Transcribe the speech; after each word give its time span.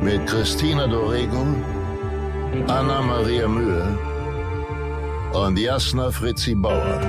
mit 0.00 0.26
Christina 0.26 0.86
Dorego, 0.86 1.46
Anna 2.68 3.00
Maria 3.02 3.48
Mühe 3.48 3.98
und 5.32 5.58
Jasna 5.58 6.10
Fritzi 6.10 6.54
Bauer. 6.54 7.00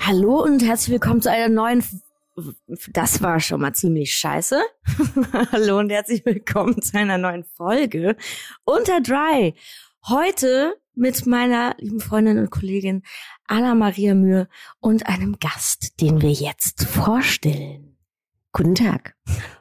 Hallo 0.00 0.42
und 0.42 0.62
herzlich 0.62 0.90
willkommen 0.90 1.22
zu 1.22 1.30
einer 1.30 1.48
neuen. 1.48 1.82
Das 2.92 3.20
war 3.20 3.40
schon 3.40 3.60
mal 3.60 3.74
ziemlich 3.74 4.14
scheiße. 4.14 4.62
Hallo 5.52 5.78
und 5.78 5.90
herzlich 5.90 6.24
willkommen 6.24 6.80
zu 6.80 6.96
einer 6.96 7.18
neuen 7.18 7.44
Folge 7.44 8.16
unter 8.64 9.02
Dry. 9.02 9.54
Heute 10.08 10.74
mit 10.94 11.26
meiner 11.26 11.74
lieben 11.78 12.00
Freundin 12.00 12.38
und 12.38 12.50
Kollegin 12.50 13.02
Anna 13.48 13.74
Maria 13.74 14.14
Mühe 14.14 14.48
und 14.80 15.06
einem 15.06 15.40
Gast, 15.40 16.00
den 16.00 16.22
wir 16.22 16.32
jetzt 16.32 16.84
vorstellen. 16.84 17.98
Guten 18.52 18.76
Tag. 18.76 19.14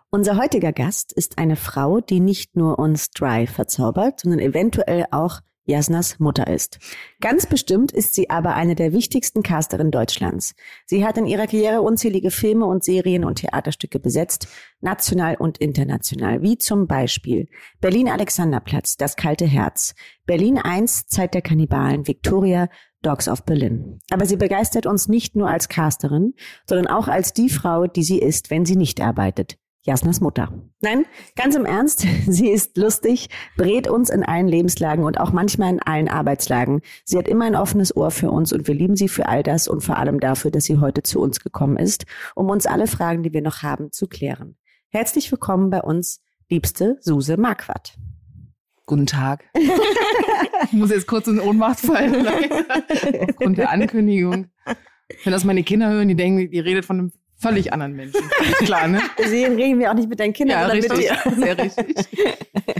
Unser 0.10 0.38
heutiger 0.38 0.72
Gast 0.72 1.12
ist 1.12 1.40
eine 1.40 1.58
Frau, 1.58 2.00
die 2.00 2.22
nicht 2.22 2.56
nur 2.56 2.80
uns 2.80 3.12
Dry 3.12 3.48
verzaubert, 3.48 4.22
sondern 4.22 4.40
eventuell 4.40 5.08
auch 5.12 5.42
Jasnas 5.72 6.19
Mutter 6.19 6.47
ist. 6.47 6.80
Ganz 7.22 7.47
bestimmt 7.47 7.91
ist 7.91 8.14
sie 8.14 8.30
aber 8.30 8.55
eine 8.55 8.75
der 8.75 8.94
wichtigsten 8.94 9.41
Casterinnen 9.41 9.91
Deutschlands. 9.91 10.53
Sie 10.86 11.05
hat 11.05 11.17
in 11.17 11.25
ihrer 11.25 11.47
Karriere 11.47 11.81
unzählige 11.81 12.30
Filme 12.30 12.66
und 12.66 12.83
Serien 12.83 13.23
und 13.23 13.36
Theaterstücke 13.36 13.99
besetzt, 13.99 14.47
national 14.81 15.36
und 15.36 15.58
international, 15.58 16.42
wie 16.42 16.58
zum 16.58 16.88
Beispiel 16.88 17.47
Berlin 17.80 18.09
Alexanderplatz, 18.09 18.97
Das 18.97 19.16
kalte 19.16 19.45
Herz, 19.45 19.95
Berlin 20.25 20.58
1, 20.58 21.08
Zeit 21.08 21.33
der 21.33 21.42
Kannibalen, 21.42 22.08
Victoria, 22.08 22.69
Dogs 23.02 23.27
of 23.27 23.44
Berlin. 23.45 23.99
Aber 24.11 24.25
sie 24.25 24.38
begeistert 24.38 24.86
uns 24.86 25.08
nicht 25.08 25.36
nur 25.36 25.49
als 25.49 25.69
Casterin, 25.69 26.33
sondern 26.67 26.88
auch 26.88 27.08
als 27.08 27.33
die 27.33 27.49
Frau, 27.49 27.88
die 27.88 28.03
sie 28.03 28.19
ist, 28.19 28.52
wenn 28.52 28.66
sie 28.66 28.75
nicht 28.75 29.02
arbeitet. 29.02 29.58
Jasnas 29.84 30.22
Mutter. 30.22 30.54
Nein, 30.82 31.06
ganz 31.36 31.56
im 31.56 31.66
Ernst, 31.66 32.06
sie 32.28 32.50
ist 32.50 32.78
lustig, 32.78 33.30
berät 33.58 33.88
uns 33.88 34.12
in 34.12 34.23
allen 34.23 34.48
Lebenslagen 34.48 35.04
und 35.04 35.20
auch 35.20 35.32
manchmal 35.32 35.73
in 35.73 35.82
allen 35.82 36.08
Arbeitslagen. 36.08 36.82
Sie 37.04 37.18
hat 37.18 37.28
immer 37.28 37.46
ein 37.46 37.56
offenes 37.56 37.96
Ohr 37.96 38.12
für 38.12 38.30
uns 38.30 38.54
und 38.54 38.68
wir 38.68 38.76
lieben 38.76 38.96
sie 38.96 39.08
für 39.08 39.28
all 39.28 39.42
das 39.42 39.68
und 39.68 39.82
vor 39.82 39.98
allem 39.98 40.20
dafür, 40.20 40.52
dass 40.52 40.66
sie 40.66 40.78
heute 40.78 41.02
zu 41.02 41.20
uns 41.20 41.40
gekommen 41.40 41.78
ist, 41.78 42.06
um 42.36 42.50
uns 42.50 42.68
alle 42.68 42.86
Fragen, 42.86 43.23
die 43.23 43.34
wir 43.34 43.42
noch 43.42 43.64
haben, 43.64 43.92
zu 43.92 44.08
klären. 44.08 44.56
Herzlich 44.90 45.32
willkommen 45.32 45.72
bei 45.72 45.82
uns, 45.82 46.22
liebste 46.50 46.98
Suse 47.02 47.38
Marquardt. 47.38 47.98
Guten 48.86 49.08
Tag. 49.08 49.45
ich 49.56 50.73
muss 50.73 50.92
jetzt 50.92 51.08
kurz 51.08 51.26
in 51.28 51.40
Ohnmacht 51.40 51.80
fallen, 51.80 52.28
aufgrund 53.30 53.58
der 53.58 53.72
Ankündigung. 53.72 54.48
Wenn 55.23 55.34
das 55.34 55.44
meine 55.44 55.64
Kinder 55.64 55.90
hören, 55.90 56.08
die 56.08 56.16
denken, 56.16 56.52
die 56.52 56.60
redet 56.60 56.86
von 56.86 57.00
einem 57.00 57.11
völlig 57.42 57.74
anderen 57.74 57.94
Menschen. 57.94 58.22
Klar, 58.60 58.88
ne? 58.88 59.02
Deswegen 59.18 59.56
reden 59.56 59.80
wir 59.80 59.90
auch 59.92 59.96
nicht 59.96 60.10
mit 60.10 60.20
deinen 60.20 60.34
Kindern, 60.34 60.62
Ja, 60.62 60.70
sondern 60.70 60.92
richtig. 60.92 61.10
mit 61.12 61.36
dir. 61.36 61.36
Sehr 61.46 61.58
richtig. 61.58 62.08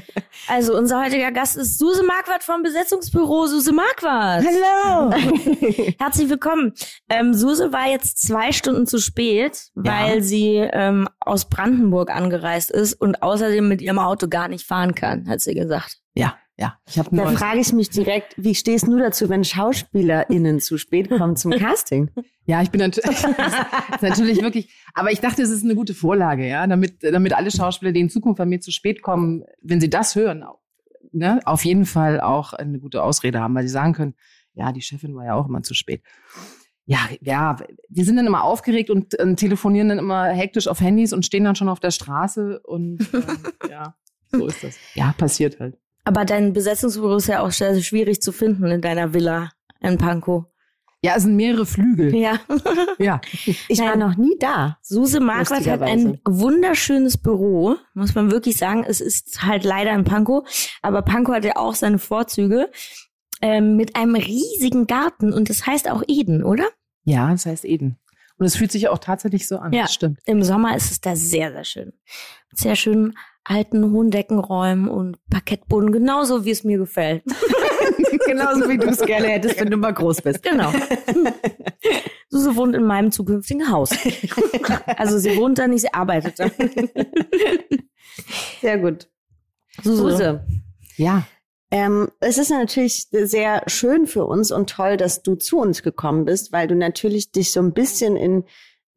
Also 0.48 0.76
unser 0.76 1.02
heutiger 1.02 1.32
Gast 1.32 1.56
ist 1.56 1.78
Suse 1.78 2.04
Marquardt 2.04 2.44
vom 2.44 2.62
Besetzungsbüro 2.64 3.46
Suse 3.46 3.72
Marquardt. 3.72 4.44
Hallo. 4.46 5.12
Herzlich 6.00 6.30
willkommen. 6.30 6.74
Ähm, 7.10 7.34
Suse 7.34 7.72
war 7.72 7.88
jetzt 7.88 8.22
zwei 8.22 8.52
Stunden 8.52 8.86
zu 8.88 8.98
spät, 8.98 9.70
weil 9.76 10.24
sie 10.24 10.56
ähm, 10.56 11.08
aus 11.20 11.48
Brandenburg 11.48 12.10
angereist 12.14 12.72
ist 12.72 12.96
und 12.96 13.22
außerdem 13.24 13.68
mit 13.68 13.82
ihrem 13.82 14.00
Auto 14.00 14.28
gar 14.28 14.48
nicht 14.48 14.66
fahren 14.66 14.96
kann, 14.96 15.30
hat 15.30 15.42
sie 15.42 15.54
gesagt. 15.54 16.00
Ja, 16.16 16.36
ja. 16.62 16.78
Ich 16.88 17.00
habe 17.00 17.16
Da 17.16 17.32
frage 17.32 17.60
ich 17.60 17.74
mich 17.74 17.90
direkt, 17.90 18.36
wie 18.38 18.54
stehst 18.54 18.86
du 18.86 18.96
dazu, 19.00 19.30
wenn 19.30 19.44
SchauspielerInnen 19.44 20.60
zu 20.60 20.78
spät 20.78 21.10
kommen 21.10 21.36
zum 21.36 21.52
Casting? 21.60 22.12
Ja, 22.46 22.62
ich 22.62 22.70
bin 22.70 22.82
natürlich, 22.82 23.24
natürlich 24.02 24.42
wirklich. 24.44 24.72
Aber 24.94 25.12
ich 25.12 25.20
dachte, 25.20 25.42
es 25.42 25.50
ist 25.50 25.64
eine 25.64 25.74
gute 25.74 25.96
Vorlage, 25.96 26.48
ja, 26.48 26.68
damit, 26.68 27.02
damit 27.02 27.34
alle 27.34 27.50
Schauspieler, 27.50 27.92
die 27.92 28.02
in 28.02 28.10
Zukunft 28.12 28.38
bei 28.38 28.46
mir 28.46 28.62
zu 28.62 28.72
spät 28.72 29.02
kommen, 29.02 29.44
wenn 29.64 29.82
sie 29.82 29.90
das 29.90 30.16
hören, 30.16 30.46
ne, 31.12 31.40
auf 31.46 31.66
jeden 31.66 31.86
Fall 31.86 32.22
auch 32.22 32.54
eine 32.54 32.78
gute 32.78 33.02
Ausrede 33.02 33.40
haben, 33.40 33.56
weil 33.56 33.64
sie 33.64 33.74
sagen 33.74 33.94
können, 33.94 34.14
ja, 34.54 34.72
die 34.72 34.82
Chefin 34.82 35.16
war 35.16 35.26
ja 35.26 35.34
auch 35.34 35.48
immer 35.48 35.64
zu 35.64 35.74
spät. 35.74 36.04
Ja, 36.86 37.00
ja, 37.22 37.56
wir 37.90 38.06
sind 38.06 38.18
dann 38.18 38.28
immer 38.28 38.44
aufgeregt 38.44 38.92
und, 38.92 39.20
äh, 39.20 39.34
telefonieren 39.34 39.90
dann 39.90 39.98
immer 39.98 40.26
hektisch 40.26 40.68
auf 40.68 40.80
Handys 40.80 41.12
und 41.12 41.26
stehen 41.26 41.44
dann 41.44 41.56
schon 41.56 41.70
auf 41.70 41.80
der 41.80 41.92
Straße 41.92 42.60
und 42.60 43.00
ähm, 43.14 43.24
ja, 43.70 43.96
so 44.28 44.46
ist 44.46 44.64
das. 44.64 44.76
Ja, 44.94 45.16
passiert 45.18 45.60
halt. 45.60 45.80
Aber 46.04 46.26
dein 46.26 46.54
Besetzungsbüro 46.54 47.18
ist 47.18 47.28
ja 47.28 47.42
auch 47.42 47.52
schwierig 47.52 48.22
zu 48.22 48.32
finden 48.32 48.66
in 48.68 48.82
deiner 48.82 49.14
Villa 49.14 49.52
in 49.82 49.98
Pankow. 49.98 50.46
Ja, 51.04 51.16
es 51.16 51.24
sind 51.24 51.36
mehrere 51.36 51.66
Flügel. 51.66 52.16
Ja. 52.16 52.40
Ja. 53.00 53.20
Ich 53.68 53.80
war 53.80 53.96
Nein. 53.96 54.00
noch 54.00 54.16
nie 54.16 54.38
da. 54.40 54.78
Suse 54.84 55.20
Marquardt 55.20 55.66
hat 55.66 55.82
ein 55.82 56.20
wunderschönes 56.24 57.18
Büro, 57.18 57.76
muss 57.96 58.14
man 58.14 58.30
wirklich 58.30 58.58
sagen. 58.58 58.84
Es 58.88 59.02
ist 59.02 59.42
halt 59.42 59.64
leider 59.64 59.92
in 59.94 60.04
Pankow, 60.04 60.48
aber 60.84 61.02
Pankow 61.02 61.34
hat 61.34 61.46
ja 61.46 61.56
auch 61.56 61.74
seine 61.74 61.98
Vorzüge. 61.98 62.70
Ähm, 63.42 63.76
mit 63.76 63.96
einem 63.96 64.14
riesigen 64.14 64.86
Garten 64.86 65.34
und 65.34 65.50
das 65.50 65.66
heißt 65.66 65.90
auch 65.90 66.04
Eden, 66.08 66.44
oder? 66.44 66.66
Ja, 67.06 67.32
das 67.32 67.48
heißt 67.48 67.66
Eden. 67.66 67.98
Und 68.42 68.48
es 68.48 68.56
fühlt 68.56 68.72
sich 68.72 68.90
auch 68.90 68.98
tatsächlich 68.98 69.48
so 69.48 69.60
an. 69.60 69.72
Ja. 69.72 69.84
Das 69.84 69.94
stimmt. 69.94 70.18
Im 70.26 70.42
Sommer 70.42 70.76
ist 70.76 70.90
es 70.90 71.00
da 71.00 71.16
sehr, 71.16 71.52
sehr 71.52 71.64
schön. 71.64 71.94
Mit 72.50 72.58
sehr 72.58 72.76
schönen 72.76 73.16
alten 73.44 73.92
hohen 73.92 74.10
Deckenräumen 74.10 74.90
und 74.90 75.18
Parkettboden, 75.30 75.92
genauso 75.92 76.44
wie 76.44 76.50
es 76.50 76.64
mir 76.64 76.80
gefällt. 76.80 77.24
Genauso 78.26 78.68
wie 78.68 78.78
du 78.78 78.88
es 78.88 79.00
gerne 79.00 79.28
hättest, 79.28 79.60
wenn 79.60 79.70
du 79.70 79.78
mal 79.78 79.94
groß 79.94 80.24
bist. 80.24 80.42
Genau. 80.42 80.74
Suse 82.30 82.56
wohnt 82.56 82.76
in 82.76 82.84
meinem 82.84 83.12
zukünftigen 83.12 83.70
Haus. 83.70 83.92
Also 84.98 85.20
sie 85.20 85.38
wohnt 85.38 85.60
da 85.60 85.68
nicht, 85.68 85.82
sie 85.82 85.94
arbeitet 85.94 86.40
da. 86.40 86.50
Sehr 88.62 88.80
gut. 88.80 89.08
Suse, 89.84 90.44
Ja. 90.98 91.28
Ähm, 91.72 92.10
es 92.20 92.38
ist 92.38 92.52
natürlich 92.52 93.08
sehr 93.12 93.64
schön 93.68 94.06
für 94.06 94.26
uns 94.26 94.52
und 94.52 94.70
toll, 94.70 94.98
dass 94.98 95.24
du 95.24 95.36
zu 95.36 95.58
uns 95.58 95.84
gekommen 95.84 96.26
bist, 96.26 96.52
weil 96.52 96.68
du 96.68 96.76
natürlich 96.76 97.32
dich 97.32 97.52
so 97.54 97.62
ein 97.62 97.74
bisschen 97.74 98.18
in 98.18 98.44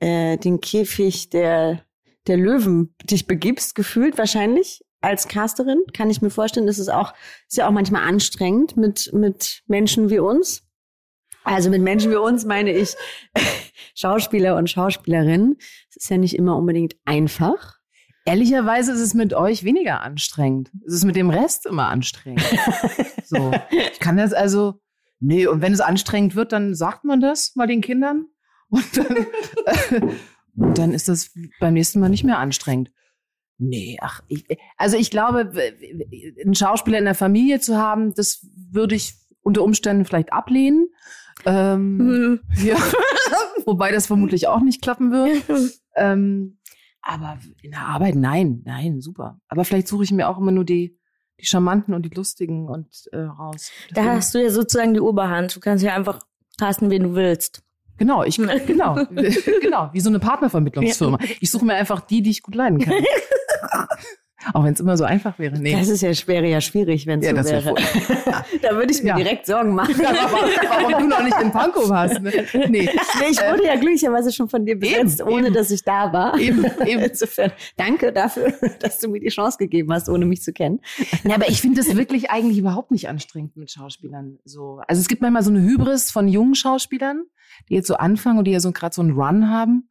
äh, 0.00 0.36
den 0.38 0.60
Käfig 0.60 1.30
der, 1.30 1.84
der 2.26 2.36
Löwen 2.36 2.94
dich 3.04 3.28
begibst, 3.28 3.76
gefühlt 3.76 4.18
wahrscheinlich 4.18 4.84
als 5.00 5.28
Casterin. 5.28 5.82
Kann 5.92 6.10
ich 6.10 6.20
mir 6.20 6.30
vorstellen, 6.30 6.66
das 6.66 6.80
ist 6.80 6.90
auch, 6.90 7.14
ist 7.48 7.56
ja 7.58 7.68
auch 7.68 7.72
manchmal 7.72 8.08
anstrengend 8.08 8.76
mit, 8.76 9.12
mit 9.12 9.62
Menschen 9.66 10.10
wie 10.10 10.18
uns. 10.18 10.64
Also 11.44 11.70
mit 11.70 11.82
Menschen 11.82 12.10
wie 12.10 12.16
uns 12.16 12.44
meine 12.44 12.72
ich 12.72 12.96
Schauspieler 13.94 14.56
und 14.56 14.68
Schauspielerinnen. 14.68 15.58
Es 15.90 15.96
ist 15.96 16.10
ja 16.10 16.16
nicht 16.16 16.34
immer 16.34 16.56
unbedingt 16.56 16.96
einfach. 17.04 17.73
Ehrlicherweise 18.26 18.92
ist 18.92 19.00
es 19.00 19.14
mit 19.14 19.34
euch 19.34 19.64
weniger 19.64 20.00
anstrengend. 20.00 20.70
Es 20.86 20.94
ist 20.94 21.04
mit 21.04 21.16
dem 21.16 21.30
Rest 21.30 21.66
immer 21.66 21.88
anstrengend. 21.88 22.42
so. 23.24 23.52
Ich 23.92 24.00
kann 24.00 24.16
das 24.16 24.32
also, 24.32 24.80
nee, 25.20 25.46
und 25.46 25.60
wenn 25.60 25.72
es 25.74 25.80
anstrengend 25.80 26.34
wird, 26.34 26.52
dann 26.52 26.74
sagt 26.74 27.04
man 27.04 27.20
das 27.20 27.54
mal 27.54 27.66
den 27.66 27.82
Kindern. 27.82 28.26
Und 28.70 28.96
dann, 28.96 29.26
und 30.56 30.78
dann 30.78 30.92
ist 30.92 31.08
das 31.08 31.30
beim 31.60 31.74
nächsten 31.74 32.00
Mal 32.00 32.08
nicht 32.08 32.24
mehr 32.24 32.38
anstrengend. 32.38 32.90
Nee, 33.58 33.98
ach, 34.00 34.22
ich, 34.28 34.46
also 34.78 34.96
ich 34.96 35.10
glaube, 35.10 35.50
einen 36.42 36.54
Schauspieler 36.54 36.98
in 36.98 37.04
der 37.04 37.14
Familie 37.14 37.60
zu 37.60 37.76
haben, 37.76 38.14
das 38.14 38.46
würde 38.72 38.94
ich 38.96 39.14
unter 39.42 39.62
Umständen 39.62 40.04
vielleicht 40.04 40.32
ablehnen. 40.32 40.88
Ähm, 41.44 41.98
Hm. 41.98 42.40
ja. 42.66 42.76
Wobei 43.66 43.92
das 43.92 44.06
vermutlich 44.06 44.48
auch 44.48 44.60
nicht 44.60 44.82
klappen 44.82 45.12
wird. 45.12 45.42
Ähm, 45.96 46.58
aber 47.04 47.38
in 47.62 47.70
der 47.72 47.82
Arbeit, 47.86 48.14
nein, 48.14 48.62
nein, 48.64 49.00
super. 49.00 49.40
Aber 49.48 49.64
vielleicht 49.64 49.88
suche 49.88 50.04
ich 50.04 50.12
mir 50.12 50.28
auch 50.28 50.38
immer 50.38 50.52
nur 50.52 50.64
die, 50.64 50.98
die 51.40 51.46
charmanten 51.46 51.94
und 51.94 52.02
die 52.04 52.14
lustigen 52.14 52.68
und 52.68 52.88
äh, 53.12 53.18
raus. 53.18 53.70
Da 53.90 54.02
Deswegen- 54.02 54.16
hast 54.16 54.34
du 54.34 54.42
ja 54.42 54.50
sozusagen 54.50 54.94
die 54.94 55.00
Oberhand. 55.00 55.54
Du 55.54 55.60
kannst 55.60 55.84
ja 55.84 55.94
einfach 55.94 56.20
casten, 56.58 56.90
wen 56.90 57.02
du 57.02 57.14
willst. 57.14 57.62
Genau, 57.96 58.24
ich, 58.24 58.36
genau, 58.66 58.94
genau, 59.60 59.90
wie 59.92 60.00
so 60.00 60.08
eine 60.08 60.18
Partnervermittlungsfirma. 60.18 61.18
Ich 61.40 61.50
suche 61.50 61.64
mir 61.64 61.74
einfach 61.74 62.00
die, 62.00 62.22
die 62.22 62.30
ich 62.30 62.42
gut 62.42 62.54
leiden 62.54 62.78
kann. 62.80 62.94
Auch 64.52 64.64
wenn 64.64 64.74
es 64.74 64.80
immer 64.80 64.96
so 64.96 65.04
einfach 65.04 65.38
wäre. 65.38 65.58
Nee. 65.58 65.72
Das 65.72 65.88
ist 65.88 66.02
ja 66.02 66.12
schwer, 66.14 66.44
ja 66.44 66.60
schwierig, 66.60 67.06
wenn 67.06 67.20
es 67.20 67.26
Ja, 67.26 67.42
so 67.42 67.50
wäre. 67.50 67.74
da 68.62 68.76
würde 68.76 68.92
ich 68.92 69.02
mir 69.02 69.10
Ja. 69.10 69.16
direkt 69.16 69.46
Sorgen 69.46 69.74
machen. 69.74 69.94
Ja, 70.00 70.10
aber 70.10 70.38
warum 70.68 70.92
du 71.02 71.08
noch 71.08 71.22
nicht 71.22 71.40
in 71.40 71.50
Pankow 71.50 71.88
warst. 71.88 72.20
Ne? 72.20 72.30
Nee. 72.68 72.68
Nee, 72.68 72.88
ich 73.30 73.38
wurde 73.38 73.64
ja 73.64 73.76
glücklicherweise 73.76 74.32
schon 74.32 74.48
von 74.48 74.66
dir 74.66 74.78
besetzt, 74.78 75.20
Eben, 75.20 75.28
ohne 75.30 75.46
eben. 75.46 75.54
dass 75.54 75.70
ich 75.70 75.82
da 75.82 76.12
war. 76.12 76.38
Eben, 76.38 76.64
eben. 76.86 77.02
Insofern, 77.04 77.52
danke 77.76 78.12
dafür, 78.12 78.52
dass 78.80 78.98
du 78.98 79.08
mir 79.08 79.20
die 79.20 79.28
Chance 79.28 79.58
gegeben 79.58 79.92
hast, 79.92 80.08
ohne 80.08 80.26
mich 80.26 80.42
zu 80.42 80.52
kennen. 80.52 80.80
Ja, 81.24 81.36
aber 81.36 81.48
ich 81.48 81.60
finde 81.60 81.82
das 81.82 81.94
wirklich 81.96 82.30
eigentlich 82.30 82.58
überhaupt 82.58 82.90
nicht 82.90 83.08
anstrengend 83.08 83.56
mit 83.56 83.70
Schauspielern. 83.70 84.38
So, 84.44 84.80
also 84.88 85.00
es 85.00 85.08
gibt 85.08 85.22
manchmal 85.22 85.42
so 85.42 85.50
eine 85.50 85.60
Hybris 85.62 86.10
von 86.10 86.28
jungen 86.28 86.54
Schauspielern, 86.54 87.24
die 87.68 87.74
jetzt 87.74 87.86
so 87.86 87.94
anfangen 87.94 88.38
und 88.38 88.44
die 88.46 88.52
ja 88.52 88.60
so 88.60 88.72
gerade 88.72 88.94
so 88.94 89.02
einen 89.02 89.12
Run 89.12 89.48
haben. 89.50 89.88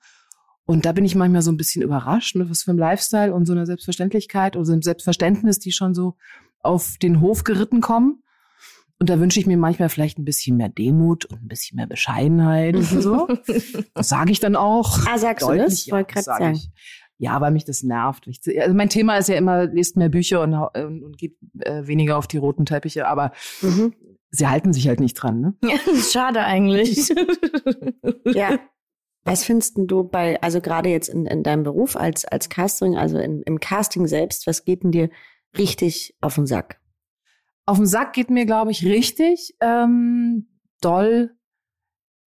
Und 0.65 0.85
da 0.85 0.91
bin 0.93 1.03
ich 1.05 1.15
manchmal 1.15 1.41
so 1.41 1.51
ein 1.51 1.57
bisschen 1.57 1.81
überrascht, 1.81 2.35
mit 2.35 2.49
was 2.49 2.63
für 2.63 2.71
einem 2.71 2.79
Lifestyle 2.79 3.33
und 3.33 3.45
so 3.45 3.51
einer 3.53 3.65
Selbstverständlichkeit 3.65 4.55
oder 4.55 4.65
so 4.65 4.71
einem 4.73 4.81
Selbstverständnis, 4.81 5.59
die 5.59 5.71
schon 5.73 5.93
so 5.93 6.15
auf 6.59 6.95
den 7.01 7.19
Hof 7.19 7.43
geritten 7.43 7.81
kommen. 7.81 8.23
Und 8.99 9.09
da 9.09 9.19
wünsche 9.19 9.39
ich 9.39 9.45
mir 9.47 9.57
manchmal 9.57 9.89
vielleicht 9.89 10.17
ein 10.17 10.23
bisschen 10.23 10.55
mehr 10.55 10.69
Demut 10.69 11.25
und 11.25 11.41
ein 11.41 11.47
bisschen 11.49 11.75
mehr 11.75 11.87
Bescheidenheit 11.87 12.75
und 12.77 12.83
so. 12.85 13.27
Das 13.93 14.07
sage 14.07 14.31
ich 14.31 14.39
dann 14.39 14.55
auch. 14.55 14.99
Ah, 15.07 15.17
sagst 15.17 15.43
du 15.43 15.47
Deutlich, 15.47 15.65
das? 15.65 15.85
Ja, 15.87 15.93
wollte 15.95 16.13
das 16.13 16.25
gerade 16.25 16.25
sag 16.25 16.39
sagen. 16.39 16.55
ich. 16.55 16.71
Ja, 17.17 17.41
weil 17.41 17.51
mich 17.51 17.65
das 17.65 17.83
nervt. 17.83 18.27
Ich, 18.27 18.39
also 18.61 18.73
mein 18.73 18.89
Thema 18.89 19.17
ist 19.17 19.27
ja 19.29 19.35
immer, 19.35 19.65
lest 19.67 19.97
mehr 19.97 20.09
Bücher 20.09 20.41
und, 20.41 20.53
und, 20.53 21.03
und 21.03 21.17
geht 21.17 21.37
äh, 21.59 21.85
weniger 21.87 22.17
auf 22.17 22.27
die 22.27 22.37
roten 22.37 22.65
Teppiche, 22.65 23.07
aber 23.07 23.31
Mhm. 23.61 23.93
sie 24.31 24.47
halten 24.47 24.71
sich 24.73 24.87
halt 24.87 24.99
nicht 25.01 25.13
dran. 25.15 25.41
Ne? 25.41 25.53
Ja, 25.63 25.75
schade 26.11 26.39
eigentlich. 26.43 27.13
Ja. 28.33 28.57
Was 29.25 29.45
findest 29.45 29.77
denn 29.77 29.87
du 29.87 30.03
bei, 30.03 30.41
also 30.41 30.59
gerade 30.59 30.89
jetzt 30.89 31.07
in, 31.07 31.25
in 31.25 31.43
deinem 31.43 31.63
Beruf 31.63 31.95
als, 31.95 32.25
als 32.25 32.49
Casting, 32.49 32.97
also 32.97 33.17
in, 33.17 33.41
im 33.43 33.59
Casting 33.59 34.07
selbst, 34.07 34.47
was 34.47 34.65
geht 34.65 34.83
denn 34.83 34.91
dir 34.91 35.09
richtig 35.57 36.15
auf 36.21 36.35
den 36.35 36.45
Sack? 36.45 36.81
Auf 37.65 37.77
den 37.77 37.85
Sack 37.85 38.13
geht 38.13 38.29
mir, 38.29 38.45
glaube 38.45 38.71
ich, 38.71 38.85
richtig 38.85 39.55
ähm, 39.61 40.47
doll, 40.81 41.35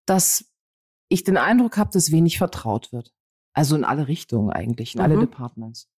dass 0.04 0.52
ich 1.08 1.24
den 1.24 1.36
Eindruck 1.36 1.78
habe, 1.78 1.90
dass 1.92 2.12
wenig 2.12 2.38
vertraut 2.38 2.92
wird. 2.92 3.14
Also 3.54 3.76
in 3.76 3.84
alle 3.84 4.08
Richtungen 4.08 4.50
eigentlich, 4.50 4.94
in 4.94 5.00
alle 5.00 5.16
Mhm. 5.16 5.20
Departments. 5.20 5.90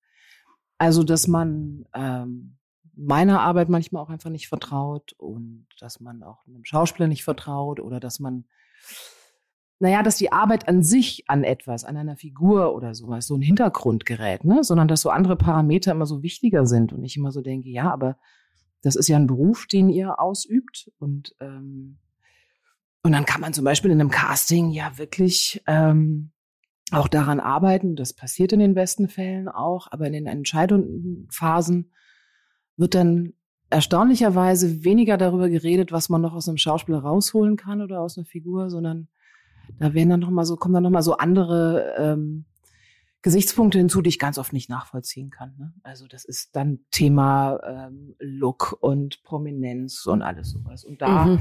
Also, 0.78 1.04
dass 1.04 1.28
man 1.28 1.86
ähm, 1.94 2.58
meiner 2.96 3.40
Arbeit 3.40 3.68
manchmal 3.68 4.02
auch 4.02 4.10
einfach 4.10 4.30
nicht 4.30 4.48
vertraut 4.48 5.12
und 5.18 5.66
dass 5.78 6.00
man 6.00 6.22
auch 6.22 6.46
einem 6.46 6.64
Schauspieler 6.64 7.08
nicht 7.08 7.24
vertraut 7.24 7.80
oder 7.80 8.00
dass 8.00 8.20
man, 8.20 8.44
naja, 9.84 10.02
dass 10.02 10.16
die 10.16 10.32
Arbeit 10.32 10.66
an 10.66 10.82
sich, 10.82 11.24
an 11.28 11.44
etwas, 11.44 11.84
an 11.84 11.98
einer 11.98 12.16
Figur 12.16 12.74
oder 12.74 12.94
sowas, 12.94 13.26
so 13.26 13.36
ein 13.36 13.42
Hintergrund 13.42 14.06
gerät, 14.06 14.42
ne? 14.42 14.64
sondern 14.64 14.88
dass 14.88 15.02
so 15.02 15.10
andere 15.10 15.36
Parameter 15.36 15.92
immer 15.92 16.06
so 16.06 16.22
wichtiger 16.22 16.64
sind 16.64 16.94
und 16.94 17.04
ich 17.04 17.18
immer 17.18 17.32
so 17.32 17.42
denke, 17.42 17.68
ja, 17.68 17.92
aber 17.92 18.16
das 18.80 18.96
ist 18.96 19.08
ja 19.08 19.18
ein 19.18 19.26
Beruf, 19.26 19.66
den 19.66 19.90
ihr 19.90 20.18
ausübt 20.18 20.90
und 20.98 21.36
ähm, 21.40 21.98
und 23.02 23.12
dann 23.12 23.26
kann 23.26 23.42
man 23.42 23.52
zum 23.52 23.66
Beispiel 23.66 23.90
in 23.90 24.00
einem 24.00 24.10
Casting 24.10 24.70
ja 24.70 24.96
wirklich 24.96 25.62
ähm, 25.66 26.30
auch 26.90 27.06
daran 27.06 27.38
arbeiten. 27.38 27.94
Das 27.94 28.14
passiert 28.14 28.54
in 28.54 28.60
den 28.60 28.72
besten 28.72 29.08
Fällen 29.08 29.48
auch, 29.48 29.88
aber 29.90 30.06
in 30.06 30.14
den 30.14 30.26
Entscheidungsphasen 30.26 31.92
wird 32.78 32.94
dann 32.94 33.34
erstaunlicherweise 33.68 34.82
weniger 34.82 35.18
darüber 35.18 35.50
geredet, 35.50 35.92
was 35.92 36.08
man 36.08 36.22
noch 36.22 36.32
aus 36.32 36.48
einem 36.48 36.56
Schauspieler 36.56 37.00
rausholen 37.00 37.58
kann 37.58 37.82
oder 37.82 38.00
aus 38.00 38.16
einer 38.16 38.24
Figur, 38.24 38.70
sondern 38.70 39.08
da 39.78 39.94
werden 39.94 40.10
dann 40.10 40.20
noch 40.20 40.30
mal 40.30 40.44
so 40.44 40.56
kommen 40.56 40.74
dann 40.74 40.82
noch 40.82 40.90
mal 40.90 41.02
so 41.02 41.16
andere 41.16 41.94
ähm, 41.98 42.44
Gesichtspunkte 43.22 43.78
hinzu, 43.78 44.02
die 44.02 44.10
ich 44.10 44.18
ganz 44.18 44.36
oft 44.38 44.52
nicht 44.52 44.68
nachvollziehen 44.68 45.30
kann. 45.30 45.54
Ne? 45.58 45.72
Also 45.82 46.06
das 46.06 46.24
ist 46.24 46.54
dann 46.54 46.80
Thema 46.90 47.58
ähm, 47.66 48.14
Look 48.18 48.76
und 48.80 49.22
Prominenz 49.22 50.04
und 50.06 50.20
alles 50.22 50.50
sowas. 50.50 50.84
Und 50.84 51.00
da 51.00 51.24
Mhm. 51.24 51.38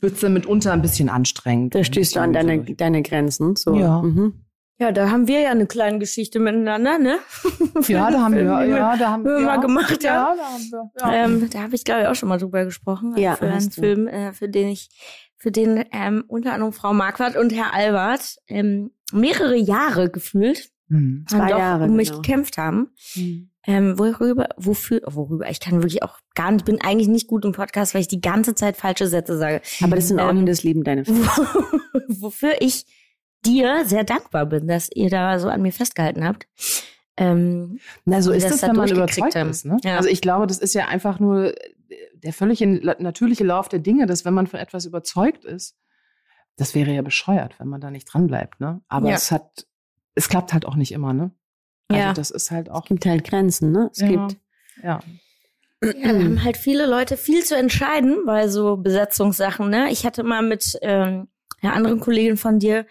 wird's 0.00 0.20
dann 0.20 0.34
mitunter 0.34 0.72
ein 0.72 0.82
bisschen 0.82 1.08
anstrengend. 1.08 1.74
Da 1.74 1.82
stößt 1.82 2.16
du 2.16 2.20
an 2.20 2.32
deine, 2.34 2.62
deine 2.62 3.02
Grenzen. 3.02 3.56
So. 3.56 3.74
Ja. 3.74 4.02
Mhm. 4.02 4.44
Ja, 4.78 4.92
da 4.92 5.10
haben 5.10 5.28
wir 5.28 5.40
ja 5.40 5.50
eine 5.50 5.66
kleine 5.66 5.98
Geschichte 5.98 6.38
miteinander, 6.38 6.98
ne? 6.98 7.18
Ja, 7.88 8.10
da 8.10 8.22
haben 8.22 8.34
wir, 8.34 8.40
Film, 8.40 8.70
ja, 8.70 8.96
da 8.96 9.10
haben 9.10 9.24
wir 9.24 9.38
ja, 9.40 9.44
mal 9.46 9.60
gemacht, 9.60 10.02
ja. 10.02 10.14
Ja, 10.14 10.34
da 10.36 10.42
haben 10.42 10.70
wir. 10.70 10.90
Ja. 11.00 11.12
Ähm, 11.24 11.50
da 11.50 11.62
habe 11.62 11.74
ich, 11.74 11.84
glaube 11.84 12.02
ich, 12.02 12.06
auch 12.08 12.14
schon 12.14 12.30
mal 12.30 12.38
drüber 12.38 12.64
gesprochen. 12.64 13.14
Ja, 13.18 13.36
für 13.36 13.46
einen. 13.46 13.70
Film, 13.70 14.08
äh, 14.08 14.32
für 14.32 14.48
den 14.48 14.68
ich, 14.68 14.88
für 15.40 15.50
den 15.50 15.84
ähm, 15.90 16.22
unter 16.28 16.52
anderem 16.52 16.72
Frau 16.72 16.92
Marquardt 16.92 17.36
und 17.36 17.52
Herr 17.52 17.74
Albert 17.74 18.36
ähm, 18.46 18.92
mehrere 19.12 19.56
Jahre 19.56 20.08
gefühlt 20.08 20.70
Mhm. 20.90 21.24
Zwei 21.28 21.38
haben 21.38 21.48
doch 21.50 21.58
Jahre, 21.58 21.84
um 21.84 21.94
mich 21.94 22.08
genau. 22.08 22.20
gekämpft 22.20 22.58
haben. 22.58 22.90
Ähm, 23.64 23.98
worüber, 23.98 24.48
wofür, 24.56 25.00
worüber, 25.06 25.48
ich 25.48 25.60
kann 25.60 25.82
wirklich 25.82 26.02
auch 26.02 26.18
gar 26.34 26.50
nicht, 26.50 26.64
bin 26.64 26.80
eigentlich 26.80 27.06
nicht 27.06 27.28
gut 27.28 27.44
im 27.44 27.52
Podcast, 27.52 27.94
weil 27.94 28.00
ich 28.00 28.08
die 28.08 28.20
ganze 28.20 28.54
Zeit 28.56 28.76
falsche 28.76 29.06
Sätze 29.06 29.38
sage. 29.38 29.60
Aber 29.82 29.94
das 29.94 30.06
ist 30.06 30.10
in 30.10 30.18
Ähm, 30.18 30.26
Ordnung, 30.26 30.46
das 30.46 30.64
lieben 30.64 30.82
deine 30.82 31.04
Fans. 31.06 31.20
wofür 32.08 32.54
ich 32.58 32.86
dir 33.46 33.84
sehr 33.86 34.02
dankbar 34.04 34.46
bin, 34.46 34.66
dass 34.66 34.90
ihr 34.92 35.10
da 35.10 35.38
so 35.38 35.48
an 35.48 35.62
mir 35.62 35.72
festgehalten 35.72 36.24
habt. 36.24 36.48
Ähm, 37.16 37.78
Na, 38.04 38.20
so 38.20 38.32
ist 38.32 38.44
das 38.46 38.54
es, 38.54 38.60
da 38.62 38.68
wenn 38.68 38.76
man 38.76 38.90
überzeugt 38.90 39.36
haben. 39.36 39.50
ist. 39.50 39.66
Ne? 39.66 39.76
Ja. 39.84 39.96
Also 39.96 40.08
ich 40.08 40.20
glaube, 40.20 40.46
das 40.48 40.58
ist 40.58 40.74
ja 40.74 40.88
einfach 40.88 41.20
nur 41.20 41.54
der 42.14 42.32
völlig 42.32 42.60
natürliche 42.60 43.44
Lauf 43.44 43.68
der 43.68 43.78
Dinge, 43.80 44.06
dass 44.06 44.24
wenn 44.24 44.34
man 44.34 44.46
von 44.46 44.60
etwas 44.60 44.84
überzeugt 44.86 45.44
ist, 45.44 45.76
das 46.56 46.74
wäre 46.74 46.92
ja 46.92 47.02
bescheuert, 47.02 47.58
wenn 47.58 47.68
man 47.68 47.80
da 47.80 47.90
nicht 47.90 48.04
dran 48.12 48.26
bleibt. 48.26 48.60
Ne? 48.60 48.80
Aber 48.88 49.08
Ja. 49.08 49.14
es 49.16 49.30
hat, 49.30 49.66
es 50.14 50.28
klappt 50.28 50.52
halt 50.52 50.66
auch 50.66 50.76
nicht 50.76 50.92
immer. 50.92 51.12
Ne? 51.12 51.30
Also 51.88 52.02
Ja. 52.02 52.12
das 52.12 52.30
ist 52.30 52.50
halt 52.50 52.70
auch. 52.70 52.82
Es 52.84 52.88
gibt 52.88 53.06
halt 53.06 53.24
Grenzen, 53.24 53.72
ne? 53.72 53.88
Es 53.92 54.00
ja, 54.00 54.08
gibt. 54.08 54.36
ja. 54.82 55.00
Ja, 55.82 55.92
da 56.12 56.18
haben 56.18 56.44
halt 56.44 56.58
viele 56.58 56.84
Leute 56.86 57.16
viel 57.16 57.42
zu 57.42 57.56
entscheiden 57.56 58.26
bei 58.26 58.48
so 58.48 58.76
Besetzungssachen. 58.76 59.70
Ne? 59.70 59.90
Ich 59.90 60.04
hatte 60.04 60.22
mal 60.22 60.42
mit 60.42 60.78
ähm, 60.82 61.28
einer 61.62 61.72
anderen 61.72 62.00
Kollegin 62.00 62.36
von 62.36 62.58
dir 62.58 62.84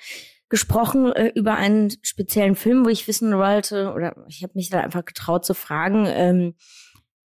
gesprochen 0.49 1.11
äh, 1.13 1.31
über 1.35 1.55
einen 1.55 1.91
speziellen 2.01 2.55
Film, 2.55 2.85
wo 2.85 2.89
ich 2.89 3.07
wissen 3.07 3.37
wollte, 3.37 3.93
oder 3.93 4.15
ich 4.27 4.41
habe 4.41 4.53
mich 4.55 4.71
da 4.71 4.79
einfach 4.79 5.05
getraut 5.05 5.45
zu 5.45 5.53
fragen, 5.53 6.07
ähm, 6.07 6.55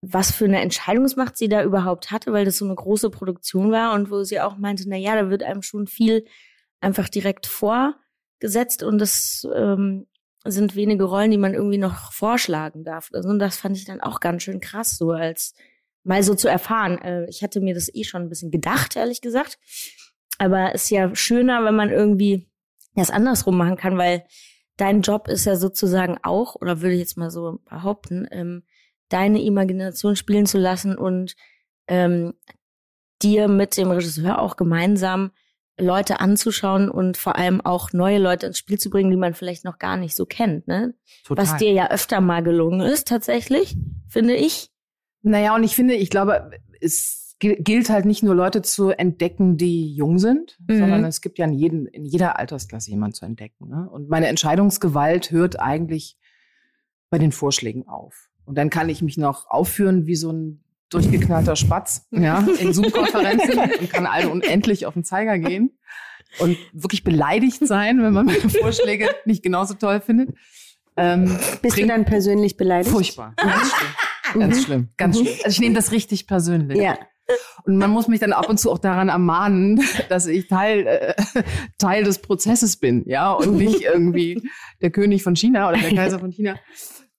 was 0.08 0.32
für 0.32 0.46
eine 0.46 0.62
Entscheidungsmacht 0.62 1.38
sie 1.38 1.50
da 1.50 1.64
überhaupt 1.64 2.12
hatte, 2.12 2.32
weil 2.32 2.46
das 2.46 2.58
so 2.58 2.66
eine 2.66 2.76
große 2.76 3.10
Produktion 3.10 3.72
war 3.72 3.94
und 3.94 4.12
wo 4.12 4.24
sie 4.24 4.40
auch 4.40 4.58
meinte, 4.58 4.84
na 4.88 4.98
ja, 4.98 5.16
da 5.16 5.30
wird 5.30 5.44
einem 5.44 5.62
schon 5.62 5.88
viel 5.88 6.26
einfach 6.80 7.10
direkt 7.10 7.48
vorgesetzt 7.48 8.84
und 8.84 9.00
das 9.00 9.48
ähm, 9.56 10.08
sind 10.46 10.76
wenige 10.76 11.06
Rollen, 11.06 11.32
die 11.32 11.38
man 11.38 11.56
irgendwie 11.56 11.80
noch 11.80 12.12
vorschlagen 12.12 12.84
darf. 12.84 13.10
Also 13.14 13.30
und 13.30 13.40
das 13.40 13.58
fand 13.58 13.78
ich 13.78 13.86
dann 13.86 14.02
auch 14.02 14.20
ganz 14.20 14.44
schön 14.44 14.60
krass, 14.60 14.98
so 14.98 15.12
als 15.12 15.54
mal 16.04 16.22
so 16.22 16.36
zu 16.36 16.48
erfahren. 16.48 17.00
Äh, 17.00 17.28
ich 17.30 17.42
hatte 17.42 17.60
mir 17.60 17.74
das 17.74 17.94
eh 17.94 18.04
schon 18.04 18.24
ein 18.24 18.30
bisschen 18.30 18.52
gedacht, 18.52 18.96
ehrlich 18.96 19.22
gesagt. 19.22 19.58
Aber 20.38 20.76
ist 20.76 20.92
ja 20.92 21.16
schöner, 21.16 21.64
wenn 21.66 21.76
man 21.76 21.90
irgendwie 21.90 22.48
das 22.94 23.10
andersrum 23.10 23.58
machen 23.58 23.78
kann, 23.78 23.98
weil 23.98 24.26
dein 24.78 25.02
Job 25.02 25.28
ist 25.28 25.46
ja 25.46 25.56
sozusagen 25.56 26.18
auch, 26.22 26.56
oder 26.56 26.82
würde 26.82 26.94
ich 26.94 27.00
jetzt 27.00 27.18
mal 27.18 27.32
so 27.32 27.60
behaupten, 27.66 28.28
ähm, 28.32 28.64
deine 29.10 29.42
Imagination 29.42 30.16
spielen 30.16 30.46
zu 30.46 30.58
lassen 30.58 30.98
und 30.98 31.36
ähm, 31.88 32.34
dir 33.22 33.48
mit 33.48 33.78
dem 33.78 33.92
Regisseur 33.92 34.40
auch 34.40 34.56
gemeinsam 34.58 35.32
Leute 35.78 36.20
anzuschauen 36.22 36.90
und 36.90 37.18
vor 37.18 37.36
allem 37.36 37.60
auch 37.62 37.92
neue 37.92 38.18
Leute 38.18 38.48
ins 38.48 38.58
Spiel 38.58 38.80
zu 38.80 38.90
bringen, 38.90 39.12
die 39.12 39.18
man 39.18 39.34
vielleicht 39.34 39.66
noch 39.66 39.78
gar 39.78 39.98
nicht 39.98 40.16
so 40.16 40.26
kennt, 40.26 40.68
ne? 40.68 40.96
Total. 41.26 41.44
Was 41.46 41.58
dir 41.58 41.72
ja 41.74 41.92
öfter 41.92 42.22
mal 42.22 42.42
gelungen 42.44 42.80
ist, 42.82 43.08
tatsächlich, 43.10 43.76
finde 44.08 44.36
ich. 44.36 44.70
Naja, 45.22 45.54
und 45.56 45.64
ich 45.64 45.76
finde, 45.76 45.96
ich 45.96 46.10
glaube, 46.10 46.52
es 46.80 47.36
gil- 47.40 47.58
gilt 47.62 47.90
halt 47.90 48.06
nicht 48.06 48.24
nur 48.24 48.36
Leute 48.36 48.62
zu 48.62 48.92
entdecken, 48.92 49.58
die 49.58 49.94
jung 49.94 50.18
sind, 50.18 50.58
Mhm. 50.68 50.78
sondern 50.78 51.04
es 51.06 51.20
gibt 51.20 51.40
ja 51.40 51.46
in, 51.46 51.54
jeden, 51.54 51.88
in 51.88 52.06
jeder 52.06 52.40
Altersklasse 52.40 52.90
jemand 52.92 53.16
zu 53.18 53.26
entdecken. 53.26 53.68
Ne? 53.68 53.90
Und 53.90 54.08
meine 54.08 54.28
Entscheidungsgewalt 54.28 55.32
hört 55.32 55.60
eigentlich 55.60 56.18
bei 57.10 57.18
den 57.18 57.34
Vorschlägen 57.34 57.86
auf. 57.88 58.30
Und 58.46 58.58
dann 58.58 58.70
kann 58.70 58.90
ich 58.90 59.02
mich 59.02 59.18
noch 59.18 59.50
aufführen 59.50 60.06
wie 60.06 60.16
so 60.16 60.32
ein 60.32 60.64
durchgeknallter 60.90 61.56
Spatz 61.56 62.08
ja, 62.12 62.48
in 62.60 62.74
Zoom-Konferenzen 62.74 63.58
und 63.80 63.90
kann 63.92 64.06
allen 64.06 64.30
unendlich 64.30 64.86
auf 64.86 64.94
den 64.94 65.04
Zeiger 65.04 65.40
gehen 65.40 65.78
und 66.40 66.58
wirklich 66.74 67.04
beleidigt 67.04 67.66
sein, 67.66 68.02
wenn 68.02 68.14
man 68.14 68.26
meine 68.26 68.50
Vorschläge 68.50 69.10
nicht 69.26 69.44
genauso 69.44 69.74
toll 69.74 70.02
findet. 70.02 70.30
Ähm, 70.98 71.38
Bist 71.62 71.78
du 71.78 71.86
dann 71.88 72.06
persönlich 72.06 72.56
beleidigt? 72.58 72.92
Furchtbar. 72.92 73.34
Ganz 73.36 73.72
schlimm. 73.74 74.40
Ganz 74.40 74.64
schlimm. 74.64 74.90
Ganz 74.98 75.20
schlimm. 75.20 75.34
Also 75.44 75.50
ich 75.50 75.60
nehme 75.60 75.76
das 75.76 75.92
richtig 75.92 76.28
persönlich. 76.28 76.78
Ja. 76.78 76.98
Und 77.64 77.78
man 77.78 77.90
muss 77.90 78.08
mich 78.08 78.20
dann 78.20 78.34
ab 78.34 78.50
und 78.50 78.60
zu 78.60 78.72
auch 78.72 78.78
daran 78.78 79.10
ermahnen, 79.10 79.82
dass 80.10 80.28
ich 80.28 80.48
Teil, 80.48 80.86
äh, 80.86 81.14
Teil 81.80 82.04
des 82.04 82.20
Prozesses 82.20 82.78
bin, 82.78 83.04
ja, 83.08 83.32
und 83.32 83.56
nicht 83.56 83.82
irgendwie 83.94 84.48
der 84.82 84.92
König 84.92 85.24
von 85.24 85.36
China 85.36 85.70
oder 85.70 85.80
der 85.80 85.96
Kaiser 85.96 86.20
von 86.20 86.32
China. 86.32 86.56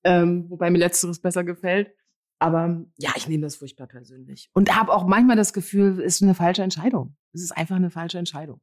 Ähm, 0.06 0.46
wobei 0.48 0.70
mir 0.70 0.78
letzteres 0.78 1.20
besser 1.20 1.44
gefällt. 1.44 1.90
Aber 2.38 2.84
ja, 2.98 3.10
ich 3.16 3.28
nehme 3.28 3.42
das 3.42 3.56
furchtbar 3.56 3.86
persönlich. 3.86 4.50
Und 4.52 4.76
habe 4.76 4.92
auch 4.92 5.06
manchmal 5.06 5.36
das 5.36 5.52
Gefühl, 5.52 6.00
es 6.00 6.16
ist 6.16 6.22
eine 6.22 6.34
falsche 6.34 6.62
Entscheidung. 6.62 7.16
Es 7.32 7.42
ist 7.42 7.56
einfach 7.56 7.76
eine 7.76 7.90
falsche 7.90 8.18
Entscheidung. 8.18 8.60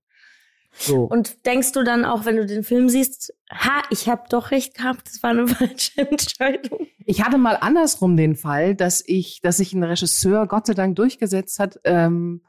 So. 0.75 1.03
Und 1.03 1.45
denkst 1.45 1.71
du 1.73 1.83
dann 1.83 2.03
auch, 2.03 2.25
wenn 2.25 2.35
du 2.35 2.45
den 2.45 2.63
Film 2.63 2.89
siehst, 2.89 3.33
ha, 3.51 3.83
ich 3.91 4.09
habe 4.09 4.23
doch 4.29 4.51
recht 4.51 4.75
gehabt, 4.75 5.07
das 5.07 5.21
war 5.21 5.31
eine 5.31 5.47
falsche 5.49 6.09
Entscheidung? 6.09 6.87
Ich 7.05 7.23
hatte 7.23 7.37
mal 7.37 7.55
andersrum 7.55 8.17
den 8.17 8.35
Fall, 8.35 8.75
dass 8.75 9.03
ich, 9.05 9.41
dass 9.41 9.57
sich 9.57 9.73
ein 9.73 9.83
Regisseur 9.83 10.47
Gott 10.47 10.67
sei 10.67 10.73
Dank 10.73 10.95
durchgesetzt 10.95 11.59
hat 11.59 11.79
ähm, 11.83 12.41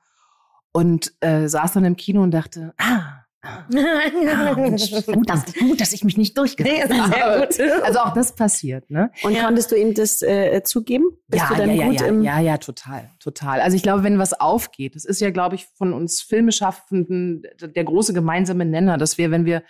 und 0.72 1.12
äh, 1.20 1.48
saß 1.48 1.72
dann 1.72 1.84
im 1.84 1.96
Kino 1.96 2.22
und 2.22 2.30
dachte, 2.30 2.74
ah, 2.78 3.23
ah, 3.44 4.54
Mensch, 4.56 4.90
gut, 5.06 5.28
dass, 5.28 5.44
gut, 5.54 5.80
dass 5.80 5.92
ich 5.92 6.04
mich 6.04 6.16
nicht 6.16 6.36
durchgesetzt 6.38 6.88
Nee, 6.90 6.98
habe. 6.98 7.46
gut. 7.46 7.60
Also 7.82 7.98
auch 8.00 8.12
das 8.14 8.34
passiert, 8.34 8.90
ne? 8.90 9.10
Und 9.22 9.34
Ja. 9.34 9.44
konntest 9.44 9.70
du 9.70 9.76
ihm 9.76 9.94
das 9.94 10.22
äh, 10.22 10.62
zugeben? 10.64 11.04
Bist 11.28 11.44
du 11.50 11.54
dann 11.54 11.74
ja, 11.74 11.86
gut 11.86 12.00
ja, 12.00 12.06
im 12.06 12.22
ja, 12.22 12.40
ja, 12.40 12.58
total, 12.58 13.10
total. 13.20 13.60
Also 13.60 13.76
ich 13.76 13.82
glaube, 13.82 14.02
wenn 14.02 14.18
was 14.18 14.32
aufgeht, 14.32 14.94
das 14.94 15.04
ist 15.04 15.20
ja, 15.20 15.30
glaube 15.30 15.54
ich, 15.56 15.66
von 15.76 15.92
uns 15.92 16.22
Filmeschaffenden 16.22 17.42
der 17.60 17.84
große 17.84 18.12
gemeinsame 18.12 18.64
Nenner, 18.64 18.98
dass 18.98 19.18
wir, 19.18 19.30
wenn 19.30 19.44
wir, 19.44 19.62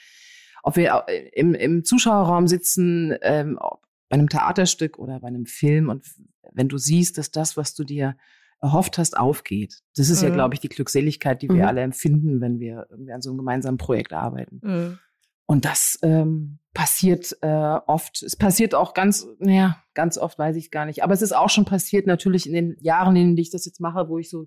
ob 0.63 0.77
wir 0.77 1.05
im, 1.33 1.55
im 1.55 1.85
Zuschauerraum 1.85 2.47
sitzen, 2.47 3.15
ähm, 3.23 3.59
bei 4.09 4.15
einem 4.15 4.29
Theaterstück 4.29 4.99
oder 4.99 5.21
bei 5.21 5.29
einem 5.29 5.47
Film 5.47 5.89
und 5.89 6.05
wenn 6.53 6.69
du 6.69 6.79
siehst, 6.79 7.19
dass 7.19 7.31
das, 7.31 7.57
was 7.57 7.75
du 7.75 7.85
dir 7.85 8.17
erhofft 8.65 8.99
hast, 8.99 9.17
aufgeht. 9.17 9.81
Das 9.97 10.09
ist 10.09 10.23
ja, 10.23 10.31
Mhm. 10.31 10.35
glaube 10.35 10.55
ich, 10.55 10.61
die 10.61 10.69
Glückseligkeit, 10.69 11.43
die 11.43 11.49
wir 11.49 11.63
Mhm. 11.63 11.69
alle 11.69 11.81
empfinden, 11.83 12.41
wenn 12.41 12.59
wir 12.59 12.87
irgendwie 12.91 13.13
an 13.13 13.23
so 13.23 13.31
einem 13.31 13.39
gemeinsamen 13.39 13.79
Projekt 13.79 14.13
arbeiten. 14.13 14.61
Mhm. 14.63 14.99
Und 15.47 15.65
das 15.67 15.99
ähm, 16.03 16.59
passiert 16.73 17.37
äh, 17.43 17.47
oft. 17.87 18.23
Es 18.23 18.35
passiert 18.37 18.75
auch 18.75 18.95
ganz, 18.95 19.27
naja, 19.39 19.77
ganz 19.93 20.17
oft 20.17 20.39
weiß 20.39 20.57
ich 20.57 20.71
gar 20.71 20.87
nicht. 20.87 21.05
Aber 21.05 21.13
es 21.13 21.21
ist 21.23 21.37
auch 21.37 21.51
schon 21.51 21.67
passiert, 21.67 22.07
natürlich 22.07 22.47
in 22.47 22.55
den 22.55 22.77
Jahren, 22.81 23.15
in 23.15 23.27
denen 23.27 23.37
ich 23.39 23.51
das 23.51 23.67
jetzt 23.67 23.81
mache, 23.81 24.09
wo 24.09 24.19
ich 24.19 24.31
so 24.31 24.47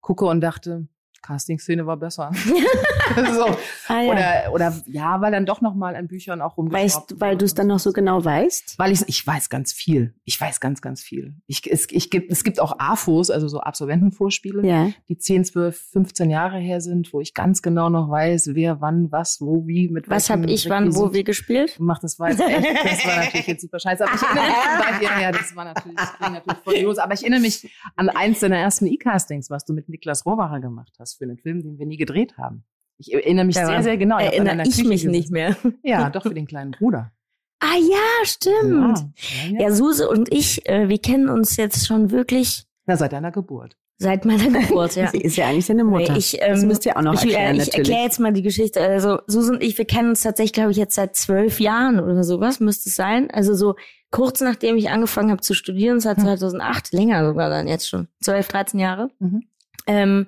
gucke 0.00 0.24
und 0.24 0.40
dachte, 0.40 0.88
Casting-Szene 1.22 1.86
war 1.86 1.96
besser. 1.96 2.30
so. 3.34 3.46
Ah, 3.88 4.00
ja. 4.02 4.10
Oder, 4.12 4.52
oder 4.52 4.82
ja, 4.86 5.20
weil 5.20 5.32
dann 5.32 5.46
doch 5.46 5.60
noch 5.60 5.74
mal 5.74 5.96
an 5.96 6.06
Büchern 6.08 6.40
auch 6.40 6.56
rumgeschraubt 6.56 7.10
weißt, 7.12 7.20
weil 7.20 7.36
du 7.36 7.44
es 7.44 7.54
dann 7.54 7.66
noch 7.66 7.78
so 7.78 7.92
genau 7.92 8.24
weißt? 8.24 8.78
weil 8.78 8.92
ich, 8.92 9.02
ich 9.08 9.26
weiß 9.26 9.48
ganz 9.50 9.72
viel. 9.72 10.14
Ich 10.24 10.40
weiß 10.40 10.60
ganz, 10.60 10.80
ganz 10.80 11.02
viel. 11.02 11.34
Ich, 11.46 11.70
es, 11.70 11.86
ich, 11.90 12.10
gibt- 12.10 12.30
es 12.30 12.44
gibt 12.44 12.60
auch 12.60 12.78
AFOs, 12.78 13.30
also 13.30 13.48
so 13.48 13.60
Absolventenvorspiele, 13.60 14.66
Ja. 14.66 14.90
die 15.08 15.18
10, 15.18 15.44
12, 15.44 15.76
15 15.92 16.30
Jahre 16.30 16.58
her 16.58 16.80
sind, 16.80 17.12
wo 17.12 17.20
ich 17.20 17.34
ganz 17.34 17.62
genau 17.62 17.90
noch 17.90 18.10
weiß, 18.10 18.50
wer 18.54 18.80
wann, 18.80 19.10
was, 19.10 19.40
wo, 19.40 19.66
wie, 19.66 19.88
mit 19.88 20.08
Was 20.08 20.30
habe 20.30 20.46
ich 20.46 20.68
wann, 20.70 20.94
wo, 20.94 21.12
wie 21.12 21.24
gespielt? 21.24 21.76
gemacht. 21.76 22.02
Das 22.02 22.18
jetzt 22.18 22.40
echt, 22.40 22.84
das 22.84 23.06
war 23.06 23.16
natürlich 23.16 23.46
jetzt 23.46 23.62
super 23.62 23.78
scheiße. 23.78 24.04
Aber 24.04 24.14
ich 24.14 24.22
erinnere 24.22 24.92
mich, 24.98 25.08
ja, 25.08 25.20
ja, 25.20 25.32
das 25.32 25.56
war 25.56 25.64
natürlich, 25.64 25.96
das 25.96 26.18
ging 26.18 26.32
natürlich 26.32 26.62
voll 26.64 26.76
los. 26.80 26.98
Aber 26.98 27.14
ich 27.14 27.22
erinnere 27.22 27.40
mich 27.40 27.70
an 27.96 28.08
eins 28.08 28.40
deiner 28.40 28.56
ersten 28.58 28.86
E-Castings, 28.86 29.50
was 29.50 29.64
du 29.64 29.72
mit 29.72 29.88
Niklas 29.88 30.24
Rohwacher 30.26 30.60
gemacht 30.60 30.92
hast 30.98 31.09
für 31.14 31.24
einen 31.24 31.38
Film, 31.38 31.62
den 31.62 31.78
wir 31.78 31.86
nie 31.86 31.96
gedreht 31.96 32.36
haben. 32.38 32.64
Ich 32.98 33.12
erinnere 33.14 33.46
mich 33.46 33.54
Daran 33.56 33.70
sehr, 33.76 33.82
sehr 33.82 33.96
genau. 33.96 34.18
Ich 34.18 34.26
Erinnere 34.26 34.62
ich 34.62 34.76
Küche 34.76 34.88
mich 34.88 35.02
gesessen. 35.02 35.10
nicht 35.10 35.30
mehr. 35.30 35.56
Ja, 35.82 36.10
doch 36.10 36.22
für 36.24 36.34
den 36.34 36.46
kleinen 36.46 36.72
Bruder. 36.72 37.12
Ah 37.60 37.76
ja, 37.76 38.24
stimmt. 38.24 38.98
Ja, 38.98 39.50
ja. 39.52 39.60
Ja, 39.68 39.72
Suse 39.72 40.08
und 40.08 40.32
ich, 40.32 40.66
äh, 40.68 40.88
wir 40.88 40.98
kennen 40.98 41.28
uns 41.28 41.56
jetzt 41.56 41.86
schon 41.86 42.10
wirklich 42.10 42.64
Na, 42.86 42.96
seit 42.96 43.12
deiner 43.12 43.30
Geburt. 43.30 43.76
seit 43.98 44.24
meiner 44.24 44.48
Geburt, 44.60 44.96
ja. 44.96 45.08
Sie 45.08 45.20
ist 45.20 45.36
ja 45.36 45.46
eigentlich 45.48 45.66
seine 45.66 45.84
Mutter. 45.84 46.16
Ich, 46.16 46.38
das 46.40 46.62
ähm, 46.62 46.68
müsst 46.68 46.86
ihr 46.86 46.96
auch 46.96 47.02
noch 47.02 47.14
ich, 47.14 47.20
erklären, 47.32 47.56
ich 47.56 47.66
natürlich. 47.66 47.88
erkläre 47.88 48.02
jetzt 48.04 48.18
mal 48.20 48.32
die 48.32 48.42
Geschichte. 48.42 48.80
Also 48.80 49.18
Susan 49.26 49.56
und 49.56 49.62
ich, 49.62 49.76
wir 49.78 49.84
kennen 49.84 50.08
uns 50.10 50.22
tatsächlich, 50.22 50.54
glaube 50.54 50.70
ich, 50.70 50.78
jetzt 50.78 50.94
seit 50.94 51.16
zwölf 51.16 51.60
Jahren 51.60 52.00
oder 52.00 52.24
sowas, 52.24 52.60
müsste 52.60 52.88
es 52.88 52.96
sein. 52.96 53.30
Also 53.30 53.54
so 53.54 53.76
kurz 54.10 54.40
nachdem 54.40 54.76
ich 54.76 54.88
angefangen 54.90 55.30
habe 55.30 55.40
zu 55.42 55.52
studieren, 55.54 56.00
seit 56.00 56.16
Hm. 56.16 56.24
2008, 56.24 56.92
länger 56.92 57.26
sogar 57.26 57.48
dann 57.50 57.68
jetzt 57.68 57.88
schon, 57.88 58.08
12, 58.22 58.48
13 58.48 58.80
Jahre. 58.80 59.10
Mhm. 59.18 59.42
Ähm, 59.86 60.26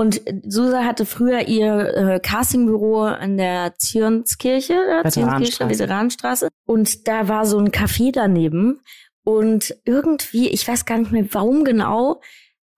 und 0.00 0.22
Susa 0.46 0.84
hatte 0.84 1.04
früher 1.04 1.46
ihr 1.46 1.94
äh, 1.94 2.20
Castingbüro 2.20 3.02
an 3.02 3.36
der 3.36 3.74
Zionskirche, 3.76 4.72
äh, 4.72 5.10
Zionskirche, 5.10 5.68
Veteranenstraße. 5.68 6.48
Und 6.64 7.06
da 7.06 7.28
war 7.28 7.44
so 7.44 7.58
ein 7.58 7.68
Café 7.68 8.10
daneben. 8.10 8.80
Und 9.24 9.76
irgendwie, 9.84 10.48
ich 10.48 10.66
weiß 10.66 10.86
gar 10.86 10.96
nicht 10.96 11.12
mehr, 11.12 11.26
warum 11.32 11.64
genau, 11.64 12.22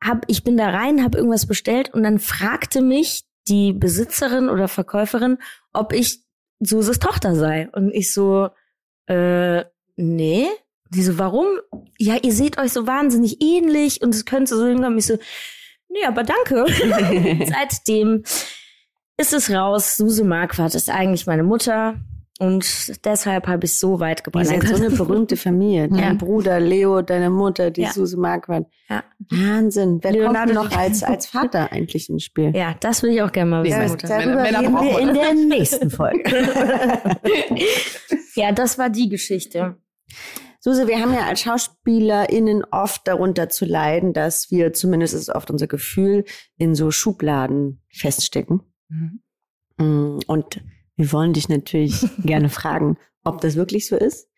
hab, 0.03 0.25
ich 0.27 0.43
bin 0.43 0.57
da 0.57 0.71
rein, 0.71 1.05
habe 1.05 1.17
irgendwas 1.17 1.47
bestellt 1.47 1.95
und 1.95 2.03
dann 2.03 2.19
fragte 2.19 2.83
mich 2.83 3.23
die 3.47 3.73
Besitzerin 3.73 4.49
oder 4.49 4.67
Verkäuferin, 4.67 5.39
ob 5.73 5.93
ich 5.93 6.25
Suses 6.59 6.99
Tochter 6.99 7.37
sei. 7.37 7.69
Und 7.71 7.95
ich 7.95 8.13
so, 8.13 8.49
äh, 9.07 9.63
nee. 9.95 10.49
Die 10.91 11.03
so, 11.05 11.21
warum? 11.21 11.47
Ja, 11.99 12.17
ihr 12.21 12.33
seht 12.33 12.59
euch 12.59 12.73
so 12.73 12.85
wahnsinnig 12.89 13.41
ähnlich 13.41 14.03
und 14.03 14.13
es 14.13 14.25
könnte 14.25 14.57
so 14.57 14.67
hinkommen. 14.67 14.99
Ich 14.99 15.07
so, 15.07 15.19
nee, 15.93 16.05
aber 16.07 16.23
danke. 16.25 16.65
Seitdem 17.47 18.23
ist 19.19 19.33
es 19.33 19.51
raus. 19.51 19.97
Suse 19.97 20.25
Marquardt 20.25 20.75
ist 20.75 20.91
eigentlich 20.91 21.27
meine 21.27 21.43
Mutter 21.43 21.97
und 22.41 23.05
deshalb 23.05 23.47
habe 23.47 23.67
ich 23.67 23.79
so 23.79 24.01
weit 24.01 24.21
Ihr 24.21 24.25
gebracht. 24.25 24.47
seid 24.47 24.67
so 24.67 24.75
eine 24.75 24.91
berühmte 24.91 25.37
Familie. 25.37 25.89
Dein 25.91 25.99
Ja. 25.99 26.15
Bruder 26.15 26.59
Leo, 26.59 27.03
deine 27.03 27.31
Mutter, 27.31 27.71
die 27.71 27.83
Ja. 27.83 27.93
Suse 27.93 28.17
Marquardt. 28.19 28.67
Ja. 28.89 29.05
Wahnsinn. 29.31 29.99
Wer 30.03 30.13
Leonardo 30.13 30.55
kommt 30.55 30.71
noch 30.73 30.77
als, 30.79 31.03
als 31.05 31.27
Vater 31.27 31.71
eigentlich 31.71 32.09
ins 32.09 32.25
Spiel? 32.25 32.51
Ja, 32.57 32.75
das 32.81 33.03
will 33.03 33.11
ich 33.11 33.23
auch 33.23 33.31
gerne 33.31 33.51
mal 33.51 33.63
wissen. 33.65 33.79
Nee, 33.81 33.89
Mutter. 33.89 34.09
Darüber 34.09 34.43
Männer 34.43 34.59
reden 34.61 34.75
wir 34.75 34.99
in 34.99 35.15
der 35.15 35.35
nächsten 35.59 35.91
Folge. 35.91 36.23
ja, 38.35 38.51
das 38.53 38.79
war 38.79 38.91
die 38.91 39.09
Geschichte. 39.09 39.77
Suse, 40.65 40.87
wir 40.87 41.01
haben 41.01 41.13
ja 41.13 41.27
als 41.27 41.41
SchauspielerInnen 41.41 42.65
oft 42.71 43.09
darunter 43.09 43.49
zu 43.49 43.65
leiden, 43.65 44.13
dass 44.13 44.53
wir, 44.53 44.73
zumindest 44.73 45.13
ist 45.13 45.29
oft 45.29 45.51
unser 45.51 45.67
Gefühl, 45.67 46.25
in 46.57 46.77
so 46.77 46.93
Schubladen 46.93 47.83
feststecken. 47.93 48.61
Mhm. 48.89 49.23
Mm, 49.77 50.19
Und 50.29 50.63
wir 50.95 51.11
wollen 51.11 51.33
dich 51.33 51.49
natürlich 51.49 52.07
gerne 52.23 52.49
fragen, 52.49 52.97
ob 53.25 53.41
das 53.41 53.57
wirklich 53.57 53.89
so 53.89 53.97
ist. 53.97 54.31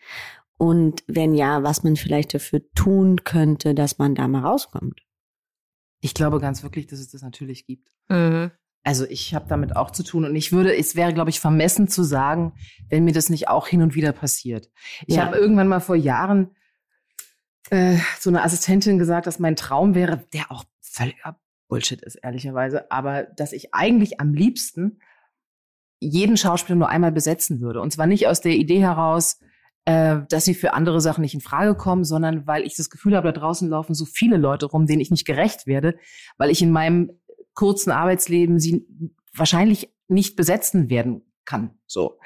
Und 0.57 1.04
wenn 1.07 1.35
ja, 1.35 1.62
was 1.62 1.85
man 1.85 1.95
vielleicht 1.97 2.33
dafür 2.33 2.62
tun 2.75 3.25
könnte, 3.25 3.75
dass 3.75 3.99
man 3.99 4.14
da 4.14 4.26
mal 4.26 4.45
rauskommt. 4.47 5.02
Ich 6.00 6.14
glaube 6.14 6.40
ganz 6.40 6.62
wirklich, 6.62 6.87
dass 6.87 7.00
es 7.00 7.11
das 7.11 7.21
natürlich 7.21 7.66
gibt. 7.66 7.90
Mhm. 8.09 8.50
Also 8.84 9.06
ich 9.08 9.34
habe 9.34 9.46
damit 9.48 9.76
auch 9.76 9.90
zu 9.90 10.02
tun 10.02 10.24
und 10.26 10.36
ich 10.36 10.52
würde, 10.52 10.76
es 10.76 10.94
wäre, 10.94 11.14
glaube 11.14 11.30
ich, 11.30 11.40
vermessen 11.40 11.88
zu 11.88 12.02
sagen, 12.02 12.52
wenn 12.90 13.04
mir 13.04 13.12
das 13.14 13.30
nicht 13.30 13.48
auch 13.48 13.66
hin 13.66 13.80
und 13.82 13.94
wieder 13.94 14.12
passiert. 14.12 14.70
Ich 15.06 15.16
Ja. 15.16 15.24
habe 15.24 15.36
irgendwann 15.38 15.68
mal 15.68 15.80
vor 15.80 15.96
Jahren 15.96 16.50
äh, 17.70 17.96
so 18.20 18.28
eine 18.28 18.42
Assistentin 18.42 18.98
gesagt, 18.98 19.26
dass 19.26 19.38
mein 19.38 19.56
Traum 19.56 19.94
wäre, 19.94 20.24
der 20.34 20.52
auch 20.52 20.64
völliger 20.82 21.40
Bullshit 21.68 22.02
ist, 22.02 22.16
ehrlicherweise, 22.16 22.90
aber 22.90 23.22
dass 23.24 23.52
ich 23.54 23.74
eigentlich 23.74 24.20
am 24.20 24.34
liebsten 24.34 25.00
jeden 25.98 26.36
Schauspieler 26.36 26.76
nur 26.76 26.90
einmal 26.90 27.12
besetzen 27.12 27.60
würde. 27.62 27.80
Und 27.80 27.90
zwar 27.90 28.06
nicht 28.06 28.26
aus 28.28 28.42
der 28.42 28.52
Idee 28.52 28.80
heraus, 28.80 29.40
äh, 29.86 30.18
dass 30.28 30.44
sie 30.44 30.54
für 30.54 30.74
andere 30.74 31.00
Sachen 31.00 31.22
nicht 31.22 31.34
in 31.34 31.40
Frage 31.40 31.74
kommen, 31.74 32.04
sondern 32.04 32.46
weil 32.46 32.64
ich 32.64 32.76
das 32.76 32.90
Gefühl 32.90 33.16
habe, 33.16 33.32
da 33.32 33.40
draußen 33.40 33.68
laufen 33.68 33.94
so 33.94 34.04
viele 34.04 34.36
Leute 34.36 34.66
rum, 34.66 34.86
denen 34.86 35.00
ich 35.00 35.10
nicht 35.10 35.26
gerecht 35.26 35.66
werde, 35.66 35.96
weil 36.36 36.50
ich 36.50 36.60
in 36.60 36.70
meinem 36.70 37.12
kurzen 37.54 37.90
Arbeitsleben 37.90 38.58
sie 38.58 38.87
wahrscheinlich 39.34 39.92
nicht 40.08 40.37
besetzen 40.37 40.90
werden 40.90 41.23
kann. 41.44 41.70
So. 41.87 42.18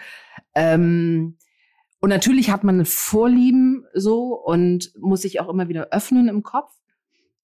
Ähm, 0.55 1.37
und 2.01 2.11
natürlich 2.11 2.51
hat 2.51 2.65
man 2.65 2.85
Vorlieben 2.85 3.85
so 3.95 4.35
und 4.35 4.93
muss 4.99 5.23
sich 5.23 5.41
auch 5.41 5.49
immer 5.49 5.69
wieder 5.69 5.89
öffnen 5.91 6.29
im 6.29 6.43
Kopf. 6.43 6.73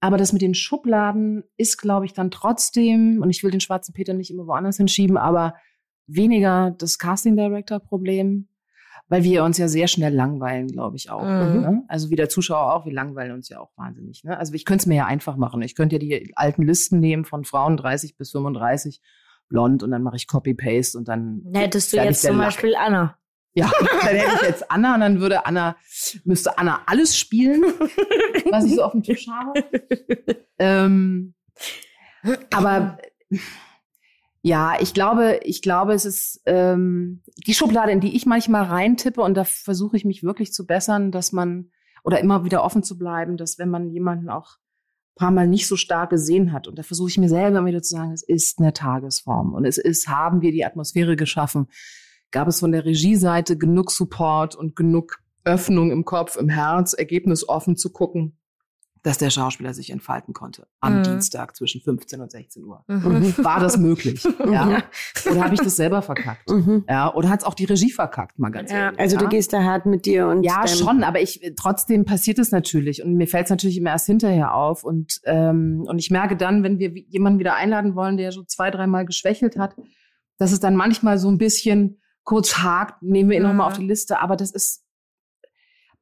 Aber 0.01 0.17
das 0.17 0.33
mit 0.33 0.43
den 0.43 0.55
Schubladen 0.55 1.45
ist, 1.57 1.79
glaube 1.79 2.05
ich, 2.05 2.13
dann 2.13 2.31
trotzdem, 2.31 3.23
und 3.23 3.31
ich 3.31 3.43
will 3.43 3.51
den 3.51 3.61
schwarzen 3.61 3.95
Peter 3.95 4.13
nicht 4.13 4.31
immer 4.31 4.47
woanders 4.47 4.77
hinschieben, 4.77 5.17
aber 5.17 5.55
weniger 6.07 6.73
das 6.73 6.99
Casting 6.99 7.37
Director 7.37 7.81
Problem, 7.81 8.49
weil 9.09 9.23
wir 9.23 9.45
uns 9.45 9.59
ja 9.59 9.69
sehr 9.69 9.87
schnell 9.87 10.15
langweilen, 10.15 10.69
glaube 10.69 10.97
ich 10.97 11.11
auch. 11.11 11.23
Mhm. 11.23 11.61
Ne? 11.61 11.85
Also 11.89 12.11
wie 12.11 12.17
der 12.17 12.29
Zuschauer 12.29 12.75
auch, 12.75 12.87
wir 12.87 12.93
langweilen 12.93 13.33
uns 13.33 13.49
ja 13.49 13.61
auch 13.61 13.71
wahnsinnig. 13.77 14.25
Ne? 14.25 14.39
Also 14.39 14.55
ich 14.55 14.65
könnte 14.65 14.83
es 14.83 14.87
mir 14.87 14.97
ja 14.97 15.07
einfach 15.07 15.37
machen. 15.37 15.63
Ich 15.63 15.75
könnte 15.75 15.97
ja 15.97 15.99
die 15.99 16.33
alten 16.37 16.63
Listen 16.63 17.01
nehmen 17.01 17.25
von 17.25 17.45
Frauen 17.45 17.77
30 17.77 18.17
bis 18.17 18.31
35, 18.31 19.01
blond, 19.49 19.83
und 19.83 19.91
dann 19.91 20.03
mache 20.03 20.17
ich 20.17 20.27
Copy-Paste 20.27 20.97
und 20.97 21.09
dann 21.09 21.43
Hättest 21.53 21.93
du 21.93 21.99
jetzt 21.99 22.23
zum 22.23 22.39
Lack. 22.39 22.49
Beispiel 22.49 22.75
Anna. 22.77 23.19
Ja, 23.53 23.71
dann 23.81 24.17
hätte 24.17 24.35
ich 24.37 24.49
jetzt 24.49 24.71
Anna 24.71 24.95
und 24.95 25.01
dann 25.01 25.21
würde 25.21 25.47
Anna, 25.47 25.77
müsste 26.25 26.59
Anna 26.59 26.81
alles 26.87 27.17
spielen, 27.17 27.63
was 28.51 28.65
ich 28.65 28.75
so 28.75 28.83
auf 28.83 28.93
dem 28.93 29.03
Tisch 29.03 29.29
habe. 29.29 29.65
Ähm, 30.59 31.35
aber 32.53 32.99
ja, 34.47 34.75
ich 34.79 34.93
glaube, 34.93 35.41
ich 35.43 35.63
glaube, 35.63 35.95
es 35.95 36.05
ist 36.05 36.43
ähm, 36.45 37.23
die 37.47 37.55
Schublade, 37.55 37.93
in 37.93 38.01
die 38.01 38.15
ich 38.15 38.27
manchmal 38.27 38.65
reintippe 38.65 39.23
und 39.23 39.35
da 39.35 39.45
versuche 39.45 39.97
ich 39.97 40.05
mich 40.05 40.23
wirklich 40.23 40.53
zu 40.53 40.67
bessern, 40.67 41.11
dass 41.11 41.33
man 41.33 41.71
oder 42.05 42.21
immer 42.21 42.45
wieder 42.45 42.63
offen 42.63 42.83
zu 42.83 42.99
bleiben, 42.99 43.39
dass 43.39 43.59
wenn 43.59 43.71
man 43.71 43.89
jemanden 43.89 44.29
auch 44.29 44.59
paar 45.15 45.31
Mal 45.31 45.47
nicht 45.47 45.67
so 45.67 45.77
stark 45.77 46.11
gesehen 46.11 46.53
hat. 46.53 46.69
Und 46.69 46.79
da 46.79 46.83
versuche 46.83 47.09
ich 47.09 47.17
mir 47.17 47.31
selber 47.31 47.57
immer 47.59 47.69
wieder 47.69 47.81
zu 47.81 47.97
sagen, 47.97 48.13
es 48.13 48.23
ist 48.23 48.59
eine 48.59 48.75
Tagesform 48.75 49.55
und 49.55 49.65
es 49.65 49.79
ist, 49.79 50.09
haben 50.09 50.43
wir 50.43 50.53
die 50.53 50.67
Atmosphäre 50.67 51.17
geschaffen, 51.17 51.69
gab 52.31 52.47
es 52.47 52.61
von 52.61 52.73
der 52.73 52.85
Regieseite 52.85 53.57
genug 53.57 53.93
Support 53.93 54.57
und 54.57 54.77
genug 54.77 55.23
Öffnung 55.45 55.91
im 55.91 56.05
Kopf, 56.05 56.37
im 56.37 56.51
Herz, 56.51 56.93
ergebnisoffen 56.93 57.77
zu 57.77 57.93
gucken, 57.93 58.37
dass 59.05 59.19
der 59.19 59.29
Schauspieler 59.31 59.75
sich 59.75 59.91
entfalten 59.91 60.33
konnte 60.35 60.67
am 60.81 60.99
Mhm. 60.99 61.03
Dienstag 61.05 61.55
zwischen 61.55 61.81
15 61.83 62.21
und 62.23 62.31
16 62.33 62.65
Uhr. 62.65 62.83
Mhm. 62.89 63.35
War 63.39 63.61
das 63.61 63.77
möglich? 63.77 64.25
Ja. 64.51 64.83
Oder 65.31 65.45
habe 65.45 65.55
ich 65.55 65.61
das 65.61 65.77
selber 65.77 66.03
verkackt? 66.03 66.49
Mhm. 66.51 66.85
Ja. 66.89 67.15
Oder 67.15 67.29
hat 67.29 67.41
es 67.41 67.45
auch 67.47 67.55
die 67.55 67.67
Regie 67.67 67.91
verkackt, 67.93 68.39
mal 68.39 68.51
ganz 68.51 68.71
Ja. 68.73 68.79
ehrlich. 68.87 68.99
Also 69.01 69.17
ja? 69.17 69.23
du 69.23 69.29
gehst 69.29 69.53
da 69.53 69.63
hart 69.63 69.85
mit 69.87 70.07
dir 70.07 70.27
und 70.29 70.43
Ja, 70.43 70.65
deinem- 70.65 70.77
schon, 70.77 71.05
aber 71.05 71.21
ich 71.21 71.41
trotzdem 71.57 72.05
passiert 72.05 72.39
es 72.39 72.51
natürlich 72.51 73.05
und 73.05 73.15
mir 73.15 73.27
fällt 73.29 73.45
es 73.45 73.51
natürlich 73.51 73.77
immer 73.77 73.91
erst 73.91 74.07
hinterher 74.07 74.55
auf 74.55 74.85
und 74.85 75.21
ähm, 75.25 75.85
und 75.87 75.99
ich 75.99 76.11
merke 76.11 76.37
dann, 76.37 76.63
wenn 76.63 76.79
wir 76.79 76.91
jemanden 76.91 77.39
wieder 77.39 77.55
einladen 77.57 77.95
wollen, 77.95 78.17
der 78.17 78.33
so 78.33 78.43
zwei, 78.45 78.71
dreimal 78.71 79.05
geschwächelt 79.05 79.57
hat, 79.59 79.77
dass 80.39 80.51
es 80.51 80.61
dann 80.61 80.77
manchmal 80.77 81.19
so 81.19 81.29
ein 81.31 81.37
bisschen 81.39 82.01
kurz 82.23 82.57
hakt, 82.59 83.03
nehmen 83.03 83.29
wir 83.29 83.37
ihn 83.37 83.43
Mhm. 83.43 83.49
nochmal 83.51 83.67
auf 83.69 83.77
die 83.79 83.87
Liste, 83.87 84.21
aber 84.21 84.35
das 84.37 84.51
ist 84.51 84.84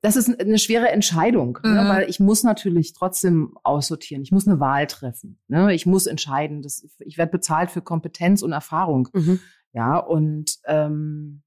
das 0.03 0.17
ist 0.17 0.41
eine 0.41 0.59
schwere 0.59 0.89
Entscheidung, 0.89 1.61
ne? 1.63 1.71
Mhm. 1.83 1.89
weil 1.89 2.11
ich 2.11 2.19
muss 2.19 2.43
natürlich 2.43 2.93
trotzdem 2.93 3.57
aussortieren. 3.63 4.23
Ich 4.25 4.33
muss 4.33 4.49
eine 4.49 4.59
Wahl 4.59 4.89
treffen. 4.89 5.39
Ne? 5.47 5.73
Ich 5.73 5.87
muss 5.87 6.07
entscheiden. 6.07 6.61
Das, 6.61 6.85
ich 6.99 7.19
werde 7.19 7.31
bezahlt 7.31 7.71
für 7.71 7.83
Kompetenz 7.83 8.43
und 8.43 8.51
Erfahrung. 8.53 9.09
Mhm. 9.13 9.39
Ja, 9.73 9.99
und 9.99 10.59
ähm, 10.67 11.43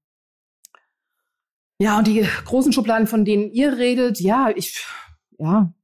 ja, 1.78 1.98
und 1.98 2.06
die 2.06 2.26
großen 2.46 2.72
Schubladen, 2.72 3.06
von 3.06 3.26
denen 3.26 3.50
ihr 3.50 3.76
redet, 3.76 4.20
ja, 4.20 4.50
ich, 4.54 4.82
ja, 5.38 5.74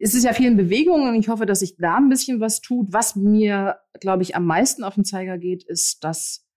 es 0.00 0.14
ist 0.14 0.24
ja 0.24 0.32
viel 0.32 0.48
in 0.48 0.56
Bewegung 0.56 1.08
und 1.08 1.14
ich 1.14 1.28
hoffe, 1.28 1.46
dass 1.46 1.60
sich 1.60 1.76
da 1.76 1.96
ein 1.96 2.08
bisschen 2.08 2.40
was 2.40 2.60
tut. 2.60 2.92
Was 2.92 3.14
mir, 3.14 3.78
glaube 4.00 4.24
ich, 4.24 4.34
am 4.34 4.44
meisten 4.44 4.82
auf 4.82 4.96
den 4.96 5.04
Zeiger 5.04 5.38
geht, 5.38 5.62
ist, 5.62 6.02
dass 6.02 6.47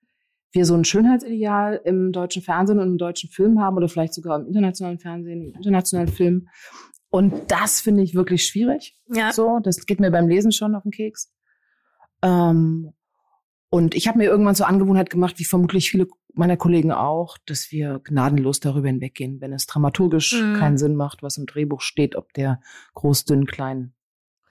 wir 0.51 0.65
so 0.65 0.75
ein 0.75 0.84
Schönheitsideal 0.84 1.81
im 1.86 2.12
deutschen 2.12 2.41
Fernsehen 2.41 2.79
und 2.79 2.88
im 2.88 2.98
deutschen 2.98 3.29
Film 3.29 3.62
haben 3.62 3.77
oder 3.77 3.88
vielleicht 3.88 4.13
sogar 4.13 4.39
im 4.39 4.48
internationalen 4.48 5.00
Fernsehen, 5.00 5.50
im 5.50 5.55
internationalen 5.55 6.10
Film. 6.10 6.48
Und 7.10 7.34
das 7.51 7.81
finde 7.81 8.03
ich 8.03 8.15
wirklich 8.15 8.46
schwierig. 8.46 8.98
Ja. 9.08 9.31
So, 9.31 9.60
das 9.62 9.86
geht 9.86 10.00
mir 10.00 10.12
beim 10.12 10.27
Lesen 10.27 10.51
schon 10.51 10.75
auf 10.75 10.84
den 10.84 10.91
Keks. 10.91 11.31
Ähm, 12.22 12.93
und 13.70 13.96
ich 13.96 14.08
habe 14.08 14.17
mir 14.17 14.25
irgendwann 14.25 14.55
zur 14.55 14.67
Angewohnheit 14.67 15.10
gemacht, 15.10 15.39
wie 15.39 15.46
vermutlich 15.46 15.89
viele 15.89 16.08
meiner 16.34 16.58
Kollegen 16.58 16.91
auch, 16.91 17.38
dass 17.46 17.72
wir 17.72 18.00
gnadenlos 18.03 18.60
darüber 18.60 18.88
hinweggehen, 18.88 19.41
wenn 19.41 19.53
es 19.53 19.65
dramaturgisch 19.65 20.41
Mhm. 20.41 20.55
keinen 20.55 20.77
Sinn 20.77 20.96
macht, 20.96 21.24
was 21.24 21.38
im 21.38 21.46
Drehbuch 21.46 21.81
steht, 21.81 22.15
ob 22.15 22.34
der 22.34 22.62
groß, 22.93 23.25
dünn, 23.25 23.46
klein, 23.46 23.93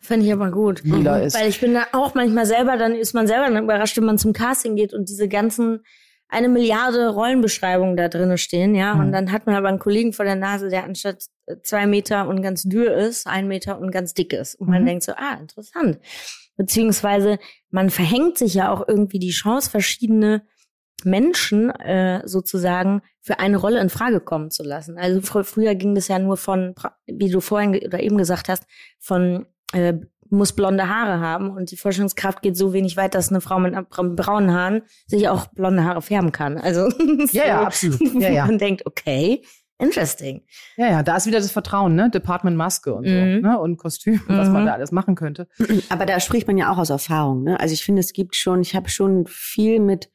Finde 0.00 0.26
ich 0.26 0.32
aber 0.32 0.50
gut. 0.50 0.82
lila 0.82 1.18
ist. 1.18 1.38
Weil 1.38 1.48
ich 1.48 1.60
bin 1.60 1.74
da 1.74 1.86
auch 1.92 2.14
manchmal 2.14 2.46
selber, 2.46 2.76
dann 2.76 2.94
ist 2.94 3.14
man 3.14 3.26
selber 3.26 3.50
dann 3.52 3.62
überrascht, 3.64 3.96
wenn 3.96 4.04
man 4.04 4.18
zum 4.18 4.32
Casting 4.32 4.74
geht 4.76 4.94
und 4.94 5.08
diese 5.08 5.28
ganzen 5.28 5.84
eine 6.32 6.48
Milliarde 6.48 7.08
Rollenbeschreibungen 7.08 7.96
da 7.96 8.08
drinnen 8.08 8.38
stehen, 8.38 8.74
ja. 8.76 8.94
Mhm. 8.94 9.00
Und 9.00 9.12
dann 9.12 9.32
hat 9.32 9.46
man 9.46 9.56
aber 9.56 9.68
einen 9.68 9.80
Kollegen 9.80 10.12
vor 10.12 10.24
der 10.24 10.36
Nase, 10.36 10.68
der 10.68 10.84
anstatt 10.84 11.24
äh, 11.46 11.56
zwei 11.64 11.86
Meter 11.86 12.28
und 12.28 12.40
ganz 12.40 12.62
dürr 12.62 12.94
ist, 12.94 13.26
ein 13.26 13.48
Meter 13.48 13.80
und 13.80 13.90
ganz 13.90 14.14
dick 14.14 14.32
ist. 14.32 14.54
Und 14.54 14.68
man 14.68 14.82
Mhm. 14.82 14.86
denkt 14.86 15.02
so, 15.02 15.12
ah, 15.12 15.34
interessant. 15.40 15.98
Beziehungsweise 16.56 17.38
man 17.70 17.90
verhängt 17.90 18.38
sich 18.38 18.54
ja 18.54 18.70
auch 18.72 18.86
irgendwie 18.86 19.18
die 19.18 19.30
Chance, 19.30 19.70
verschiedene 19.70 20.42
Menschen 21.04 21.70
äh, 21.70 22.22
sozusagen 22.26 23.02
für 23.20 23.38
eine 23.40 23.56
Rolle 23.56 23.80
in 23.80 23.88
Frage 23.88 24.20
kommen 24.20 24.50
zu 24.50 24.62
lassen. 24.62 24.98
Also 24.98 25.20
fr 25.22 25.44
früher 25.44 25.74
ging 25.74 25.94
das 25.94 26.08
ja 26.08 26.18
nur 26.18 26.36
von, 26.36 26.74
wie 27.06 27.30
du 27.30 27.40
vorhin 27.40 27.74
oder 27.84 28.00
eben 28.00 28.18
gesagt 28.18 28.48
hast, 28.48 28.64
von 28.98 29.46
äh, 29.72 29.94
muss 30.32 30.52
blonde 30.52 30.88
Haare 30.88 31.18
haben 31.20 31.50
und 31.50 31.70
die 31.72 31.76
Vorstellungskraft 31.76 32.40
geht 32.42 32.56
so 32.56 32.72
wenig 32.72 32.96
weit, 32.96 33.14
dass 33.16 33.30
eine 33.30 33.40
Frau 33.40 33.58
mit 33.58 33.74
bra- 33.90 34.02
braunen 34.04 34.52
Haaren 34.52 34.82
sich 35.06 35.28
auch 35.28 35.48
blonde 35.48 35.82
Haare 35.84 36.02
färben 36.02 36.30
kann. 36.32 36.56
Also 36.58 36.88
Ja, 37.32 37.46
ja, 37.46 37.58
so, 37.60 37.66
absolut. 37.66 38.00
Ja, 38.22 38.30
ja. 38.30 38.46
man 38.46 38.58
denkt, 38.58 38.86
okay, 38.86 39.42
interesting. 39.78 40.42
Ja, 40.76 40.86
ja, 40.88 41.02
da 41.02 41.16
ist 41.16 41.26
wieder 41.26 41.38
das 41.38 41.50
Vertrauen, 41.50 41.94
ne? 41.96 42.10
Department 42.10 42.56
Maske 42.56 42.94
und 42.94 43.06
so, 43.08 43.12
Mhm. 43.14 43.40
ne? 43.40 43.58
Und 43.58 43.76
Kostüm, 43.76 44.20
was 44.28 44.46
Mhm. 44.46 44.52
man 44.54 44.66
da 44.66 44.72
alles 44.74 44.92
machen 44.92 45.16
könnte. 45.16 45.48
Aber 45.88 46.06
da 46.06 46.20
spricht 46.20 46.46
man 46.46 46.56
ja 46.58 46.70
auch 46.72 46.78
aus 46.78 46.90
Erfahrung. 46.90 47.42
Ne? 47.42 47.58
Also 47.58 47.72
ich 47.74 47.84
finde, 47.84 47.98
es 48.00 48.12
gibt 48.12 48.36
schon, 48.36 48.60
ich 48.60 48.76
habe 48.76 48.88
schon 48.88 49.26
viel 49.26 49.80
mit 49.80 50.10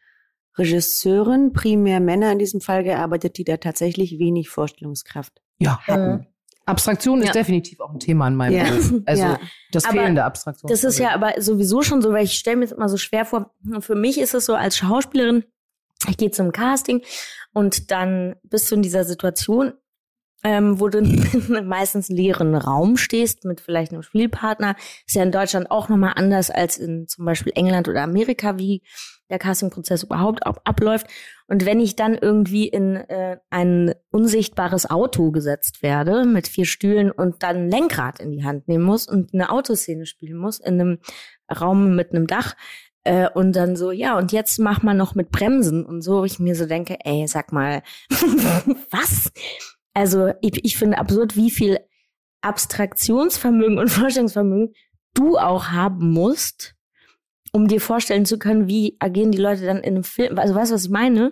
Regisseuren, 0.57 1.51
primär 1.51 1.99
Männer 1.99 2.31
in 2.31 2.39
diesem 2.39 2.61
Fall 2.61 2.83
gearbeitet, 2.85 3.37
die 3.37 3.43
da 3.43 3.57
tatsächlich 3.57 4.17
wenig 4.19 4.47
Vorstellungskraft 4.49 5.41
Ja. 5.59 5.79
hatten. 5.85 6.27
Abstraktion 6.65 7.19
ist 7.21 7.27
Ja. 7.27 7.33
definitiv 7.33 7.79
auch 7.79 7.91
ein 7.91 7.99
Thema 7.99 8.27
in 8.27 8.35
meinem 8.35 8.55
Ja. 8.57 8.63
Beruf. 8.65 8.93
Also 9.05 9.21
Ja. 9.23 9.39
das 9.71 9.85
Aber 9.85 9.93
fehlende 9.93 10.23
Abstraktion. 10.23 10.69
Das 10.69 10.83
ist 10.83 10.97
ja 10.99 11.11
aber 11.13 11.39
sowieso 11.41 11.81
schon 11.83 12.01
so, 12.01 12.11
weil 12.11 12.25
ich 12.25 12.33
stelle 12.33 12.57
mir 12.57 12.65
das 12.65 12.71
immer 12.71 12.89
so 12.89 12.97
schwer 12.97 13.25
vor. 13.25 13.51
Für 13.79 13.95
mich 13.95 14.19
ist 14.19 14.33
es 14.33 14.45
so 14.45 14.55
als 14.55 14.77
Schauspielerin, 14.77 15.43
ich 16.07 16.17
gehe 16.17 16.31
zum 16.31 16.51
Casting 16.51 17.01
und 17.53 17.91
dann 17.91 18.35
bist 18.43 18.69
du 18.71 18.75
in 18.75 18.81
dieser 18.81 19.03
Situation, 19.05 19.73
ähm, 20.43 20.79
wo 20.79 20.87
du 20.89 20.97
in 20.99 21.55
einem 21.55 21.67
meistens 21.67 22.09
leeren 22.09 22.55
Raum 22.55 22.97
stehst 22.97 23.45
mit 23.45 23.61
vielleicht 23.61 23.91
einem 23.91 24.03
Spielpartner. 24.03 24.75
Ist 25.07 25.15
ja 25.15 25.23
in 25.23 25.31
Deutschland 25.31 25.71
auch 25.71 25.89
nochmal 25.89 26.13
anders 26.15 26.49
als 26.51 26.77
in 26.77 27.07
zum 27.07 27.25
Beispiel 27.25 27.51
England 27.55 27.87
oder 27.87 28.01
Amerika, 28.03 28.57
wie 28.57 28.81
der 29.29 29.39
Castingprozess 29.39 30.03
überhaupt 30.03 30.45
ab 30.45 30.61
abläuft. 30.65 31.07
Und 31.47 31.65
wenn 31.65 31.79
ich 31.79 31.95
dann 31.95 32.15
irgendwie 32.15 32.67
in 32.67 32.95
äh, 32.95 33.37
ein 33.49 33.93
unsichtbares 34.11 34.89
Auto 34.89 35.31
gesetzt 35.31 35.83
werde 35.83 36.25
mit 36.25 36.47
vier 36.47 36.65
Stühlen 36.65 37.11
und 37.11 37.43
dann 37.43 37.55
ein 37.55 37.69
Lenkrad 37.69 38.19
in 38.19 38.31
die 38.31 38.43
Hand 38.43 38.67
nehmen 38.67 38.83
muss 38.83 39.07
und 39.07 39.33
eine 39.33 39.51
Autoszene 39.51 40.05
spielen 40.05 40.37
muss 40.37 40.59
in 40.59 40.81
einem 40.81 40.99
Raum 41.49 41.95
mit 41.95 42.11
einem 42.11 42.25
Dach 42.25 42.55
äh, 43.03 43.29
und 43.29 43.55
dann 43.55 43.75
so, 43.75 43.91
ja, 43.91 44.17
und 44.17 44.31
jetzt 44.31 44.59
mach 44.59 44.81
mal 44.81 44.95
noch 44.95 45.13
mit 45.13 45.29
Bremsen 45.29 45.85
und 45.85 46.01
so, 46.01 46.21
wo 46.21 46.25
ich 46.25 46.39
mir 46.39 46.55
so 46.55 46.65
denke, 46.65 46.97
ey, 47.05 47.27
sag 47.27 47.51
mal, 47.51 47.83
was? 48.89 49.31
Also 49.93 50.33
ich, 50.41 50.65
ich 50.65 50.77
finde 50.77 50.97
absurd, 50.97 51.35
wie 51.35 51.51
viel 51.51 51.79
Abstraktionsvermögen 52.41 53.77
und 53.77 53.89
Vorstellungsvermögen 53.89 54.73
du 55.13 55.37
auch 55.37 55.69
haben 55.69 56.11
musst, 56.11 56.74
um 57.55 57.67
dir 57.69 57.79
vorstellen 57.79 58.25
zu 58.25 58.37
können, 58.37 58.67
wie 58.67 58.97
agieren 58.99 59.31
die 59.31 59.37
Leute 59.37 59.65
dann 59.65 59.77
in 59.77 59.95
einem 59.95 60.03
Film. 60.03 60.37
Also 60.37 60.53
weißt 60.53 60.71
du, 60.71 60.75
was 60.75 60.83
ich 60.85 60.89
meine? 60.91 61.31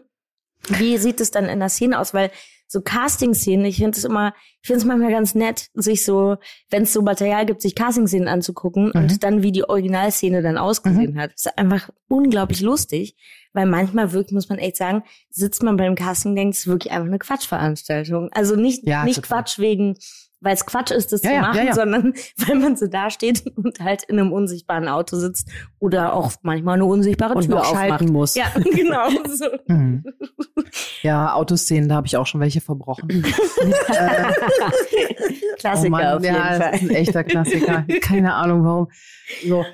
Wie 0.69 0.97
sieht 0.97 1.19
es 1.19 1.31
dann 1.31 1.45
in 1.45 1.59
der 1.59 1.67
Szene 1.69 1.99
aus? 1.99 2.13
Weil 2.13 2.31
so 2.67 2.81
Casting-Szenen, 2.81 3.65
ich 3.65 3.75
finde 3.77 3.97
es 3.97 4.05
immer, 4.05 4.33
ich 4.62 4.67
finde 4.67 4.79
es 4.79 4.86
manchmal 4.86 5.12
ganz 5.12 5.36
nett, 5.36 5.67
sich 5.73 6.05
so, 6.05 6.38
wenn 6.69 6.83
es 6.83 6.93
so 6.93 7.01
Material 7.01 7.45
gibt, 7.45 7.62
sich 7.62 7.75
Casting-Szenen 7.75 8.29
anzugucken 8.29 8.86
Mhm. 8.86 8.91
und 9.01 9.23
dann, 9.23 9.43
wie 9.43 9.51
die 9.51 9.67
Originalszene 9.67 10.41
dann 10.41 10.57
ausgesehen 10.57 11.19
hat. 11.19 11.31
Das 11.33 11.45
ist 11.47 11.57
einfach 11.57 11.89
unglaublich 12.07 12.62
lustig, 12.62 13.15
weil 13.51 13.65
manchmal 13.65 14.13
wirklich, 14.13 14.31
muss 14.33 14.47
man 14.49 14.57
echt 14.59 14.77
sagen, 14.77 15.03
sitzt 15.29 15.62
man 15.62 15.75
beim 15.75 15.95
Casting, 15.95 16.36
denkt, 16.36 16.55
es 16.55 16.62
ist 16.62 16.67
wirklich 16.67 16.93
einfach 16.93 17.07
eine 17.07 17.19
Quatschveranstaltung. 17.19 18.29
Also 18.31 18.55
nicht, 18.55 18.88
Ja, 18.88 19.03
nicht 19.03 19.17
total. 19.21 19.39
Quatsch 19.43 19.59
wegen, 19.59 19.97
weil 20.43 20.53
es 20.53 20.65
Quatsch 20.65 20.91
ist, 20.91 21.12
das 21.12 21.23
Ja, 21.23 21.32
zu 21.32 21.39
machen, 21.39 21.58
ja, 21.58 21.63
ja. 21.63 21.73
sondern 21.73 22.13
weil 22.38 22.56
man 22.56 22.75
so 22.75 22.88
da 22.88 23.10
steht 23.10 23.43
und 23.56 23.79
halt 23.79 24.03
in 24.03 24.19
einem 24.19 24.32
unsichtbaren 24.32 24.88
Auto 24.88 25.17
sitzt 25.17 25.49
oder 25.79 26.13
auch 26.13 26.34
manchmal 26.41 26.75
eine 26.75 26.86
unsichtbare 26.86 27.34
Und 27.34 27.45
Tür 27.45 27.56
noch 27.56 27.62
aufschalten 27.62 27.89
schalten 27.89 28.13
muss. 28.13 28.36
Ja, 28.36 28.45
genau. 28.56 29.10
So. 29.27 29.45
Mhm. 29.67 30.03
Ja, 31.01 31.34
Autoszenen, 31.34 31.89
da 31.89 31.95
habe 31.95 32.08
ich 32.08 32.17
auch 32.17 32.27
schon 32.27 32.41
welche 32.41 32.62
verbrochen. 32.62 33.10
äh, 33.89 34.34
Klassiker 35.58 35.88
oh 35.88 35.89
Mann, 35.89 36.06
auf 36.17 36.23
jeden 36.23 36.36
ja, 36.36 36.43
Fall. 36.43 36.60
Das 36.60 36.82
ist 36.82 36.89
ein 36.89 36.95
echter 36.95 37.23
Klassiker. 37.23 37.86
Keine 38.01 38.34
Ahnung 38.34 38.63
warum. 38.63 38.88
So. 39.47 39.65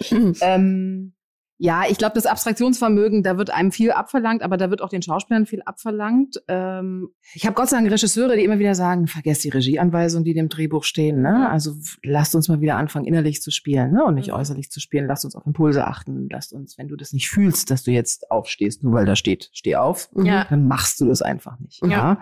ähm, 0.42 1.14
ja, 1.62 1.84
ich 1.90 1.98
glaube, 1.98 2.14
das 2.16 2.26
Abstraktionsvermögen, 2.26 3.22
da 3.22 3.38
wird 3.38 3.50
einem 3.50 3.74
viel 3.74 3.92
abverlangt, 3.92 4.44
aber 4.44 4.56
da 4.56 4.70
wird 4.70 4.82
auch 4.82 4.88
den 4.88 5.02
Schauspielern 5.02 5.46
viel 5.46 5.62
abverlangt. 5.66 6.42
Ähm, 6.48 7.10
ich 7.34 7.46
habe 7.46 7.54
Gott 7.54 7.68
sei 7.68 7.76
Dank 7.78 7.92
Regisseure, 7.92 8.38
die 8.38 8.46
immer 8.46 8.60
wieder 8.60 8.76
sagen, 8.76 9.08
vergesst 9.08 9.44
die 9.44 9.50
Regieanweisungen, 9.50 10.24
die 10.24 10.34
dem 10.34 10.48
Drehbuch 10.48 10.86
stehen. 10.86 11.22
Ne? 11.22 11.50
Also 11.50 11.74
lasst 12.02 12.34
uns 12.34 12.48
mal 12.48 12.62
wieder 12.62 12.78
anfangen, 12.78 13.06
innerlich 13.06 13.42
zu 13.42 13.52
spielen 13.52 13.92
ne? 13.92 14.06
und 14.06 14.16
nicht 14.16 14.30
Mhm. 14.30 14.36
äußerlich 14.36 14.72
zu 14.72 14.80
spielen. 14.80 15.06
Lasst 15.06 15.26
uns 15.26 15.36
auf 15.36 15.46
Impulse 15.46 15.86
achten. 15.86 16.30
Lasst 16.32 16.54
uns, 16.54 16.78
wenn 16.78 16.88
du 16.88 16.96
das 16.96 17.12
nicht 17.12 17.30
fühlst, 17.30 17.70
dass 17.72 17.84
du 17.84 17.92
jetzt 17.92 18.32
aufstehst, 18.32 18.82
nur 18.84 18.94
weil 18.94 19.06
da 19.06 19.18
steht, 19.18 19.50
steh 19.52 19.76
auf, 19.76 20.10
Ja. 20.16 20.46
dann 20.50 20.66
machst 20.66 21.02
du 21.02 21.08
das 21.08 21.22
einfach 21.22 21.60
nicht. 21.60 21.82
Ja. 21.84 21.90
Ja. 21.90 22.22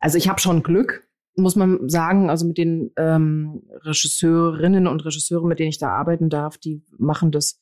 Also 0.00 0.18
ich 0.18 0.28
habe 0.28 0.40
schon 0.40 0.64
Glück, 0.64 1.06
muss 1.36 1.54
man 1.54 1.88
sagen, 1.88 2.28
also 2.30 2.46
mit 2.46 2.58
den 2.58 2.90
ähm, 2.96 3.62
Regisseurinnen 3.82 4.86
und 4.88 5.04
Regisseuren, 5.04 5.48
mit 5.48 5.58
denen 5.58 5.68
ich 5.68 5.78
da 5.78 5.90
arbeiten 5.90 6.28
darf, 6.28 6.58
die 6.58 6.82
machen 6.98 7.30
das, 7.30 7.59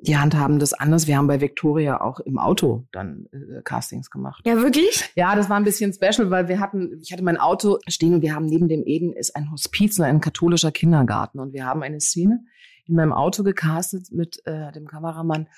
die 0.00 0.16
handhaben 0.16 0.58
das 0.58 0.74
anders. 0.74 1.06
Wir 1.06 1.16
haben 1.16 1.26
bei 1.26 1.40
Victoria 1.40 2.00
auch 2.00 2.20
im 2.20 2.38
Auto 2.38 2.86
dann 2.92 3.26
äh, 3.32 3.62
Castings 3.62 4.10
gemacht. 4.10 4.46
Ja, 4.46 4.56
wirklich? 4.56 5.10
Ja, 5.16 5.34
das 5.34 5.50
war 5.50 5.56
ein 5.56 5.64
bisschen 5.64 5.92
special, 5.92 6.30
weil 6.30 6.48
wir 6.48 6.60
hatten, 6.60 7.00
ich 7.02 7.12
hatte 7.12 7.24
mein 7.24 7.36
Auto 7.36 7.78
stehen 7.88 8.14
und 8.14 8.22
wir 8.22 8.34
haben 8.34 8.46
neben 8.46 8.68
dem 8.68 8.84
Eden 8.86 9.12
ist 9.12 9.34
ein 9.34 9.50
Hospiz 9.50 9.98
und 9.98 10.04
ein 10.04 10.20
katholischer 10.20 10.70
Kindergarten 10.70 11.40
und 11.40 11.52
wir 11.52 11.66
haben 11.66 11.82
eine 11.82 12.00
Szene 12.00 12.44
in 12.86 12.94
meinem 12.94 13.12
Auto 13.12 13.42
gecastet 13.42 14.08
mit 14.12 14.40
äh, 14.46 14.70
dem 14.72 14.86
Kameramann 14.86 15.48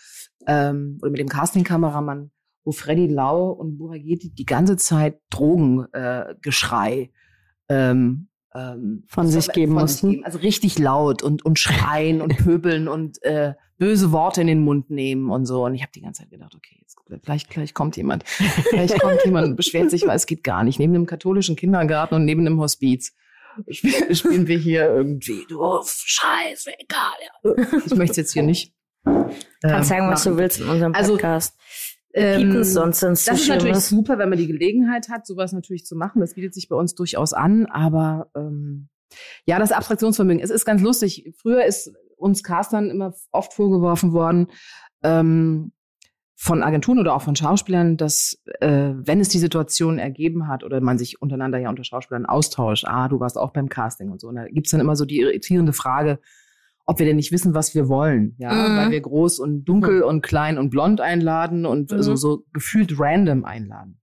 ähm, 0.46 0.98
oder 1.02 1.10
mit 1.10 1.20
dem 1.20 1.28
Casting-Kameramann, 1.28 2.30
wo 2.64 2.72
Freddy 2.72 3.06
Lau 3.06 3.50
und 3.50 3.76
Burageti 3.76 4.30
die 4.30 4.46
ganze 4.46 4.76
Zeit 4.76 5.20
Drogengeschrei 5.28 7.10
äh, 7.68 7.90
ähm, 7.90 8.29
ähm, 8.54 9.04
Von 9.06 9.28
sich 9.28 9.48
geben 9.52 9.72
von 9.72 9.82
mussten. 9.82 10.10
geben. 10.10 10.24
Also 10.24 10.38
richtig 10.38 10.78
laut 10.78 11.22
und, 11.22 11.44
und 11.44 11.58
schreien 11.58 12.20
und 12.20 12.36
pöbeln 12.36 12.88
und 12.88 13.22
äh, 13.22 13.54
böse 13.78 14.12
Worte 14.12 14.40
in 14.40 14.46
den 14.46 14.60
Mund 14.60 14.90
nehmen 14.90 15.30
und 15.30 15.46
so. 15.46 15.64
Und 15.64 15.74
ich 15.74 15.82
habe 15.82 15.92
die 15.94 16.02
ganze 16.02 16.22
Zeit 16.22 16.30
gedacht, 16.30 16.54
okay, 16.54 16.76
jetzt, 16.80 16.96
vielleicht, 17.22 17.52
vielleicht 17.52 17.74
kommt 17.74 17.96
jemand. 17.96 18.24
Vielleicht 18.26 19.00
kommt 19.00 19.24
jemand 19.24 19.48
und 19.48 19.56
beschwert 19.56 19.90
sich, 19.90 20.06
weil 20.06 20.16
es 20.16 20.26
geht 20.26 20.44
gar 20.44 20.64
nicht. 20.64 20.78
Neben 20.78 20.94
einem 20.94 21.06
katholischen 21.06 21.56
Kindergarten 21.56 22.14
und 22.14 22.24
neben 22.24 22.46
einem 22.46 22.60
Hospiz. 22.60 23.14
spielen, 23.70 24.14
spielen 24.14 24.46
wir 24.46 24.58
hier 24.58 24.86
irgendwie, 24.86 25.44
du 25.48 25.60
Scheiße, 25.82 26.70
egal. 26.78 27.12
Ja. 27.44 27.78
Ich 27.86 27.94
möchte 27.94 28.12
es 28.12 28.16
jetzt 28.16 28.32
hier 28.32 28.42
nicht. 28.42 28.74
Kannst 29.04 29.34
ähm, 29.62 29.82
sagen, 29.82 30.10
was 30.10 30.24
machen. 30.24 30.36
du 30.36 30.42
willst 30.42 30.60
in 30.60 30.68
unserem 30.68 30.94
Also, 30.94 31.18
Ähm, 32.12 32.64
sonst 32.64 33.02
ins 33.02 33.24
das 33.24 33.42
ist 33.42 33.48
natürlich 33.48 33.78
super, 33.78 34.18
wenn 34.18 34.28
man 34.28 34.38
die 34.38 34.48
Gelegenheit 34.48 35.08
hat, 35.08 35.26
sowas 35.26 35.52
natürlich 35.52 35.84
zu 35.84 35.96
machen. 35.96 36.20
Das 36.20 36.34
bietet 36.34 36.54
sich 36.54 36.68
bei 36.68 36.76
uns 36.76 36.94
durchaus 36.94 37.32
an. 37.32 37.66
Aber 37.66 38.30
ähm, 38.36 38.88
ja, 39.46 39.58
das 39.58 39.72
Abstraktionsvermögen. 39.72 40.42
Es 40.42 40.50
ist 40.50 40.64
ganz 40.64 40.82
lustig. 40.82 41.32
Früher 41.36 41.64
ist 41.64 41.92
uns 42.16 42.42
Castern 42.42 42.90
immer 42.90 43.14
oft 43.32 43.54
vorgeworfen 43.54 44.12
worden 44.12 44.48
ähm, 45.02 45.72
von 46.36 46.62
Agenturen 46.62 46.98
oder 46.98 47.14
auch 47.14 47.22
von 47.22 47.36
Schauspielern, 47.36 47.96
dass 47.96 48.42
äh, 48.60 48.92
wenn 48.94 49.20
es 49.20 49.28
die 49.28 49.38
Situation 49.38 49.98
ergeben 49.98 50.48
hat 50.48 50.64
oder 50.64 50.80
man 50.80 50.98
sich 50.98 51.20
untereinander 51.20 51.58
ja 51.58 51.68
unter 51.68 51.84
Schauspielern 51.84 52.26
austauscht, 52.26 52.86
ah, 52.86 53.08
du 53.08 53.20
warst 53.20 53.36
auch 53.36 53.52
beim 53.52 53.68
Casting 53.68 54.10
und 54.10 54.20
so. 54.20 54.28
Und 54.28 54.36
da 54.36 54.46
gibt's 54.46 54.70
dann 54.70 54.80
immer 54.80 54.96
so 54.96 55.04
die 55.04 55.20
irritierende 55.20 55.72
Frage, 55.72 56.18
ob 56.90 56.98
wir 56.98 57.06
denn 57.06 57.14
nicht 57.16 57.30
wissen, 57.30 57.54
was 57.54 57.74
wir 57.76 57.88
wollen, 57.88 58.34
ja, 58.38 58.52
Mhm. 58.52 58.76
weil 58.76 58.90
wir 58.90 59.00
groß 59.00 59.38
und 59.38 59.64
dunkel 59.64 60.02
und 60.02 60.22
klein 60.22 60.58
und 60.58 60.70
blond 60.70 61.00
einladen 61.00 61.64
und 61.64 61.92
Mhm. 61.92 62.02
so, 62.02 62.16
so 62.16 62.44
gefühlt 62.52 62.98
random 62.98 63.44
einladen. 63.44 64.00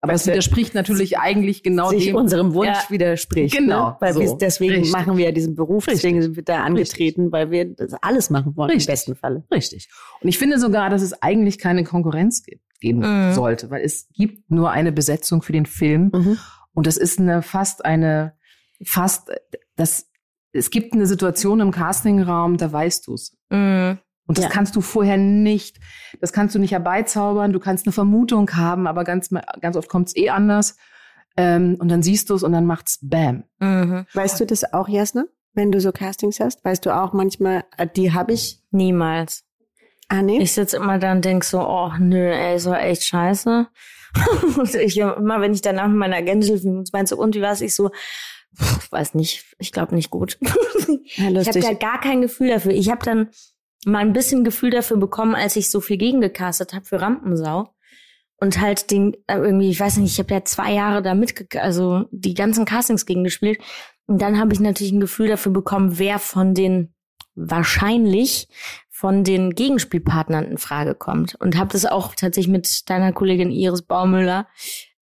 Aber 0.00 0.14
es 0.14 0.26
widerspricht 0.26 0.74
natürlich 0.74 1.18
eigentlich 1.18 1.62
genau 1.62 1.90
sich 1.90 2.06
dem. 2.06 2.16
unserem 2.16 2.54
Wunsch 2.54 2.68
Ja. 2.68 2.90
widerspricht. 2.90 3.54
Genau, 3.56 3.90
Ne? 3.90 3.96
Weil 4.00 4.14
so. 4.14 4.20
wir, 4.20 4.36
deswegen 4.40 4.74
Richtig. 4.74 4.92
machen 4.92 5.16
wir 5.18 5.24
ja 5.26 5.32
diesen 5.32 5.56
Beruf, 5.56 5.86
deswegen 5.86 6.22
sind 6.22 6.36
wir 6.36 6.42
da 6.44 6.62
angetreten, 6.62 7.32
weil 7.32 7.50
wir 7.50 7.74
das 7.74 7.92
alles 8.02 8.30
machen 8.30 8.56
wollen 8.56 8.70
Richtig. 8.70 8.88
im 8.88 8.92
besten 8.92 9.14
Falle. 9.16 9.44
Richtig. 9.52 9.88
Und 10.22 10.28
ich 10.28 10.38
finde 10.38 10.58
sogar, 10.58 10.88
dass 10.90 11.02
es 11.02 11.20
eigentlich 11.22 11.58
keine 11.58 11.84
Konkurrenz 11.84 12.42
gibt, 12.44 12.62
geben 12.80 13.00
Mhm. 13.00 13.34
sollte, 13.34 13.68
weil 13.70 13.82
es 13.84 14.08
gibt 14.14 14.50
nur 14.50 14.70
eine 14.70 14.92
Besetzung 14.92 15.42
für 15.42 15.52
den 15.52 15.66
Film 15.66 16.10
Mhm. 16.14 16.38
und 16.72 16.86
das 16.86 16.96
ist 16.96 17.18
eine 17.18 17.42
fast 17.42 17.84
eine 17.84 18.34
fast 18.84 19.30
das 19.76 20.08
es 20.56 20.70
gibt 20.70 20.92
eine 20.94 21.06
Situation 21.06 21.60
im 21.60 21.70
Castingraum, 21.70 22.56
da 22.56 22.72
weißt 22.72 23.06
du's. 23.06 23.36
Mhm. 23.50 23.98
Und 24.28 24.38
das 24.38 24.46
Ja. 24.46 24.50
kannst 24.50 24.74
du 24.74 24.80
vorher 24.80 25.16
nicht, 25.16 25.78
das 26.20 26.32
kannst 26.32 26.54
du 26.54 26.58
nicht 26.58 26.72
herbeizaubern, 26.72 27.52
du 27.52 27.60
kannst 27.60 27.86
eine 27.86 27.92
Vermutung 27.92 28.50
haben, 28.56 28.86
aber 28.88 29.04
ganz, 29.04 29.30
ganz 29.60 29.76
oft 29.76 29.88
kommt's 29.88 30.16
eh 30.16 30.30
anders. 30.30 30.76
Ähm, 31.36 31.76
und 31.78 31.88
dann 31.90 32.02
siehst 32.02 32.30
du's 32.30 32.42
und 32.42 32.52
dann 32.52 32.66
macht's 32.66 32.98
Bam. 33.02 33.44
Mhm. 33.60 34.06
Weißt 34.14 34.40
du 34.40 34.46
das 34.46 34.72
auch, 34.72 34.88
Jasna? 34.88 35.24
Wenn 35.52 35.70
du 35.70 35.80
so 35.80 35.92
Castings 35.92 36.40
hast, 36.40 36.64
weißt 36.64 36.84
du 36.84 36.90
auch 36.94 37.12
manchmal, 37.12 37.64
äh, 37.76 37.86
die 37.94 38.12
habe 38.12 38.32
ich. 38.32 38.62
Niemals. 38.70 39.44
Ah, 40.08 40.22
nee. 40.22 40.40
Ich 40.40 40.52
sitze 40.52 40.76
immer 40.76 40.98
da 40.98 41.12
und 41.12 41.24
denk 41.24 41.44
so, 41.44 41.60
oh 41.60 41.90
nö, 41.98 42.30
ey, 42.30 42.56
ist 42.56 42.66
doch 42.66 42.74
echt 42.74 43.04
scheiße. 43.04 43.66
und 44.58 44.74
ich 44.74 44.96
immer, 44.98 45.40
wenn 45.40 45.52
ich 45.52 45.62
danach 45.62 45.88
mit 45.88 45.96
meiner 45.98 46.16
Agentin 46.16 46.84
meinst 46.92 47.10
so, 47.10 47.16
und 47.18 47.34
wie 47.34 47.42
war's? 47.42 47.60
Ich 47.60 47.74
so, 47.74 47.90
pff, 48.56 48.90
weiß 48.90 49.14
nicht, 49.14 49.44
ich 49.58 49.72
glaube 49.72 49.94
nicht 49.94 50.10
gut. 50.10 50.38
ja, 51.16 51.30
ich 51.30 51.48
habe 51.48 51.60
da 51.60 51.72
gar 51.74 52.00
kein 52.00 52.20
Gefühl 52.20 52.48
dafür. 52.48 52.72
Ich 52.72 52.90
habe 52.90 53.04
dann 53.04 53.30
mal 53.84 54.00
ein 54.00 54.12
bisschen 54.12 54.44
Gefühl 54.44 54.70
dafür 54.70 54.96
bekommen, 54.96 55.34
als 55.34 55.56
ich 55.56 55.70
so 55.70 55.80
viel 55.80 55.96
gegengecastet 55.96 56.72
habe 56.72 56.84
für 56.84 57.00
Rampensau. 57.00 57.72
Und 58.38 58.60
halt 58.60 58.90
den, 58.90 59.14
äh, 59.28 59.36
irgendwie, 59.36 59.70
ich 59.70 59.80
weiß 59.80 59.96
nicht, 59.96 60.12
ich 60.12 60.18
habe 60.18 60.34
ja 60.34 60.44
zwei 60.44 60.72
Jahre 60.72 61.00
da 61.00 61.14
mitge 61.14 61.62
also 61.62 62.04
die 62.10 62.34
ganzen 62.34 62.66
Castings 62.66 63.06
gegen 63.06 63.24
gespielt. 63.24 63.60
Und 64.06 64.20
dann 64.20 64.38
habe 64.38 64.52
ich 64.52 64.60
natürlich 64.60 64.92
ein 64.92 65.00
Gefühl 65.00 65.28
dafür 65.28 65.52
bekommen, 65.52 65.98
wer 65.98 66.18
von 66.18 66.52
den 66.52 66.94
wahrscheinlich 67.34 68.48
von 68.90 69.24
den 69.24 69.54
Gegenspielpartnern 69.54 70.44
in 70.44 70.58
Frage 70.58 70.94
kommt. 70.94 71.34
Und 71.36 71.56
habe 71.56 71.72
das 71.72 71.86
auch 71.86 72.14
tatsächlich 72.14 72.50
mit 72.50 72.90
deiner 72.90 73.12
Kollegin 73.12 73.50
Iris 73.50 73.82
Baumüller 73.82 74.48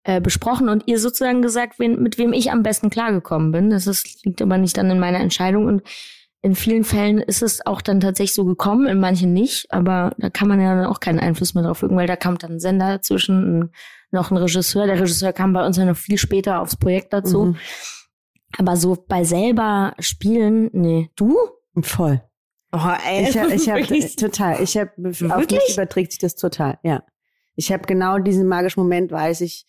äh, 0.03 0.19
besprochen 0.19 0.69
und 0.69 0.83
ihr 0.87 0.99
sozusagen 0.99 1.41
gesagt, 1.41 1.79
wen, 1.79 2.01
mit 2.01 2.17
wem 2.17 2.33
ich 2.33 2.51
am 2.51 2.63
besten 2.63 2.89
klargekommen 2.89 3.51
bin. 3.51 3.69
Das 3.69 3.87
ist, 3.87 4.25
liegt 4.25 4.41
aber 4.41 4.57
nicht 4.57 4.77
dann 4.77 4.91
in 4.91 4.99
meiner 4.99 5.19
Entscheidung. 5.19 5.65
Und 5.65 5.83
in 6.41 6.55
vielen 6.55 6.83
Fällen 6.83 7.19
ist 7.19 7.41
es 7.41 7.65
auch 7.65 7.81
dann 7.81 8.01
tatsächlich 8.01 8.33
so 8.33 8.43
gekommen, 8.43 8.85
in 8.87 8.99
manchen 8.99 9.31
nicht. 9.31 9.71
Aber 9.71 10.13
da 10.17 10.29
kann 10.29 10.49
man 10.49 10.59
ja 10.59 10.75
dann 10.75 10.85
auch 10.87 10.99
keinen 10.99 11.19
Einfluss 11.19 11.53
mehr 11.53 11.63
drauf 11.63 11.83
üben, 11.83 11.95
weil 11.95 12.07
da 12.07 12.17
kam 12.17 12.37
dann 12.37 12.53
ein 12.53 12.59
Sender 12.59 12.89
dazwischen, 12.89 13.59
ein, 13.59 13.71
noch 14.11 14.29
ein 14.29 14.37
Regisseur. 14.37 14.85
Der 14.87 14.99
Regisseur 14.99 15.31
kam 15.31 15.53
bei 15.53 15.65
uns 15.65 15.77
ja 15.77 15.85
noch 15.85 15.95
viel 15.95 16.17
später 16.17 16.59
aufs 16.59 16.75
Projekt 16.75 17.13
dazu. 17.13 17.45
Mhm. 17.45 17.57
Aber 18.57 18.75
so 18.75 19.03
bei 19.07 19.23
selber 19.23 19.93
spielen, 19.99 20.69
nee. 20.73 21.09
Du? 21.15 21.37
Voll. 21.81 22.21
Oh, 22.73 22.79
ey. 23.07 23.29
Ich 23.29 23.37
habe, 23.37 23.53
ich 23.53 23.69
hab, 23.69 23.79
total. 24.17 24.61
Ich 24.61 24.77
habe, 24.77 24.91
auf 24.97 25.21
Wirklich? 25.21 25.61
mich 25.61 25.77
überträgt 25.77 26.11
sich 26.11 26.19
das 26.19 26.35
total. 26.35 26.77
Ja. 26.83 27.03
Ich 27.55 27.71
habe 27.71 27.83
genau 27.83 28.17
diesen 28.17 28.47
magischen 28.47 28.81
Moment, 28.81 29.11
weiß 29.11 29.41
ich, 29.41 29.65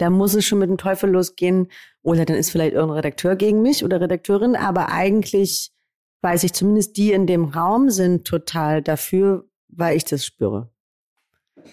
da 0.00 0.10
muss 0.10 0.34
es 0.34 0.44
schon 0.44 0.58
mit 0.58 0.70
dem 0.70 0.78
Teufel 0.78 1.10
losgehen. 1.10 1.68
Oder 2.02 2.24
dann 2.24 2.36
ist 2.36 2.50
vielleicht 2.50 2.72
irgendein 2.72 2.96
Redakteur 2.96 3.36
gegen 3.36 3.60
mich 3.62 3.84
oder 3.84 4.00
Redakteurin. 4.00 4.56
Aber 4.56 4.90
eigentlich 4.90 5.70
weiß 6.22 6.44
ich 6.44 6.52
zumindest, 6.52 6.96
die 6.96 7.12
in 7.12 7.26
dem 7.26 7.44
Raum 7.44 7.90
sind 7.90 8.26
total 8.26 8.82
dafür, 8.82 9.44
weil 9.68 9.96
ich 9.96 10.04
das 10.04 10.24
spüre. 10.24 10.70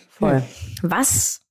Voll. 0.09 0.43
Was 0.81 1.41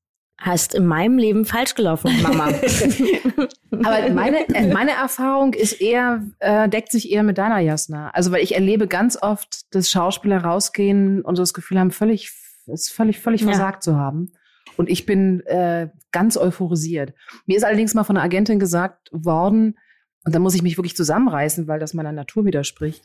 heißt 0.45 0.75
in 0.75 0.87
meinem 0.87 1.17
Leben 1.17 1.45
falsch 1.47 1.75
gelaufen, 1.75 2.11
Mama? 2.23 2.49
Aber 3.71 4.11
meine, 4.13 4.47
äh, 4.55 4.73
meine 4.73 4.91
Erfahrung 4.93 5.55
ist 5.55 5.81
eher, 5.81 6.23
äh, 6.41 6.69
deckt 6.69 6.93
sich 6.93 7.11
eher 7.11 7.23
mit 7.23 7.39
deiner 7.39 7.61
Jasna. 7.61 8.11
Also, 8.11 8.33
weil 8.33 8.43
ich 8.43 8.55
erlebe 8.55 8.87
ganz 8.87 9.17
oft, 9.21 9.75
dass 9.75 9.91
Schauspieler 9.91 10.43
rausgehen 10.45 11.23
und 11.23 11.37
so 11.37 11.43
das 11.43 11.55
Gefühl 11.55 11.79
haben, 11.79 11.91
völlig, 11.91 12.33
es 12.67 12.91
völlig, 12.91 13.21
völlig 13.21 13.41
Ja. 13.43 13.49
versagt 13.49 13.83
zu 13.83 13.97
haben. 13.97 14.33
Und 14.77 14.89
ich 14.89 15.07
bin 15.07 15.41
äh, 15.47 15.89
ganz 16.13 16.37
euphorisiert. 16.37 17.15
Mir 17.47 17.57
ist 17.57 17.65
allerdings 17.65 17.95
mal 17.95 18.05
von 18.05 18.17
einer 18.17 18.25
Agentin 18.25 18.59
gesagt 18.59 19.09
worden, 19.13 19.77
und 20.25 20.35
da 20.35 20.41
muss 20.41 20.55
ich 20.55 20.63
mich 20.63 20.77
wirklich 20.77 20.97
zusammenreißen, 20.97 21.69
weil 21.69 21.79
das 21.79 21.95
meiner 21.95 22.11
Natur 22.13 22.45
widerspricht, 22.45 23.05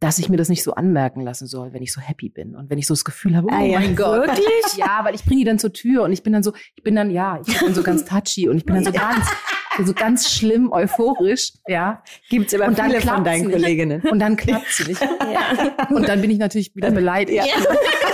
dass 0.00 0.18
ich 0.18 0.28
mir 0.28 0.36
das 0.36 0.50
nicht 0.50 0.62
so 0.62 0.74
anmerken 0.74 1.22
lassen 1.22 1.46
soll, 1.46 1.72
wenn 1.72 1.82
ich 1.82 1.90
so 1.90 2.00
happy 2.02 2.28
bin 2.28 2.54
und 2.54 2.68
wenn 2.68 2.76
ich 2.78 2.86
so 2.86 2.92
das 2.92 3.04
Gefühl 3.04 3.34
habe, 3.36 3.46
oh 3.50 3.54
Ah 3.54 3.62
ja, 3.62 3.80
mein 3.80 3.96
Gott. 3.96 4.26
wirklich? 4.26 4.46
Ja, 4.76 5.00
weil 5.04 5.14
ich 5.14 5.24
bringe 5.24 5.38
die 5.38 5.44
dann 5.44 5.58
zur 5.58 5.72
Tür 5.72 6.02
und 6.02 6.12
ich 6.12 6.22
bin 6.22 6.34
dann 6.34 6.42
so, 6.42 6.52
ich 6.74 6.82
bin 6.82 6.94
dann, 6.94 7.10
ja, 7.10 7.40
ich 7.46 7.58
bin 7.58 7.72
so 7.72 7.82
ganz 7.82 8.04
touchy 8.04 8.48
und 8.48 8.58
ich 8.58 8.66
bin 8.66 8.74
dann 8.74 8.84
so 8.84 8.92
ganz, 8.92 9.26
so 9.84 9.94
ganz 9.94 10.30
schlimm 10.30 10.70
euphorisch, 10.72 11.52
ja. 11.66 12.02
Gibt's 12.28 12.52
aber 12.52 12.66
Und 12.66 12.78
dann 12.78 12.90
viele 12.90 13.00
von 13.00 13.24
deinen 13.24 13.46
nicht. 13.46 13.52
Kolleginnen. 13.56 14.02
Und 14.02 14.18
dann 14.18 14.36
klappt 14.36 14.68
sie 14.68 14.84
nicht. 14.84 15.00
ja. 15.32 15.86
Und 15.88 16.06
dann 16.06 16.20
bin 16.20 16.30
ich 16.30 16.38
natürlich 16.38 16.74
wieder 16.76 16.90
beleidigt. 16.90 17.42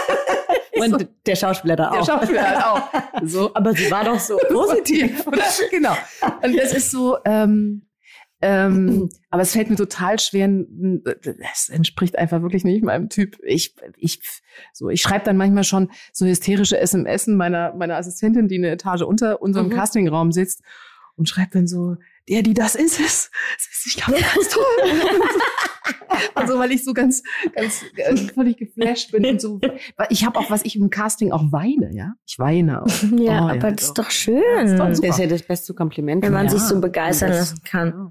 Und 0.80 1.08
der 1.26 1.36
Schauspieler 1.36 1.76
da 1.76 1.90
Der 1.90 2.00
auch. 2.00 2.06
Schauspieler 2.06 2.42
halt 2.50 2.64
auch. 2.64 2.82
So. 3.22 3.52
Aber 3.54 3.72
sie 3.74 3.90
war 3.90 4.04
doch 4.04 4.18
so 4.18 4.38
positiv. 4.48 5.24
genau. 5.70 5.94
Und 6.42 6.56
das 6.56 6.72
ist 6.72 6.90
so, 6.90 7.18
ähm, 7.24 7.82
ähm, 8.42 9.10
aber 9.28 9.42
es 9.42 9.52
fällt 9.52 9.68
mir 9.68 9.76
total 9.76 10.18
schwer, 10.18 10.48
das 10.50 11.68
entspricht 11.68 12.16
einfach 12.16 12.40
wirklich 12.40 12.64
nicht 12.64 12.82
meinem 12.82 13.10
Typ. 13.10 13.36
Ich, 13.42 13.74
ich, 13.98 14.20
so, 14.72 14.88
ich 14.88 15.02
schreibe 15.02 15.26
dann 15.26 15.36
manchmal 15.36 15.64
schon 15.64 15.90
so 16.14 16.24
hysterische 16.24 16.78
SMS 16.78 17.26
meiner, 17.26 17.74
meiner 17.74 17.96
Assistentin, 17.96 18.48
die 18.48 18.56
eine 18.56 18.70
Etage 18.70 19.02
unter 19.02 19.42
unserem 19.42 19.66
Mhm. 19.68 19.72
Castingraum 19.72 20.32
sitzt 20.32 20.62
und 21.20 21.28
schreibt 21.28 21.54
dann 21.54 21.68
so, 21.68 21.96
der, 22.28 22.42
die, 22.42 22.54
das 22.54 22.74
ist 22.74 22.98
es. 22.98 23.30
Das 23.56 23.68
ist, 23.72 23.86
ich 23.86 23.96
glaube, 23.96 24.20
ganz 24.20 24.48
toll. 24.48 24.64
also, 26.34 26.58
weil 26.58 26.72
ich 26.72 26.84
so 26.84 26.92
ganz, 26.92 27.22
ganz, 27.54 27.84
äh, 27.96 28.16
völlig 28.16 28.56
geflasht 28.56 29.12
bin 29.12 29.24
und 29.26 29.40
so. 29.40 29.60
Weil 29.96 30.06
Ich 30.10 30.24
habe 30.24 30.38
auch, 30.38 30.50
was 30.50 30.64
ich 30.64 30.76
im 30.76 30.90
Casting 30.90 31.30
auch 31.32 31.52
weine, 31.52 31.90
ja. 31.94 32.14
Ich 32.26 32.38
weine 32.38 32.82
auch. 32.82 32.86
ja, 33.18 33.44
Oh, 33.44 33.48
aber 33.50 33.54
ja, 33.68 33.70
das 33.72 33.84
ist 33.86 33.94
doch. 33.98 34.10
schön, 34.10 34.42
ist 34.66 34.78
doch 34.78 34.88
Das 34.88 34.98
ist 35.00 35.18
ja 35.18 35.26
das 35.26 35.42
beste 35.42 35.74
Kompliment. 35.74 36.24
wenn 36.24 36.32
man 36.32 36.46
ja. 36.46 36.50
sich 36.50 36.62
so 36.62 36.80
begeistern 36.80 37.30
Das- 37.30 37.50
lassen 37.50 37.62
kann. 37.64 38.10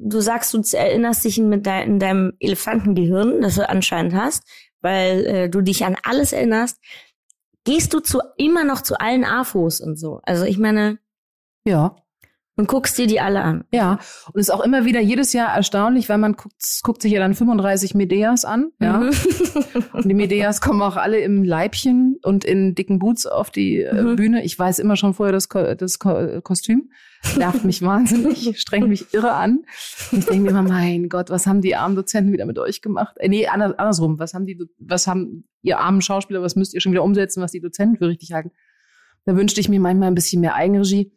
Du 0.00 0.20
sagst, 0.20 0.54
du 0.54 0.62
erinnerst 0.74 1.24
dich 1.24 1.38
mit 1.38 1.66
dein, 1.66 1.88
in 1.88 1.98
deinem 1.98 2.32
Elefantengehirn, 2.38 3.40
das 3.40 3.56
du 3.56 3.68
anscheinend 3.68 4.14
hast, 4.14 4.44
weil 4.80 5.26
äh, 5.26 5.48
du 5.50 5.60
dich 5.60 5.84
an 5.84 5.96
alles 6.04 6.32
erinnerst. 6.32 6.78
Gehst 7.64 7.92
du 7.92 7.98
zu 7.98 8.20
immer 8.36 8.62
noch 8.62 8.80
zu 8.82 9.00
allen 9.00 9.24
AFOs 9.24 9.80
und 9.80 9.98
so? 9.98 10.20
Also 10.22 10.44
ich 10.44 10.56
meine, 10.58 10.98
Ja. 11.64 11.96
Und 12.58 12.68
guckst 12.68 12.98
dir 12.98 13.06
die 13.06 13.20
alle 13.20 13.40
an. 13.42 13.64
Ja, 13.72 13.98
und 14.32 14.40
ist 14.40 14.52
auch 14.52 14.60
immer 14.62 14.84
wieder 14.84 15.00
jedes 15.00 15.32
Jahr 15.32 15.54
erstaunlich, 15.56 16.08
weil 16.08 16.18
man 16.18 16.34
guckt, 16.34 16.54
guckt 16.82 17.00
sich 17.00 17.12
ja 17.12 17.20
dann 17.20 17.34
35 17.34 17.94
Medeas 17.94 18.44
an, 18.44 18.72
ja. 18.80 18.98
Mhm. 18.98 19.10
Und 19.92 20.08
die 20.08 20.14
Medeas 20.14 20.60
kommen 20.60 20.82
auch 20.82 20.96
alle 20.96 21.20
im 21.20 21.44
Leibchen 21.44 22.18
und 22.22 22.44
in 22.44 22.74
dicken 22.74 22.98
Boots 22.98 23.26
auf 23.26 23.50
die 23.50 23.82
äh, 23.82 24.02
Mhm. 24.02 24.16
Bühne. 24.16 24.44
Ich 24.44 24.58
weiß 24.58 24.78
immer 24.80 24.96
schon 24.96 25.14
vorher 25.14 25.32
das, 25.32 25.48
Ko 25.48 25.74
das 25.74 25.98
Ko 25.98 26.40
Kostüm. 26.42 26.90
Nervt 27.36 27.64
mich 27.64 27.80
wahnsinnig, 27.82 28.60
strengt 28.60 28.88
mich 28.88 29.12
irre 29.14 29.32
an. 29.32 29.60
Und 30.12 30.18
ich 30.18 30.26
denke 30.26 30.42
mir 30.42 30.50
immer, 30.50 30.62
mein 30.62 31.08
Gott, 31.08 31.30
was 31.30 31.46
haben 31.46 31.62
die 31.62 31.74
armen 31.76 31.96
Dozenten 31.96 32.32
wieder 32.32 32.44
mit 32.46 32.58
euch 32.58 32.82
gemacht? 32.82 33.16
Äh, 33.18 33.28
nee, 33.28 33.46
anders, 33.46 33.78
andersrum. 33.78 34.18
Was 34.18 34.34
haben 34.34 34.46
die, 34.46 34.58
was 34.78 35.06
haben 35.06 35.44
ihr 35.62 35.78
armen 35.78 36.00
Schauspieler, 36.02 36.42
was 36.42 36.56
müsst 36.56 36.74
ihr 36.74 36.80
schon 36.80 36.92
wieder 36.92 37.02
umsetzen, 37.04 37.42
was 37.42 37.52
die 37.52 37.60
Dozenten 37.60 37.96
für 37.98 38.08
richtig 38.08 38.32
halten? 38.32 38.50
Da 39.24 39.36
wünschte 39.36 39.60
ich 39.60 39.68
mir 39.68 39.78
manchmal 39.80 40.08
ein 40.08 40.14
bisschen 40.14 40.40
mehr 40.40 40.54
Eigenregie. 40.54 41.12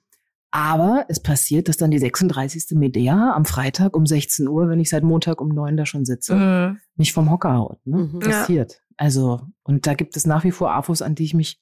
Aber 0.54 1.06
es 1.08 1.22
passiert, 1.22 1.70
dass 1.70 1.78
dann 1.78 1.92
die 1.92 2.00
36. 2.00 2.78
Medea 2.78 3.34
am 3.34 3.46
Freitag 3.46 3.96
um 3.96 4.06
16 4.06 4.48
Uhr, 4.50 4.68
wenn 4.68 4.80
ich 4.82 4.90
seit 4.90 5.04
Montag 5.04 5.40
um 5.40 5.48
9 5.50 5.78
da 5.78 5.86
schon 5.86 6.04
sitze, 6.04 6.36
Mhm. 6.36 6.80
mich 6.98 7.14
vom 7.14 7.32
Hocker 7.32 7.54
haut. 7.56 7.80
Ne? 7.86 8.10
Mhm. 8.12 8.20
Ja. 8.22 8.28
Passiert. 8.30 8.82
Also, 8.98 9.42
und 9.64 9.88
da 9.88 9.94
gibt 9.94 10.16
es 10.18 10.26
nach 10.28 10.44
wie 10.44 10.52
vor 10.52 10.72
AFOs, 10.74 11.02
an 11.02 11.16
die 11.16 11.24
ich 11.24 11.34
mich 11.34 11.62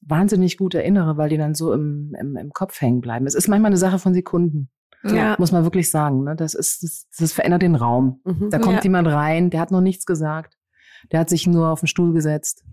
wahnsinnig 0.00 0.56
gut 0.56 0.74
erinnere, 0.74 1.16
weil 1.16 1.28
die 1.30 1.36
dann 1.36 1.54
so 1.54 1.72
im, 1.72 2.14
im, 2.18 2.36
im 2.36 2.50
Kopf 2.52 2.80
hängen 2.80 3.00
bleiben. 3.00 3.26
Es 3.26 3.34
ist 3.34 3.48
manchmal 3.48 3.70
eine 3.70 3.76
Sache 3.76 3.98
von 3.98 4.14
Sekunden. 4.14 4.70
Ja. 5.04 5.34
Muss 5.38 5.50
man 5.50 5.64
wirklich 5.64 5.90
sagen. 5.90 6.22
Ne? 6.22 6.36
Das, 6.36 6.54
ist, 6.54 6.84
das, 6.84 7.08
das 7.18 7.32
verändert 7.32 7.62
den 7.62 7.74
Raum. 7.74 8.20
Mhm. 8.24 8.50
Da 8.50 8.58
kommt 8.60 8.76
Ja. 8.76 8.82
jemand 8.84 9.08
rein, 9.08 9.50
der 9.50 9.60
hat 9.60 9.72
noch 9.72 9.80
nichts 9.80 10.06
gesagt. 10.06 10.56
Der 11.10 11.18
hat 11.20 11.28
sich 11.28 11.48
nur 11.48 11.68
auf 11.70 11.80
den 11.80 11.88
Stuhl 11.88 12.12
gesetzt. 12.12 12.64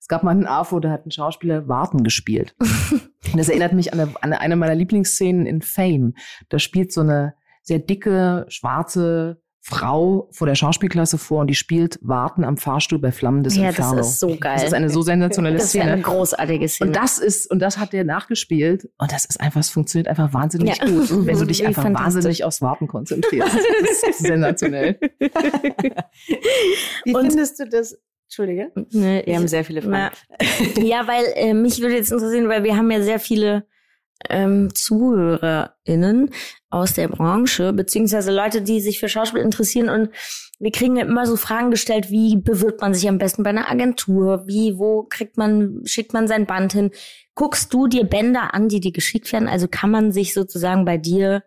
Es 0.00 0.08
gab 0.08 0.22
mal 0.22 0.30
einen 0.30 0.46
AFO, 0.46 0.80
da 0.80 0.90
hat 0.90 1.06
ein 1.06 1.10
Schauspieler 1.10 1.68
Warten 1.68 2.02
gespielt. 2.04 2.54
Und 2.60 3.10
das 3.36 3.48
erinnert 3.48 3.72
mich 3.74 3.92
an 3.92 4.00
eine, 4.00 4.22
an 4.22 4.32
eine 4.32 4.56
meiner 4.56 4.74
Lieblingsszenen 4.74 5.46
in 5.46 5.60
Fame. 5.62 6.14
Da 6.48 6.58
spielt 6.58 6.92
so 6.92 7.00
eine 7.02 7.34
sehr 7.62 7.78
dicke, 7.78 8.46
schwarze 8.48 9.40
Frau 9.60 10.30
vor 10.32 10.46
der 10.46 10.54
Schauspielklasse 10.54 11.18
vor 11.18 11.40
und 11.42 11.48
die 11.48 11.54
spielt 11.54 11.98
Warten 12.00 12.42
am 12.42 12.56
Fahrstuhl 12.56 12.98
bei 12.98 13.12
flammendes 13.12 13.54
Ja, 13.54 13.64
das 13.66 13.76
Inferno. 13.76 14.00
ist 14.00 14.18
so 14.18 14.28
geil. 14.38 14.54
Das 14.54 14.62
ist 14.62 14.72
eine 14.72 14.88
so 14.88 15.02
sensationelle 15.02 15.56
Das 15.56 15.64
ist 15.64 15.70
Szene. 15.72 15.92
eine 15.92 16.00
großartige 16.00 16.66
Szene. 16.68 16.88
Und 16.88 16.96
das 16.96 17.18
ist, 17.18 17.50
und 17.50 17.58
das 17.58 17.76
hat 17.76 17.92
der 17.92 18.04
nachgespielt. 18.04 18.88
Und 18.96 19.12
das 19.12 19.26
ist 19.26 19.38
einfach, 19.38 19.60
es 19.60 19.68
funktioniert 19.68 20.08
einfach 20.08 20.32
wahnsinnig 20.32 20.78
Ja. 20.78 20.86
gut, 20.86 21.26
wenn 21.26 21.38
du 21.38 21.44
dich 21.44 21.66
einfach 21.66 21.84
wahnsinnig 21.92 22.44
aufs 22.44 22.62
Warten 22.62 22.86
konzentrierst. 22.86 23.54
Das 23.54 24.02
ist 24.08 24.18
sensationell. 24.20 24.98
Wie 27.04 27.14
Und- 27.14 27.26
findest 27.26 27.58
du 27.60 27.68
das? 27.68 27.98
Entschuldige. 28.28 28.70
Ne, 28.90 29.22
Wir 29.24 29.36
haben 29.36 29.48
sehr 29.48 29.64
viele 29.64 29.80
Fragen. 29.80 30.14
Na, 30.76 30.82
ja, 30.82 31.08
weil 31.08 31.24
äh, 31.34 31.54
mich 31.54 31.80
würde 31.80 31.94
jetzt 31.94 32.12
interessieren, 32.12 32.48
weil 32.50 32.62
wir 32.62 32.76
haben 32.76 32.90
ja 32.90 33.00
sehr 33.00 33.18
viele 33.18 33.66
ähm, 34.28 34.68
ZuhörerInnen 34.74 36.30
aus 36.68 36.92
der 36.92 37.08
Branche, 37.08 37.72
beziehungsweise 37.72 38.30
Leute, 38.30 38.60
die 38.60 38.82
sich 38.82 38.98
für 39.00 39.08
Schauspiel 39.08 39.40
interessieren 39.40 39.88
und 39.88 40.10
wir 40.60 40.72
kriegen 40.72 40.96
ja 40.96 41.06
immer 41.06 41.24
so 41.24 41.36
Fragen 41.36 41.70
gestellt, 41.70 42.10
wie 42.10 42.36
bewirbt 42.36 42.82
man 42.82 42.92
sich 42.92 43.08
am 43.08 43.16
besten 43.16 43.44
bei 43.44 43.50
einer 43.50 43.70
Agentur? 43.70 44.46
Wie, 44.46 44.76
wo 44.76 45.04
kriegt 45.04 45.38
man, 45.38 45.82
schickt 45.86 46.12
man 46.12 46.26
sein 46.26 46.46
Band 46.46 46.72
hin? 46.72 46.90
Guckst 47.34 47.72
du 47.72 47.86
dir 47.86 48.04
Bänder 48.04 48.52
an, 48.54 48.68
die 48.68 48.80
dir 48.80 48.92
geschickt 48.92 49.32
werden? 49.32 49.48
Also 49.48 49.68
kann 49.68 49.90
man 49.90 50.12
sich 50.12 50.34
sozusagen 50.34 50.84
bei 50.84 50.98
dir, 50.98 51.44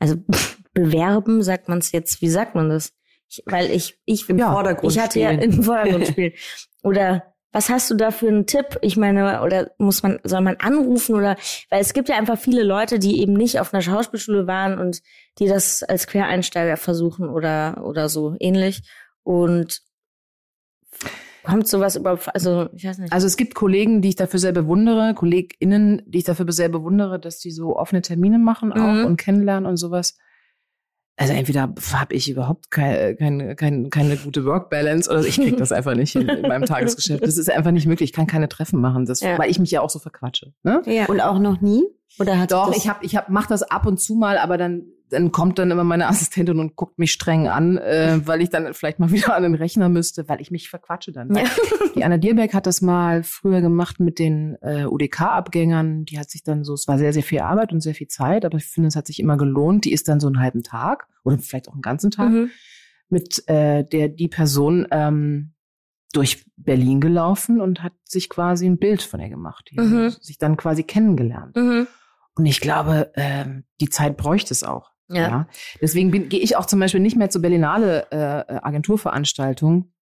also 0.00 0.16
bewerben, 0.72 1.42
sagt 1.42 1.68
man 1.68 1.78
es 1.78 1.92
jetzt, 1.92 2.22
wie 2.22 2.28
sagt 2.28 2.54
man 2.54 2.70
das? 2.70 2.94
Ich, 3.28 3.42
weil 3.46 3.70
ich, 3.70 3.98
ich 4.04 4.28
Im 4.28 4.38
Ja, 4.38 4.52
Vordergrund 4.52 4.92
ich 4.92 4.98
hatte 4.98 5.20
ja 5.20 5.32
spielen. 5.32 5.52
im 5.52 5.62
Vordergrund 5.62 6.06
spielen. 6.08 6.32
Oder 6.82 7.34
was 7.52 7.70
hast 7.70 7.90
du 7.90 7.94
da 7.94 8.10
für 8.10 8.28
einen 8.28 8.46
Tipp? 8.46 8.78
Ich 8.82 8.96
meine, 8.96 9.42
oder 9.42 9.70
muss 9.78 10.02
man, 10.02 10.18
soll 10.24 10.42
man 10.42 10.56
anrufen 10.56 11.14
oder, 11.14 11.36
weil 11.70 11.80
es 11.80 11.92
gibt 11.94 12.08
ja 12.08 12.16
einfach 12.16 12.38
viele 12.38 12.62
Leute, 12.62 12.98
die 12.98 13.20
eben 13.20 13.32
nicht 13.32 13.58
auf 13.60 13.72
einer 13.72 13.82
Schauspielschule 13.82 14.46
waren 14.46 14.78
und 14.78 15.00
die 15.38 15.46
das 15.46 15.82
als 15.82 16.06
Quereinsteiger 16.06 16.76
versuchen 16.76 17.28
oder, 17.28 17.82
oder 17.84 18.08
so 18.08 18.36
ähnlich. 18.38 18.82
Und 19.22 19.80
kommt 21.42 21.66
sowas 21.68 21.96
überhaupt, 21.96 22.28
also, 22.34 22.68
ich 22.74 22.84
weiß 22.84 22.98
nicht. 22.98 23.12
Also 23.12 23.26
es 23.26 23.36
gibt 23.36 23.54
Kollegen, 23.54 24.02
die 24.02 24.10
ich 24.10 24.16
dafür 24.16 24.38
sehr 24.38 24.52
bewundere, 24.52 25.14
KollegInnen, 25.14 26.02
die 26.06 26.18
ich 26.18 26.24
dafür 26.24 26.50
sehr 26.52 26.68
bewundere, 26.68 27.18
dass 27.18 27.38
die 27.38 27.50
so 27.50 27.76
offene 27.76 28.02
Termine 28.02 28.38
machen 28.38 28.72
auch 28.72 28.92
Mhm. 28.92 29.04
und 29.06 29.16
kennenlernen 29.16 29.66
und 29.68 29.76
sowas. 29.78 30.18
Also 31.18 31.32
entweder 31.32 31.62
habe 31.92 32.14
ich 32.14 32.30
überhaupt 32.30 32.70
keine, 32.70 33.16
keine, 33.16 33.56
keine, 33.56 33.88
keine 33.90 34.16
gute 34.16 34.44
Work-Balance 34.44 35.10
oder 35.10 35.20
ich 35.26 35.34
krieg 35.34 35.56
das 35.56 35.72
einfach 35.72 35.94
nicht 35.96 36.12
hin 36.12 36.28
in 36.28 36.42
meinem 36.42 36.64
Tagesgeschäft. 36.66 37.24
Das 37.26 37.36
ist 37.36 37.50
einfach 37.50 37.72
nicht 37.72 37.86
möglich. 37.86 38.10
Ich 38.10 38.14
kann 38.16 38.28
keine 38.28 38.48
Treffen 38.48 38.80
machen, 38.80 39.04
das, 39.04 39.20
Ja. 39.20 39.36
weil 39.36 39.50
ich 39.50 39.58
mich 39.58 39.72
ja 39.72 39.80
auch 39.80 39.90
so 39.90 39.98
verquatsche. 39.98 40.52
Ne? 40.62 40.80
ja. 40.86 41.06
Und 41.06 41.20
auch 41.20 41.40
noch 41.40 41.60
nie? 41.60 41.84
Oder 42.20 42.38
hat 42.38 42.52
Doch, 42.52 42.68
das 42.68 42.76
ich 42.76 42.88
hab, 42.88 43.02
ich 43.04 43.16
hab, 43.16 43.28
mach 43.30 43.46
das 43.48 43.62
ab 43.64 43.84
und 43.86 44.00
zu 44.00 44.14
mal, 44.14 44.38
aber 44.38 44.56
dann, 44.58 44.84
dann 45.10 45.32
kommt 45.32 45.58
dann 45.58 45.70
immer 45.70 45.84
meine 45.84 46.06
Assistentin 46.08 46.58
und 46.60 46.76
guckt 46.76 46.98
mich 46.98 47.12
streng 47.12 47.48
an, 47.48 47.78
äh, 47.78 48.20
weil 48.24 48.42
ich 48.42 48.50
dann 48.50 48.74
vielleicht 48.74 48.98
mal 48.98 49.10
wieder 49.12 49.34
an 49.34 49.42
den 49.42 49.54
Rechner 49.54 49.88
müsste, 49.88 50.28
weil 50.28 50.40
ich 50.40 50.50
mich 50.50 50.68
verquatsche 50.70 51.12
dann. 51.12 51.34
Ja. 51.34 51.44
Die 51.94 52.04
Anna 52.04 52.18
Dierbeck 52.18 52.54
hat 52.54 52.66
das 52.66 52.80
mal 52.82 53.22
früher 53.22 53.60
gemacht 53.60 54.00
mit 54.00 54.18
den 54.18 54.56
äh, 54.62 54.84
UDK-Abgängern. 54.84 56.04
Die 56.04 56.18
hat 56.18 56.30
sich 56.30 56.42
dann 56.42 56.64
so, 56.64 56.74
es 56.74 56.86
war 56.88 56.98
sehr, 56.98 57.12
sehr 57.12 57.22
viel 57.22 57.40
Arbeit 57.40 57.72
und 57.72 57.80
sehr 57.80 57.94
viel 57.94 58.08
Zeit, 58.08 58.44
aber 58.44 58.58
ich 58.58 58.64
finde, 58.66 58.88
es 58.88 58.96
hat 58.96 59.06
sich 59.06 59.20
immer 59.20 59.36
gelohnt. 59.36 59.84
Die 59.84 59.92
ist 59.92 60.08
dann 60.08 60.20
so 60.20 60.26
einen 60.26 60.40
halben 60.40 60.62
Tag 60.62 61.06
oder 61.24 61.38
vielleicht 61.38 61.68
auch 61.68 61.72
einen 61.74 61.82
ganzen 61.82 62.10
Tag 62.10 62.30
Mhm. 62.30 62.50
mit 63.08 63.48
äh, 63.48 63.84
der 63.84 64.08
die 64.08 64.28
Person 64.28 64.86
ähm, 64.90 65.54
durch 66.12 66.44
Berlin 66.56 67.00
gelaufen 67.00 67.60
und 67.60 67.82
hat 67.82 67.92
sich 68.04 68.28
quasi 68.28 68.66
ein 68.66 68.78
Bild 68.78 69.02
von 69.02 69.20
ihr 69.20 69.28
gemacht. 69.28 69.68
Die 69.70 69.80
Mhm. 69.80 69.94
haben 69.96 70.10
sich 70.10 70.38
dann 70.38 70.56
quasi 70.56 70.82
kennengelernt. 70.82 71.56
Mhm. 71.56 71.86
Und 72.34 72.46
ich 72.46 72.60
glaube, 72.60 73.10
ähm, 73.16 73.64
die 73.80 73.88
Zeit 73.88 74.16
bräuchte 74.16 74.54
es 74.54 74.62
auch. 74.64 74.92
Ja. 75.10 75.48
Deswegen 75.80 76.10
bin- 76.10 76.28
gehe 76.28 76.40
ich 76.40 76.56
auch 76.56 76.66
zum 76.66 76.80
Beispiel 76.80 77.00
nicht 77.00 77.16
mehr 77.16 77.30
zur 77.30 77.40
Berlinale 77.42 78.06
äh, 78.10 78.54
Agenturveranstaltung, 78.62 79.92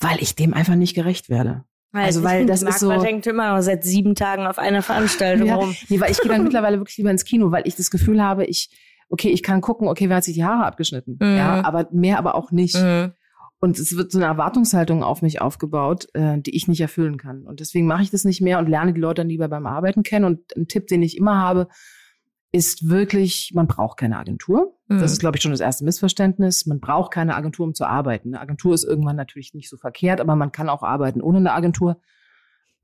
weil 0.00 0.20
ich 0.22 0.34
dem 0.34 0.54
einfach 0.54 0.74
nicht 0.74 0.94
gerecht 0.94 1.28
werde. 1.30 1.64
Also, 1.92 2.20
ich 2.20 2.26
weil 2.26 2.46
das 2.46 2.62
ist 2.62 2.80
so- 2.80 3.00
denkt 3.00 3.26
immer 3.26 3.54
noch 3.54 3.62
seit 3.62 3.84
sieben 3.84 4.14
Tagen 4.14 4.46
auf 4.46 4.58
einer 4.58 4.82
Veranstaltung 4.82 5.46
Ja, 5.48 5.54
rum. 5.56 5.74
nee, 5.88 6.00
weil 6.00 6.10
ich 6.10 6.18
gehe 6.20 6.30
dann 6.30 6.42
mittlerweile 6.44 6.78
wirklich 6.78 6.96
lieber 6.96 7.10
ins 7.10 7.24
Kino, 7.24 7.52
weil 7.52 7.66
ich 7.66 7.76
das 7.76 7.90
Gefühl 7.90 8.20
habe, 8.22 8.44
ich, 8.44 8.68
okay, 9.08 9.28
ich 9.28 9.42
kann 9.44 9.60
gucken, 9.60 9.86
okay, 9.88 10.08
wer 10.08 10.16
hat 10.16 10.24
sich 10.24 10.34
die 10.34 10.44
Haare 10.44 10.64
abgeschnitten? 10.66 11.18
Mhm. 11.20 11.36
Ja, 11.36 11.64
aber 11.64 11.88
mehr 11.92 12.18
aber 12.18 12.34
auch 12.34 12.50
nicht. 12.50 12.74
Mhm. 12.76 13.12
Und 13.60 13.78
es 13.78 13.96
wird 13.96 14.10
so 14.12 14.18
eine 14.18 14.26
Erwartungshaltung 14.26 15.02
auf 15.04 15.22
mich 15.22 15.40
aufgebaut, 15.40 16.08
äh, 16.12 16.38
die 16.40 16.54
ich 16.54 16.66
nicht 16.68 16.80
erfüllen 16.80 17.16
kann. 17.16 17.44
Und 17.46 17.60
deswegen 17.60 17.86
mache 17.86 18.02
ich 18.02 18.10
das 18.10 18.24
nicht 18.24 18.40
mehr 18.42 18.58
und 18.58 18.68
lerne 18.68 18.92
die 18.92 19.00
Leute 19.00 19.22
dann 19.22 19.28
lieber 19.28 19.48
beim 19.48 19.66
Arbeiten 19.66 20.02
kennen. 20.02 20.24
Und 20.26 20.54
ein 20.56 20.66
Tipp, 20.68 20.88
den 20.88 21.02
ich 21.02 21.16
immer 21.16 21.40
habe, 21.40 21.68
ist 22.54 22.88
wirklich, 22.88 23.50
man 23.52 23.66
braucht 23.66 23.98
keine 23.98 24.16
Agentur. 24.16 24.78
Mhm. 24.86 25.00
Das 25.00 25.10
ist, 25.10 25.18
glaube 25.18 25.36
ich, 25.36 25.42
schon 25.42 25.50
das 25.50 25.60
erste 25.60 25.84
Missverständnis. 25.84 26.66
Man 26.66 26.78
braucht 26.78 27.12
keine 27.12 27.34
Agentur, 27.34 27.66
um 27.66 27.74
zu 27.74 27.84
arbeiten. 27.84 28.28
Eine 28.28 28.40
Agentur 28.40 28.74
ist 28.74 28.84
irgendwann 28.84 29.16
natürlich 29.16 29.54
nicht 29.54 29.68
so 29.68 29.76
verkehrt, 29.76 30.20
aber 30.20 30.36
man 30.36 30.52
kann 30.52 30.68
auch 30.68 30.84
arbeiten 30.84 31.20
ohne 31.20 31.38
eine 31.38 31.52
Agentur. 31.52 32.00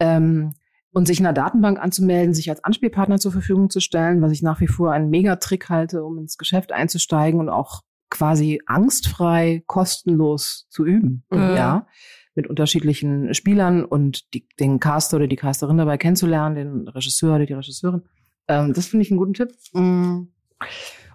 Ähm, 0.00 0.54
und 0.90 1.06
sich 1.06 1.20
in 1.20 1.26
einer 1.26 1.34
Datenbank 1.34 1.78
anzumelden, 1.78 2.34
sich 2.34 2.50
als 2.50 2.64
Anspielpartner 2.64 3.20
zur 3.20 3.30
Verfügung 3.30 3.70
zu 3.70 3.78
stellen, 3.78 4.22
was 4.22 4.32
ich 4.32 4.42
nach 4.42 4.60
wie 4.60 4.66
vor 4.66 4.90
einen 4.90 5.08
Megatrick 5.08 5.68
halte, 5.68 6.02
um 6.02 6.18
ins 6.18 6.36
Geschäft 6.36 6.72
einzusteigen 6.72 7.38
und 7.38 7.48
auch 7.48 7.82
quasi 8.10 8.60
angstfrei, 8.66 9.62
kostenlos 9.68 10.66
zu 10.70 10.84
üben. 10.84 11.22
Mhm. 11.30 11.38
Ja, 11.38 11.86
mit 12.34 12.48
unterschiedlichen 12.48 13.34
Spielern 13.34 13.84
und 13.84 14.34
die, 14.34 14.48
den 14.58 14.80
Caster 14.80 15.18
oder 15.18 15.28
die 15.28 15.36
Casterin 15.36 15.78
dabei 15.78 15.96
kennenzulernen, 15.96 16.56
den 16.56 16.88
Regisseur 16.88 17.36
oder 17.36 17.46
die 17.46 17.52
Regisseurin. 17.52 18.02
Ähm, 18.50 18.72
das 18.72 18.88
finde 18.88 19.04
ich 19.04 19.10
einen 19.10 19.18
guten 19.18 19.34
Tipp. 19.34 19.52
Mm. 19.72 20.22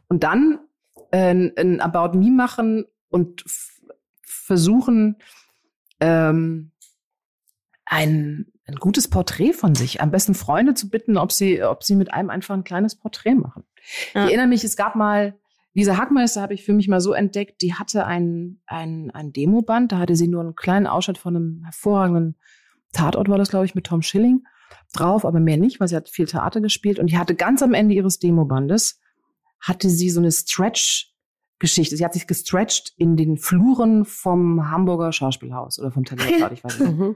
Und 0.07 0.23
dann 0.23 0.59
äh, 1.11 1.51
ein 1.57 1.81
About 1.81 2.17
Me 2.17 2.31
machen 2.31 2.85
und 3.09 3.43
versuchen, 4.23 5.17
ähm, 5.99 6.71
ein, 7.85 8.45
ein 8.65 8.75
gutes 8.75 9.09
Porträt 9.09 9.53
von 9.53 9.75
sich, 9.75 10.01
am 10.01 10.11
besten 10.11 10.33
Freunde 10.33 10.73
zu 10.75 10.89
bitten, 10.89 11.17
ob 11.17 11.31
sie, 11.31 11.61
ob 11.61 11.83
sie 11.83 11.95
mit 11.95 12.13
einem 12.13 12.29
einfach 12.29 12.55
ein 12.55 12.63
kleines 12.63 12.95
Porträt 12.95 13.35
machen. 13.35 13.63
Ja. 14.13 14.23
Ich 14.23 14.31
erinnere 14.31 14.47
mich, 14.47 14.63
es 14.63 14.77
gab 14.77 14.95
mal, 14.95 15.37
Lisa 15.73 15.97
Hackmeister 15.97 16.41
habe 16.41 16.53
ich 16.53 16.63
für 16.63 16.73
mich 16.73 16.87
mal 16.87 17.01
so 17.01 17.11
entdeckt, 17.11 17.61
die 17.61 17.73
hatte 17.73 18.05
ein, 18.05 18.61
ein, 18.65 19.11
ein 19.11 19.33
Demoband, 19.33 19.91
da 19.91 19.99
hatte 19.99 20.15
sie 20.15 20.29
nur 20.29 20.41
einen 20.41 20.55
kleinen 20.55 20.87
Ausschnitt 20.87 21.17
von 21.17 21.35
einem 21.35 21.63
hervorragenden 21.63 22.37
Tatort, 22.93 23.27
war 23.27 23.37
das, 23.37 23.49
glaube 23.49 23.65
ich, 23.65 23.75
mit 23.75 23.85
Tom 23.85 24.01
Schilling 24.01 24.45
drauf, 24.93 25.25
aber 25.25 25.39
mehr 25.39 25.57
nicht, 25.57 25.79
weil 25.79 25.87
sie 25.87 25.95
hat 25.95 26.09
viel 26.09 26.25
Theater 26.25 26.61
gespielt 26.61 26.99
und 26.99 27.07
die 27.11 27.17
hatte 27.17 27.35
ganz 27.35 27.61
am 27.61 27.73
Ende 27.73 27.93
ihres 27.95 28.19
Demobandes, 28.19 28.99
hatte 29.59 29.89
sie 29.89 30.09
so 30.09 30.19
eine 30.19 30.31
Stretch-Geschichte. 30.31 31.97
Sie 31.97 32.05
hat 32.05 32.13
sich 32.13 32.27
gestretcht 32.27 32.93
in 32.97 33.17
den 33.17 33.37
Fluren 33.37 34.05
vom 34.05 34.69
Hamburger 34.69 35.11
Schauspielhaus 35.11 35.79
oder 35.79 35.91
vom 35.91 36.05
Theater, 36.05 36.51
ich 36.51 36.63
weiß 36.63 36.79
nicht. 36.79 36.97
Mhm. 36.97 37.15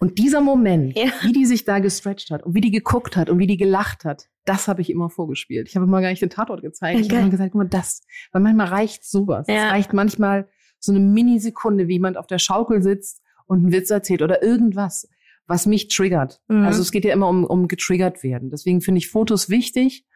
Und 0.00 0.18
dieser 0.18 0.40
Moment, 0.40 0.96
Ja. 0.98 1.06
wie 1.22 1.32
die 1.32 1.46
sich 1.46 1.64
da 1.64 1.78
gestretcht 1.78 2.30
hat 2.30 2.42
und 2.42 2.54
wie 2.54 2.60
die 2.60 2.70
geguckt 2.72 3.16
hat 3.16 3.30
und 3.30 3.38
wie 3.38 3.46
die 3.46 3.56
gelacht 3.56 4.04
hat, 4.04 4.28
das 4.44 4.68
habe 4.68 4.82
ich 4.82 4.90
immer 4.90 5.08
vorgespielt. 5.08 5.68
Ich 5.68 5.76
habe 5.76 5.86
immer 5.86 6.02
gar 6.02 6.10
nicht 6.10 6.20
den 6.20 6.28
Tatort 6.30 6.60
gezeigt. 6.60 7.00
Ich 7.00 7.08
Geil. 7.08 7.18
habe 7.18 7.22
immer 7.28 7.30
gesagt, 7.30 7.52
guck 7.52 7.58
mal, 7.62 7.68
das. 7.68 8.02
Weil 8.32 8.42
manchmal 8.42 8.66
reicht 8.66 9.04
sowas. 9.04 9.46
Ja. 9.48 9.54
Es 9.66 9.72
reicht 9.72 9.92
manchmal 9.94 10.48
so 10.78 10.92
eine 10.92 11.00
Minisekunde, 11.00 11.88
wie 11.88 11.94
jemand 11.94 12.18
auf 12.18 12.26
der 12.26 12.38
Schaukel 12.38 12.82
sitzt 12.82 13.22
und 13.46 13.60
einen 13.60 13.72
Witz 13.72 13.88
erzählt 13.90 14.20
oder 14.20 14.42
irgendwas, 14.42 15.08
was 15.46 15.66
mich 15.66 15.88
triggert. 15.88 16.40
Mhm. 16.48 16.64
Also 16.64 16.82
es 16.82 16.90
geht 16.90 17.04
ja 17.04 17.12
immer 17.12 17.28
um, 17.28 17.44
um 17.44 17.68
getriggert 17.68 18.22
werden. 18.22 18.50
Deswegen 18.50 18.80
finde 18.80 18.98
ich 18.98 19.08
Fotos 19.08 19.48
wichtig, 19.48 20.06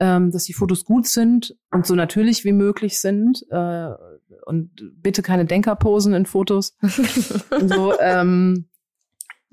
ähm, 0.00 0.30
dass 0.30 0.44
die 0.44 0.54
Fotos 0.54 0.84
gut 0.84 1.06
sind 1.06 1.56
und 1.70 1.86
so 1.86 1.94
natürlich 1.94 2.44
wie 2.44 2.52
möglich 2.52 2.98
sind. 2.98 3.44
Äh, 3.50 3.90
und 4.46 4.70
bitte 5.00 5.22
keine 5.22 5.44
Denkerposen 5.44 6.14
in 6.14 6.26
Fotos. 6.26 6.76
So, 7.60 7.98
ähm, 8.00 8.66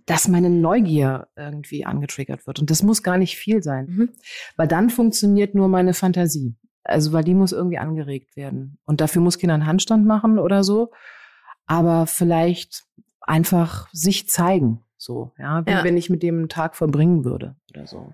dass 0.05 0.27
meine 0.27 0.49
Neugier 0.49 1.27
irgendwie 1.35 1.85
angetriggert 1.85 2.47
wird. 2.47 2.59
Und 2.59 2.71
das 2.71 2.81
muss 2.81 3.03
gar 3.03 3.17
nicht 3.17 3.37
viel 3.37 3.61
sein. 3.61 3.85
Mhm. 3.87 4.09
Weil 4.57 4.67
dann 4.67 4.89
funktioniert 4.89 5.53
nur 5.53 5.67
meine 5.67 5.93
Fantasie. 5.93 6.55
Also, 6.83 7.13
weil 7.13 7.23
die 7.23 7.35
muss 7.35 7.51
irgendwie 7.51 7.77
angeregt 7.77 8.35
werden. 8.35 8.79
Und 8.85 9.01
dafür 9.01 9.21
muss 9.21 9.37
Kinder 9.37 9.53
einen 9.53 9.67
Handstand 9.67 10.07
machen 10.07 10.39
oder 10.39 10.63
so. 10.63 10.89
Aber 11.67 12.07
vielleicht 12.07 12.85
einfach 13.21 13.87
sich 13.93 14.27
zeigen. 14.27 14.83
So, 15.01 15.31
ja, 15.39 15.65
wie 15.65 15.71
Ja. 15.71 15.83
wenn 15.85 15.95
ich 15.97 16.09
mit 16.09 16.21
dem 16.23 16.37
einen 16.39 16.49
Tag 16.49 16.75
verbringen 16.75 17.23
würde 17.23 17.55
oder 17.71 17.87
so. 17.87 18.13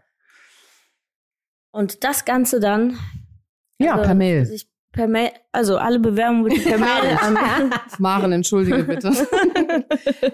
Und 1.71 2.04
das 2.04 2.26
Ganze 2.26 2.60
dann 2.60 2.98
Ja, 3.80 3.93
also, 3.95 4.06
per 4.06 4.15
Mail. 4.15 4.60
Per 4.91 5.08
Mail, 5.10 5.32
also 5.52 5.78
alle 5.78 6.00
Bewerbungen 6.00 6.45
bitte 6.45 6.62
per 6.62 6.78
Mail 6.78 7.17
an. 7.21 7.74
Maren, 8.00 8.32
entschuldige 8.32 8.84
bitte. 8.86 9.10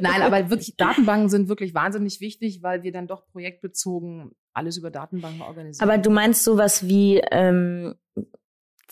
Nein, 0.02 0.22
aber 0.22 0.50
wirklich, 0.52 0.76
Datenbanken 0.78 1.30
sind 1.30 1.48
wirklich 1.50 1.74
wahnsinnig 1.74 2.20
wichtig, 2.22 2.62
weil 2.62 2.84
wir 2.84 2.92
dann 2.92 3.08
doch 3.08 3.26
projektbezogen 3.32 4.32
alles 4.54 4.78
über 4.78 4.92
Datenbanken 4.92 5.42
organisiert. 5.42 5.82
Aber 5.82 5.98
du 5.98 6.12
meinst 6.12 6.44
sowas 6.44 6.88
wie 6.88 7.22
ähm, 7.32 7.96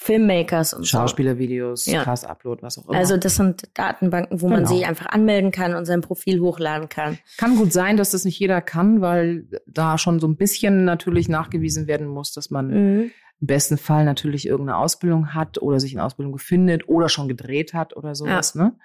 Filmmakers 0.02 0.74
und 0.74 0.88
Schauspielervideos, 0.88 1.86
Ja. 1.86 2.04
Cast-Upload, 2.06 2.62
was 2.62 2.78
auch 2.78 2.84
so. 2.84 2.90
immer. 2.92 2.98
Also 2.98 3.18
das 3.18 3.36
sind 3.36 3.64
Datenbanken, 3.74 4.42
wo 4.42 4.48
man 4.48 4.64
Genau. 4.64 4.70
sich 4.74 4.88
einfach 4.88 5.08
anmelden 5.08 5.52
kann 5.52 5.76
und 5.76 5.84
sein 5.84 6.00
Profil 6.00 6.40
hochladen 6.40 6.88
kann. 6.88 7.18
Kann 7.38 7.58
gut 7.58 7.74
sein, 7.74 7.98
dass 7.98 8.12
das 8.12 8.24
nicht 8.24 8.40
jeder 8.40 8.62
kann, 8.62 9.02
weil 9.02 9.46
da 9.68 9.98
schon 9.98 10.22
so 10.22 10.28
ein 10.28 10.38
bisschen 10.38 10.86
natürlich 10.86 11.28
nachgewiesen 11.28 11.88
werden 11.88 12.08
muss, 12.08 12.32
dass 12.32 12.50
man 12.50 12.68
Mhm. 12.70 13.12
im 13.42 13.48
besten 13.48 13.78
Fall 13.78 14.06
natürlich 14.06 14.48
irgendeine 14.48 14.78
Ausbildung 14.78 15.34
hat 15.34 15.62
oder 15.62 15.82
sich 15.82 15.92
in 15.92 16.00
Ausbildung 16.00 16.32
befindet 16.32 16.88
oder 16.88 17.10
schon 17.10 17.28
gedreht 17.28 17.74
hat 17.74 17.94
oder 17.98 18.16
sowas, 18.16 18.56
ne? 18.56 18.78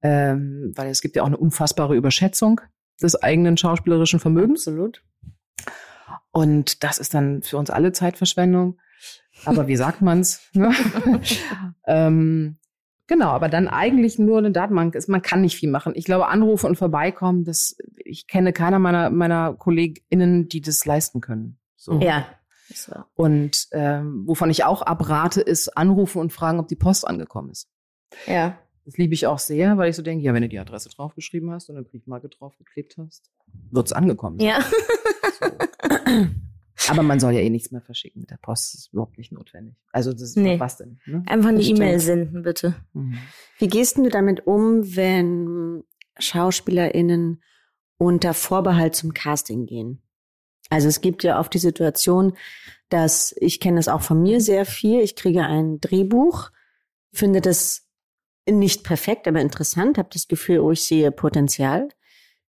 Ähm, 0.00 0.72
weil 0.74 0.88
es 0.88 1.02
gibt 1.02 1.16
ja 1.16 1.22
auch 1.22 1.26
eine 1.26 1.36
unfassbare 1.36 1.94
Überschätzung 1.94 2.62
des 3.02 3.22
eigenen 3.22 3.58
schauspielerischen 3.58 4.20
Vermögens. 4.20 4.66
Absolut. 4.66 5.02
Und 6.30 6.82
das 6.82 6.96
ist 6.98 7.12
dann 7.12 7.42
für 7.42 7.58
uns 7.58 7.68
alle 7.68 7.92
Zeitverschwendung. 7.92 8.78
Aber 9.44 9.66
wie 9.66 9.76
sagt 9.76 10.02
man's? 10.02 10.40
Ne? 10.52 10.72
ähm, 11.86 12.56
genau, 13.06 13.28
aber 13.28 13.48
dann 13.48 13.68
eigentlich 13.68 14.18
nur 14.18 14.38
eine 14.38 14.50
Datenbank 14.50 14.94
ist, 14.94 15.08
man 15.08 15.22
kann 15.22 15.42
nicht 15.42 15.56
viel 15.56 15.70
machen. 15.70 15.92
Ich 15.94 16.04
glaube, 16.04 16.28
Anrufe 16.28 16.66
und 16.66 16.76
vorbeikommen, 16.76 17.44
das, 17.44 17.76
ich 18.04 18.26
kenne 18.26 18.52
keiner 18.52 18.78
meiner, 18.78 19.10
meiner 19.10 19.54
KollegInnen, 19.54 20.48
die 20.48 20.60
das 20.60 20.84
leisten 20.84 21.20
können. 21.20 21.58
So. 21.76 22.00
Ja. 22.00 22.26
So. 22.74 22.92
Und 23.14 23.68
ähm, 23.72 24.24
wovon 24.26 24.50
ich 24.50 24.64
auch 24.64 24.82
abrate, 24.82 25.40
ist 25.40 25.76
anrufen 25.76 26.18
und 26.20 26.32
fragen, 26.32 26.58
ob 26.58 26.66
die 26.66 26.74
Post 26.74 27.06
angekommen 27.06 27.50
ist. 27.50 27.68
Ja. 28.26 28.58
Das 28.84 28.96
liebe 28.96 29.14
ich 29.14 29.26
auch 29.26 29.38
sehr, 29.38 29.76
weil 29.78 29.90
ich 29.90 29.96
so 29.96 30.02
denke, 30.02 30.24
ja, 30.24 30.32
wenn 30.34 30.42
du 30.42 30.48
die 30.48 30.58
Adresse 30.58 30.88
draufgeschrieben 30.88 31.50
hast 31.50 31.68
und 31.68 31.76
eine 31.76 31.84
Briefmarke 31.84 32.28
draufgeklebt 32.28 32.96
hast, 32.98 33.30
wird's 33.70 33.92
angekommen. 33.92 34.38
sein. 34.38 34.48
Ja. 34.48 36.26
Aber 36.88 37.02
man 37.02 37.20
soll 37.20 37.32
ja 37.32 37.40
eh 37.40 37.50
nichts 37.50 37.70
mehr 37.70 37.80
verschicken 37.80 38.20
mit 38.20 38.30
der 38.30 38.36
Post. 38.38 38.74
Das 38.74 38.80
ist 38.80 38.92
überhaupt 38.92 39.18
nicht 39.18 39.32
notwendig. 39.32 39.74
Also 39.92 40.12
das 40.12 40.22
ist 40.22 40.36
Nee. 40.36 40.60
was 40.60 40.76
denn? 40.76 41.00
Ne? 41.06 41.22
Einfach 41.26 41.48
eine. 41.48 41.62
E-Mail 41.62 41.98
senden, 42.00 42.42
bitte. 42.42 42.74
Mhm. 42.92 43.18
Wie 43.58 43.68
gehst 43.68 43.96
denn 43.96 44.04
du 44.04 44.10
damit 44.10 44.46
um, 44.46 44.96
wenn 44.96 45.82
SchauspielerInnen 46.18 47.42
unter 47.98 48.34
Vorbehalt 48.34 48.94
zum 48.94 49.14
Casting 49.14 49.66
gehen? 49.66 50.02
Also 50.68 50.88
es 50.88 51.00
gibt 51.00 51.22
ja 51.22 51.38
oft 51.40 51.54
die 51.54 51.58
Situation, 51.58 52.36
dass 52.88 53.34
ich 53.38 53.60
kenne 53.60 53.76
das 53.76 53.88
auch 53.88 54.02
von 54.02 54.22
mir 54.22 54.40
sehr 54.40 54.64
viel. 54.66 55.00
Ich 55.00 55.16
kriege 55.16 55.42
ein 55.44 55.80
Drehbuch, 55.80 56.50
finde 57.12 57.40
das 57.40 57.86
nicht 58.48 58.84
perfekt, 58.84 59.26
aber 59.26 59.40
interessant, 59.40 59.98
habe 59.98 60.08
das 60.12 60.28
Gefühl, 60.28 60.60
oh, 60.60 60.70
ich 60.70 60.82
sehe 60.82 61.10
Potenzial, 61.10 61.88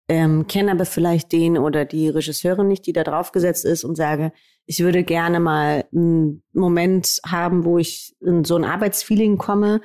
ähm, 0.07 0.47
kenne 0.47 0.71
aber 0.71 0.85
vielleicht 0.85 1.31
den 1.31 1.57
oder 1.57 1.85
die 1.85 2.09
Regisseurin 2.09 2.67
nicht, 2.67 2.85
die 2.85 2.93
da 2.93 3.03
draufgesetzt 3.03 3.65
ist 3.65 3.83
und 3.83 3.95
sage, 3.95 4.31
ich 4.65 4.79
würde 4.79 5.03
gerne 5.03 5.39
mal 5.39 5.85
einen 5.93 6.43
Moment 6.53 7.19
haben, 7.25 7.65
wo 7.65 7.77
ich 7.77 8.15
in 8.21 8.43
so 8.43 8.55
ein 8.55 8.65
Arbeitsfeeling 8.65 9.37
komme, 9.37 9.81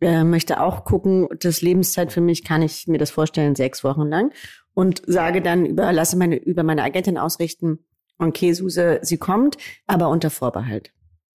äh, 0.00 0.24
möchte 0.24 0.60
auch 0.60 0.84
gucken, 0.84 1.28
das 1.40 1.62
Lebenszeit 1.62 2.12
für 2.12 2.20
mich, 2.20 2.44
kann 2.44 2.62
ich 2.62 2.86
mir 2.86 2.98
das 2.98 3.10
vorstellen, 3.10 3.54
sechs 3.54 3.84
Wochen 3.84 4.08
lang. 4.08 4.32
Und 4.74 5.02
sage 5.06 5.40
dann 5.40 5.66
über, 5.66 5.92
lasse 5.92 6.16
meine, 6.16 6.36
über 6.36 6.62
meine 6.62 6.82
Agentin 6.82 7.16
ausrichten, 7.16 7.78
okay, 8.18 8.52
Suse, 8.52 8.98
sie 9.02 9.18
kommt, 9.18 9.56
aber 9.86 10.08
unter 10.08 10.30
Vorbehalt. 10.30 10.92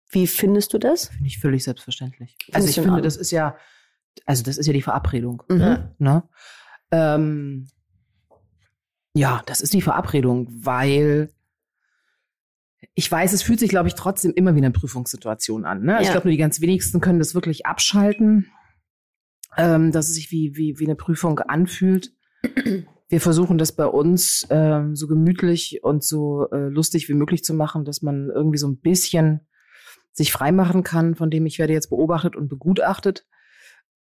Wie 0.10 0.28
findest 0.28 0.74
du 0.74 0.78
das? 0.78 1.08
Finde 1.08 1.28
ich 1.28 1.40
völlig 1.40 1.64
selbstverständlich. 1.64 2.36
Findest 2.40 2.56
Also 2.56 2.70
ich 2.70 2.78
in 2.78 2.84
finde, 2.84 3.02
das 3.02 3.16
ist 3.16 3.32
ja, 3.32 3.56
also 4.26 4.44
das 4.44 4.58
ist 4.58 4.66
ja 4.66 4.74
die 4.74 4.82
Verabredung. 4.82 5.44
Mhm. 5.48 5.92
Ne? 6.00 6.24
Ähm, 6.92 7.68
ja, 9.14 9.42
das 9.46 9.62
ist 9.62 9.74
die 9.74 9.82
Verabredung, 9.82 10.48
weil 10.52 11.34
ich 12.94 13.12
weiß, 13.12 13.34
es 13.34 13.42
fühlt 13.44 13.60
sich, 13.60 13.70
glaube 13.70 13.88
ich, 13.88 13.96
trotzdem 13.96 14.34
immer 14.34 14.56
wie 14.56 14.60
eine 14.60 14.72
Prüfungssituation 14.72 15.66
an. 15.66 15.84
Ne? 15.84 15.94
Also 15.96 16.02
Ich 16.02 16.08
Ja. 16.08 16.14
glaube, 16.14 16.28
nur 16.28 16.32
die 16.32 16.38
ganz 16.38 16.62
wenigsten 16.62 17.02
können 17.02 17.20
das 17.20 17.36
wirklich 17.36 17.66
abschalten, 17.66 18.48
ähm, 19.58 19.92
dass 19.92 20.08
es 20.08 20.16
sich 20.16 20.32
wie, 20.32 20.56
wie, 20.56 20.80
wie 20.80 20.86
eine 20.86 20.96
Prüfung 20.96 21.40
anfühlt. 21.40 22.14
Wir 23.10 23.20
versuchen 23.20 23.58
das 23.58 23.74
bei 23.76 23.86
uns 23.86 24.48
ähm, 24.50 24.96
so 24.96 25.08
gemütlich 25.08 25.80
und 25.84 26.04
so 26.04 26.48
äh, 26.52 26.70
lustig 26.70 27.10
wie 27.10 27.14
möglich 27.16 27.44
zu 27.44 27.54
machen, 27.54 27.84
dass 27.84 28.02
man 28.02 28.30
irgendwie 28.30 28.58
so 28.60 28.68
ein 28.68 28.80
bisschen 28.80 29.42
sich 30.12 30.32
freimachen 30.32 30.84
kann, 30.84 31.16
von 31.16 31.30
dem 31.30 31.46
ich 31.46 31.60
werde 31.60 31.74
jetzt 31.74 31.90
beobachtet 31.90 32.36
und 32.36 32.48
begutachtet. 32.48 33.26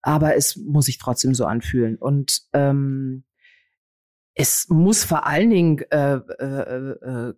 Aber 0.02 0.36
es 0.36 0.56
muss 0.56 0.86
sich 0.86 0.98
trotzdem 0.98 1.34
so 1.34 1.46
anfühlen. 1.46 1.96
Und 1.96 2.42
ähm, 2.52 3.24
es 4.38 4.68
muss 4.68 5.05
vor 5.05 5.27
allen 5.27 5.51
Dingen 5.51 5.79
äh, 5.90 6.14
äh, 6.14 6.92
äh, 6.92 7.35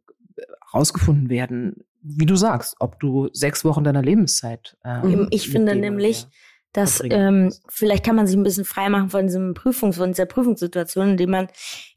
rausgefunden 0.72 1.30
werden, 1.30 1.84
wie 2.02 2.26
du 2.26 2.36
sagst, 2.36 2.76
ob 2.78 3.00
du 3.00 3.28
sechs 3.32 3.64
Wochen 3.64 3.84
deiner 3.84 4.02
Lebenszeit. 4.02 4.76
Äh, 4.84 5.12
Eben, 5.12 5.28
ich 5.30 5.48
finde 5.50 5.72
dem 5.72 5.80
nämlich, 5.80 6.26
dass 6.72 7.02
ähm, 7.02 7.52
vielleicht 7.68 8.04
kann 8.04 8.16
man 8.16 8.26
sich 8.26 8.36
ein 8.36 8.42
bisschen 8.42 8.66
freimachen 8.66 9.10
von 9.10 9.26
diesem 9.26 9.54
Prüfungs, 9.54 9.96
von 9.96 10.10
dieser 10.10 10.26
Prüfungssituation, 10.26 11.10
indem 11.10 11.30
man 11.30 11.48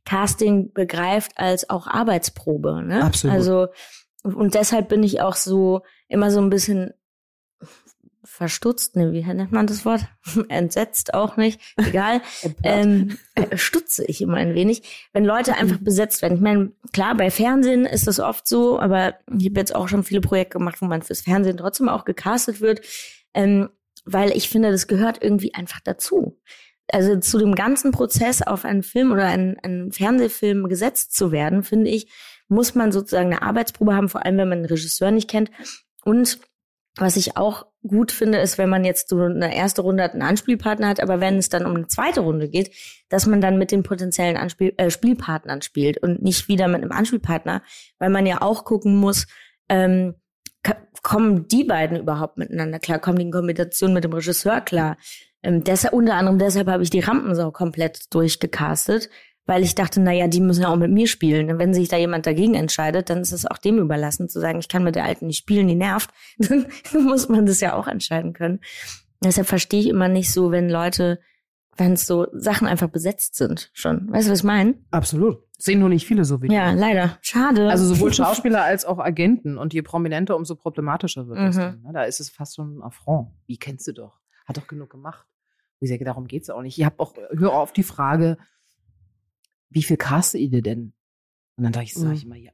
Casting 0.06 0.72
begreift 0.74 1.34
als 1.36 1.70
auch 1.70 1.86
Arbeitsprobe. 1.88 2.82
Ne? 2.82 3.04
Absolut. 3.04 3.36
Also 3.36 3.68
und 4.24 4.56
deshalb 4.56 4.88
bin 4.88 5.04
ich 5.04 5.22
auch 5.22 5.36
so 5.36 5.82
immer 6.08 6.32
so 6.32 6.39
ein 6.39 6.50
bisschen 6.50 6.94
verstutzt, 8.34 8.96
ne, 8.96 9.12
wie 9.13 9.22
nennt 9.22 9.52
man 9.52 9.67
das 9.67 9.86
Wort? 9.86 10.08
Entsetzt 10.50 11.13
auch 11.13 11.38
nicht, 11.38 11.62
egal. 11.78 12.19
ähm, 12.63 13.19
äh, 13.36 13.58
stutze 13.58 14.04
ich 14.06 14.22
immer 14.22 14.38
ein 14.38 14.56
wenig, 14.56 15.08
wenn 15.13 15.24
Leute 15.24 15.54
einfach 15.56 15.78
besetzt 15.78 16.24
werden. 16.24 16.34
Ich 16.36 16.41
meine, 16.41 16.72
klar, 16.93 17.15
bei 17.15 17.30
Fernsehen 17.30 17.86
ist 17.86 18.08
das 18.08 18.19
oft 18.19 18.48
so, 18.48 18.80
aber 18.80 19.13
ich 19.38 19.46
habe 19.46 19.60
jetzt 19.60 19.76
auch 19.76 19.88
schon 19.88 20.04
viele 20.04 20.19
Projekte 20.19 20.58
gemacht, 20.58 20.82
wo 20.82 20.88
man 20.88 21.04
fürs 21.04 21.22
Fernsehen 21.22 21.58
trotzdem 21.58 21.89
auch 21.89 22.06
gecastet 22.06 22.60
wird, 22.60 22.82
ähm, 23.36 23.69
weil 24.04 24.36
ich 24.36 24.50
finde, 24.50 24.72
das 24.72 24.88
gehört 24.88 25.22
irgendwie 25.22 25.54
einfach 25.54 25.80
dazu. 25.84 26.41
Also 26.91 27.19
zu 27.19 27.38
dem 27.38 27.54
ganzen 27.54 27.91
Prozess 27.91 28.41
auf 28.41 28.65
einen 28.65 28.82
Film 28.82 29.12
oder 29.12 29.28
einen, 29.28 29.60
einen 29.60 29.91
Fernsehfilm 29.91 30.67
gesetzt 30.69 31.15
zu 31.15 31.32
werden, 31.32 31.62
finde 31.62 31.91
ich, 31.91 32.12
muss 32.48 32.74
man 32.74 32.91
sozusagen 32.91 33.32
eine 33.32 33.43
Arbeitsprobe 33.43 33.96
haben, 33.96 34.10
vor 34.10 34.26
allem 34.26 34.38
wenn 34.38 34.50
man 34.50 34.58
einen 34.58 34.65
Regisseur 34.65 35.12
nicht 35.12 35.30
kennt. 35.30 35.52
Und 36.04 36.39
was 36.98 37.15
ich 37.15 37.38
auch 37.38 37.67
gut 37.86 38.12
finde, 38.12 38.39
ist, 38.39 38.58
wenn 38.58 38.69
man 38.69 38.86
jetzt 38.86 39.10
so 39.10 39.19
eine 39.19 39.56
erste 39.56 39.82
Runde 39.82 40.04
hat, 40.04 40.13
einen 40.13 40.22
Anspielpartner 40.22 40.88
hat, 40.88 41.02
aber 41.02 41.19
wenn 41.19 41.38
es 41.38 41.50
dann 41.50 41.65
um 41.65 41.76
eine 41.76 41.88
zweite 41.88 42.22
Runde 42.22 42.50
geht, 42.50 42.72
dass 43.10 43.26
man 43.26 43.41
dann 43.41 43.58
mit 43.58 43.72
den 43.72 43.84
potenziellen 43.84 44.38
Anspiel 44.38 44.74
äh, 44.78 44.89
Spielpartnern 44.89 45.62
spielt 45.62 45.98
und 45.98 46.22
nicht 46.22 46.48
wieder 46.48 46.67
mit 46.67 46.82
einem 46.82 46.91
Anspielpartner, 46.91 47.62
weil 48.00 48.10
man 48.10 48.26
ja 48.26 48.41
auch 48.41 48.63
gucken 48.63 48.96
muss, 48.96 49.28
ähm, 49.69 50.15
kommen 51.02 51.48
die 51.50 51.65
beiden 51.65 52.00
überhaupt 52.00 52.38
miteinander 52.38 52.80
klar, 52.80 53.00
kommen 53.00 53.17
die 53.17 53.26
in 53.26 53.32
Kombination 53.32 53.93
mit 53.93 54.06
dem 54.06 54.13
Regisseur 54.13 54.62
klar. 54.62 54.98
Ähm, 55.43 55.63
deshalb, 55.63 55.93
unter 55.93 56.15
anderem 56.15 56.39
deshalb 56.39 56.67
habe 56.69 56.84
ich 56.84 56.89
die 56.89 57.02
Rampensau 57.02 57.52
komplett 57.52 58.13
durchgecastet, 58.13 59.10
weil 59.45 59.63
ich 59.63 59.75
dachte, 59.75 59.99
na 60.01 60.12
ja, 60.13 60.27
die 60.27 60.39
müssen 60.41 60.62
ja 60.62 60.69
auch 60.69 60.75
mit 60.77 60.91
mir 60.91 61.08
spielen. 61.08 61.49
Und 61.51 61.60
wenn 61.60 61.73
sich 61.73 61.89
da 61.89 61.97
jemand 61.97 62.25
dagegen 62.25 62.53
entscheidet, 62.56 63.10
dann 63.10 63.19
ist 63.19 63.32
es 63.34 63.45
auch 63.45 63.58
dem 63.58 63.77
überlassen, 63.77 64.29
zu 64.29 64.39
sagen, 64.39 64.60
ich 64.60 64.69
kann 64.69 64.84
mit 64.84 64.95
der 64.95 65.03
Alten 65.03 65.27
nicht 65.27 65.38
spielen, 65.39 65.67
die 65.67 65.75
nervt. 65.75 66.10
Dann 66.38 66.65
muss 67.06 67.27
man 67.29 67.45
das 67.45 67.60
ja 67.60 67.73
auch 67.75 67.88
entscheiden 67.88 68.34
können. 68.34 68.60
Deshalb 69.23 69.47
verstehe 69.47 69.79
ich 69.82 69.88
immer 69.89 70.08
nicht 70.08 70.32
so, 70.32 70.51
wenn 70.51 70.69
Leute, 70.69 71.19
wenn 71.77 71.93
es 71.93 72.06
so 72.06 72.27
Sachen 72.34 72.67
einfach 72.67 72.89
besetzt 72.89 73.36
sind 73.36 73.69
schon. 73.73 74.12
Weißt 74.12 74.27
du, 74.27 74.32
was 74.32 74.39
ich 74.39 74.43
meine? 74.45 74.75
Absolut. 74.91 75.39
Sehen 75.58 75.79
nur 75.79 75.89
nicht 75.89 76.06
viele 76.06 76.23
so 76.25 76.41
wie. 76.41 76.51
Ja, 76.53 76.71
leider. 76.71 77.17
Schade. 77.21 77.69
Also 77.69 77.86
sowohl 77.86 78.13
Schauspieler 78.13 78.63
als 78.63 78.86
auch 78.86 78.99
Agenten. 78.99 79.58
Und 79.58 79.73
je 79.73 79.82
prominenter, 79.82 80.36
umso 80.36 80.56
problematischer 80.56 81.27
wird 81.27 81.39
das 81.39 81.56
Mhm. 81.56 81.60
dann. 81.60 81.82
ne? 81.84 81.89
Da 81.93 82.03
ist 82.03 82.19
es 82.19 82.29
fast 82.29 82.56
schon 82.56 82.77
ein 82.77 82.82
Affront. 82.84 83.29
Wie 83.47 83.58
kennst 83.58 83.88
du 83.88 83.93
doch? 83.93 84.19
Hat 84.45 84.58
doch 84.58 84.67
genug 84.67 84.89
gemacht. 84.89 85.25
Wie 85.79 85.88
gesagt, 85.88 86.06
darum 86.06 86.27
geht's 86.27 86.49
auch 86.49 86.62
nicht. 86.62 86.77
Ich 86.77 86.86
habe 86.86 86.99
auch, 86.99 87.13
hör 87.32 87.53
auf 87.53 87.71
die 87.73 87.84
Frage, 87.84 88.38
wie 89.73 89.83
viel 89.83 89.97
castet 89.97 90.41
ihr 90.41 90.62
denn? 90.62 90.93
Und 91.57 91.63
dann 91.65 91.73
dachte 91.73 91.86
ich, 91.86 91.93
sag 91.93 92.07
Mhm. 92.09 92.13
ich 92.13 92.25
immer, 92.25 92.36
ja, 92.36 92.51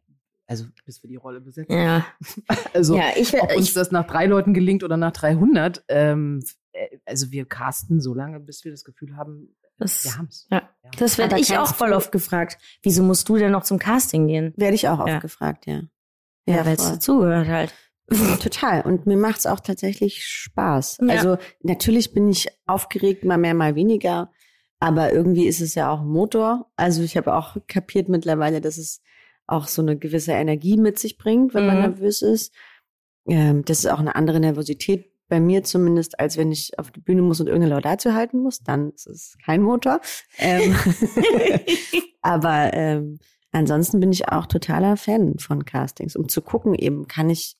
also 0.47 0.65
bis 0.86 1.03
wir 1.03 1.10
die 1.10 1.15
Rolle 1.15 1.41
besetzen. 1.41 1.71
ja. 1.71 2.05
Also 2.73 2.97
ja, 2.97 3.12
ich, 3.15 3.34
ob 3.39 3.55
uns 3.55 3.67
ich 3.69 3.73
das 3.73 3.91
nach 3.91 4.05
drei 4.08 4.25
Leuten 4.25 4.53
gelingt 4.53 4.84
oder 4.84 4.97
nach 4.97 5.12
300, 5.12 5.84
ähm, 5.89 6.41
äh, 6.71 6.97
also 7.05 7.32
wir 7.32 7.45
casten 7.45 7.99
so 8.01 8.13
lange, 8.13 8.39
bis 8.39 8.63
wir 8.65 8.71
das 8.71 8.84
Gefühl 8.84 9.15
haben, 9.15 9.55
das, 9.77 10.03
wir 10.03 10.17
haben's. 10.17 10.47
ja. 10.51 10.69
das 10.97 11.17
werde 11.17 11.39
ich 11.39 11.58
auch 11.58 11.73
voll 11.73 11.93
oft 11.93 12.12
gefragt. 12.12 12.58
Wieso 12.84 13.01
musst 13.03 13.29
du 13.29 13.38
denn 13.38 13.51
noch 13.51 13.63
zum 13.63 13.79
Casting 13.79 14.27
gehen? 14.27 14.53
Werde 14.58 14.75
ich 14.75 14.88
auch 14.89 14.99
oft 14.99 15.08
Ja. 15.08 15.19
gefragt, 15.19 15.65
ja. 15.67 15.84
Ja, 16.47 16.65
weil 16.65 16.76
es 16.76 16.84
dazugehört 16.84 17.47
halt. 17.47 17.74
Total. 18.41 18.82
Und 18.82 19.05
mir 19.05 19.17
macht's 19.17 19.45
auch 19.45 19.59
tatsächlich 19.59 20.26
Spaß. 20.26 20.97
Ja. 21.01 21.07
Also 21.09 21.38
natürlich 21.61 22.11
bin 22.13 22.28
ich 22.28 22.47
aufgeregt, 22.65 23.24
mal 23.24 23.38
mehr, 23.38 23.53
mal 23.53 23.76
weniger. 23.76 24.32
Aber 24.80 25.11
irgendwie 25.13 25.45
ist 25.45 25.59
es 25.61 25.75
ja 25.75 25.91
auch 25.91 26.01
ein 26.01 26.07
Motor. 26.07 26.71
Also 26.77 27.03
ich 27.03 27.17
habe 27.17 27.34
auch 27.36 27.57
kapiert 27.67 28.07
mittlerweile, 28.09 28.61
dass 28.61 28.77
es 28.77 29.01
auch 29.45 29.67
so 29.67 29.82
eine 29.82 29.97
gewisse 29.97 30.32
Energie 30.32 30.77
mit 30.77 30.97
sich 30.99 31.17
bringt, 31.17 31.53
wenn 31.53 31.65
man 31.65 31.75
Mhm. 31.77 31.82
nervös 31.82 32.21
ist. 32.21 32.53
Ähm, 33.27 33.65
das 33.65 33.80
ist 33.80 33.88
auch 33.88 33.99
eine 33.99 34.15
andere 34.15 34.39
Nervosität 34.39 35.11
bei 35.27 35.39
mir 35.39 35.63
zumindest, 35.63 36.19
als 36.19 36.38
wenn 36.38 36.51
ich 36.51 36.80
auf 36.80 36.91
die 36.91 37.01
Bühne 37.01 37.21
muss 37.21 37.39
und 37.41 37.47
irgendeine 37.47 37.75
Laudatio 37.75 38.13
halten 38.13 38.39
muss. 38.39 38.59
Dann 38.59 38.91
ist 38.91 39.05
es 39.07 39.38
kein 39.43 39.61
Motor. 39.61 39.99
Ähm, 40.38 40.73
aber 42.21 42.73
ähm, 42.73 43.19
Ansonsten 43.51 43.99
bin 43.99 44.11
ich 44.11 44.30
auch 44.30 44.45
totaler 44.45 44.95
Fan 44.95 45.39
von 45.39 45.65
Castings, 45.65 46.15
um 46.15 46.30
zu 46.30 46.43
gucken, 46.43 46.75
eben 46.75 47.07
kann 47.07 47.32
ich 47.32 47.55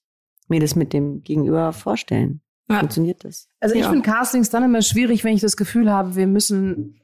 mir 0.48 0.60
das 0.60 0.76
mit 0.76 0.94
dem 0.94 1.24
Gegenüber 1.24 1.74
vorstellen. 1.74 2.42
Ja. 2.70 2.78
Funktioniert 2.78 3.24
das? 3.26 3.50
Also 3.60 3.74
ich 3.74 3.82
Ja. 3.82 3.90
finde 3.90 4.04
Castings 4.08 4.52
dann 4.52 4.64
immer 4.64 4.84
schwierig, 4.84 5.24
wenn 5.24 5.34
ich 5.34 5.42
das 5.42 5.58
Gefühl 5.58 5.90
habe, 5.92 6.16
wir 6.16 6.28
müssen, 6.28 7.02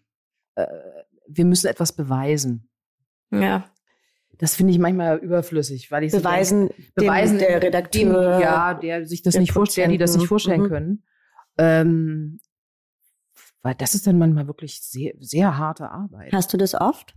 äh, 0.56 0.68
wir 1.28 1.46
müssen 1.46 1.68
etwas 1.68 1.94
beweisen. 1.94 2.70
Ja. 3.32 3.66
Das 4.38 4.56
finde 4.56 4.74
ich 4.74 4.80
manchmal 4.80 5.18
überflüssig, 5.18 5.90
weil 5.92 6.04
ich 6.04 6.12
so 6.12 6.18
Beweisen, 6.18 6.68
denke, 6.68 6.92
beweisen 6.96 7.38
dem, 7.38 7.48
der 7.48 7.60
dem, 7.60 7.64
Redakteur. 7.66 8.40
ja, 8.42 8.74
der 8.74 9.06
sich 9.08 9.22
das 9.22 9.34
der 9.34 9.42
nicht 9.42 9.54
vorstellen, 9.54 9.92
die 9.92 9.98
das 9.98 10.16
nicht 10.18 10.28
vorstellen 10.28 10.64
Mhm. 10.64 10.68
können. 10.70 11.04
Ähm, 11.58 12.40
weil 13.62 13.76
das 13.76 13.96
ist 13.96 14.06
dann 14.06 14.18
manchmal 14.20 14.46
wirklich 14.48 14.82
sehr, 14.82 15.14
sehr 15.20 15.58
harte 15.58 15.90
Arbeit. 15.90 16.34
Hast 16.34 16.52
du 16.54 16.58
das 16.58 16.76
oft? 16.76 17.16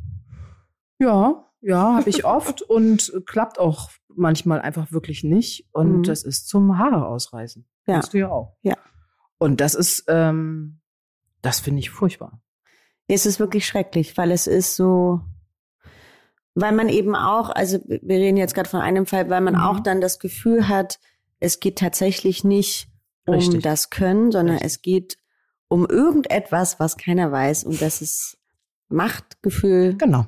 Ja, 0.99 1.45
ja, 1.61 1.97
habe 1.97 2.09
ich 2.09 2.24
oft 2.24 2.62
und 2.70 3.12
klappt 3.26 3.59
auch 3.59 3.91
manchmal 4.14 4.61
einfach 4.61 4.93
wirklich 4.93 5.24
nicht. 5.24 5.68
Und 5.72 5.99
Mhm. 5.99 6.03
das 6.05 6.22
ist 6.22 6.49
zum 6.49 6.78
Haare 6.78 7.07
ausreißen. 7.07 7.66
Ja. 7.86 7.95
Kennst 7.95 8.14
du 8.14 8.18
ja 8.18 8.28
auch. 8.30 8.57
Ja. 8.62 8.76
Und 9.39 9.61
das 9.61 9.74
ist, 9.74 10.05
ähm, 10.09 10.80
das 11.43 11.61
finde 11.61 11.80
ich 11.80 11.91
furchtbar. 11.91 12.41
Es 13.09 13.27
ist 13.27 13.41
wirklich 13.41 13.67
schrecklich, 13.67 14.17
weil 14.17 14.31
es 14.31 14.47
ist 14.47 14.77
so, 14.77 15.21
weil 16.55 16.73
man 16.73 16.89
eben 16.89 17.15
auch, 17.17 17.51
also 17.51 17.79
wir 17.87 18.17
reden 18.19 18.37
jetzt 18.37 18.55
gerade 18.55 18.69
von 18.69 18.81
einem 18.81 19.07
Fall, 19.07 19.31
weil 19.31 19.41
man 19.41 19.55
Mhm. 19.55 19.61
auch 19.61 19.81
dann 19.81 20.01
das 20.01 20.19
Gefühl 20.19 20.69
hat, 20.69 20.99
es 21.41 21.61
geht 21.61 21.79
tatsächlich 21.79 22.45
nicht 22.45 22.89
um 23.27 23.35
Richtig. 23.35 23.63
das 23.63 23.91
Können, 23.91 24.31
sondern 24.33 24.57
Richtig. 24.57 24.67
es 24.67 24.83
geht 24.83 25.19
um 25.69 25.87
irgendetwas, 25.87 26.79
was 26.81 26.97
keiner 26.97 27.31
weiß 27.33 27.65
und 27.65 27.81
das 27.81 28.01
ist 28.03 28.39
Machtgefühl, 28.89 29.95
Genau. 29.97 30.27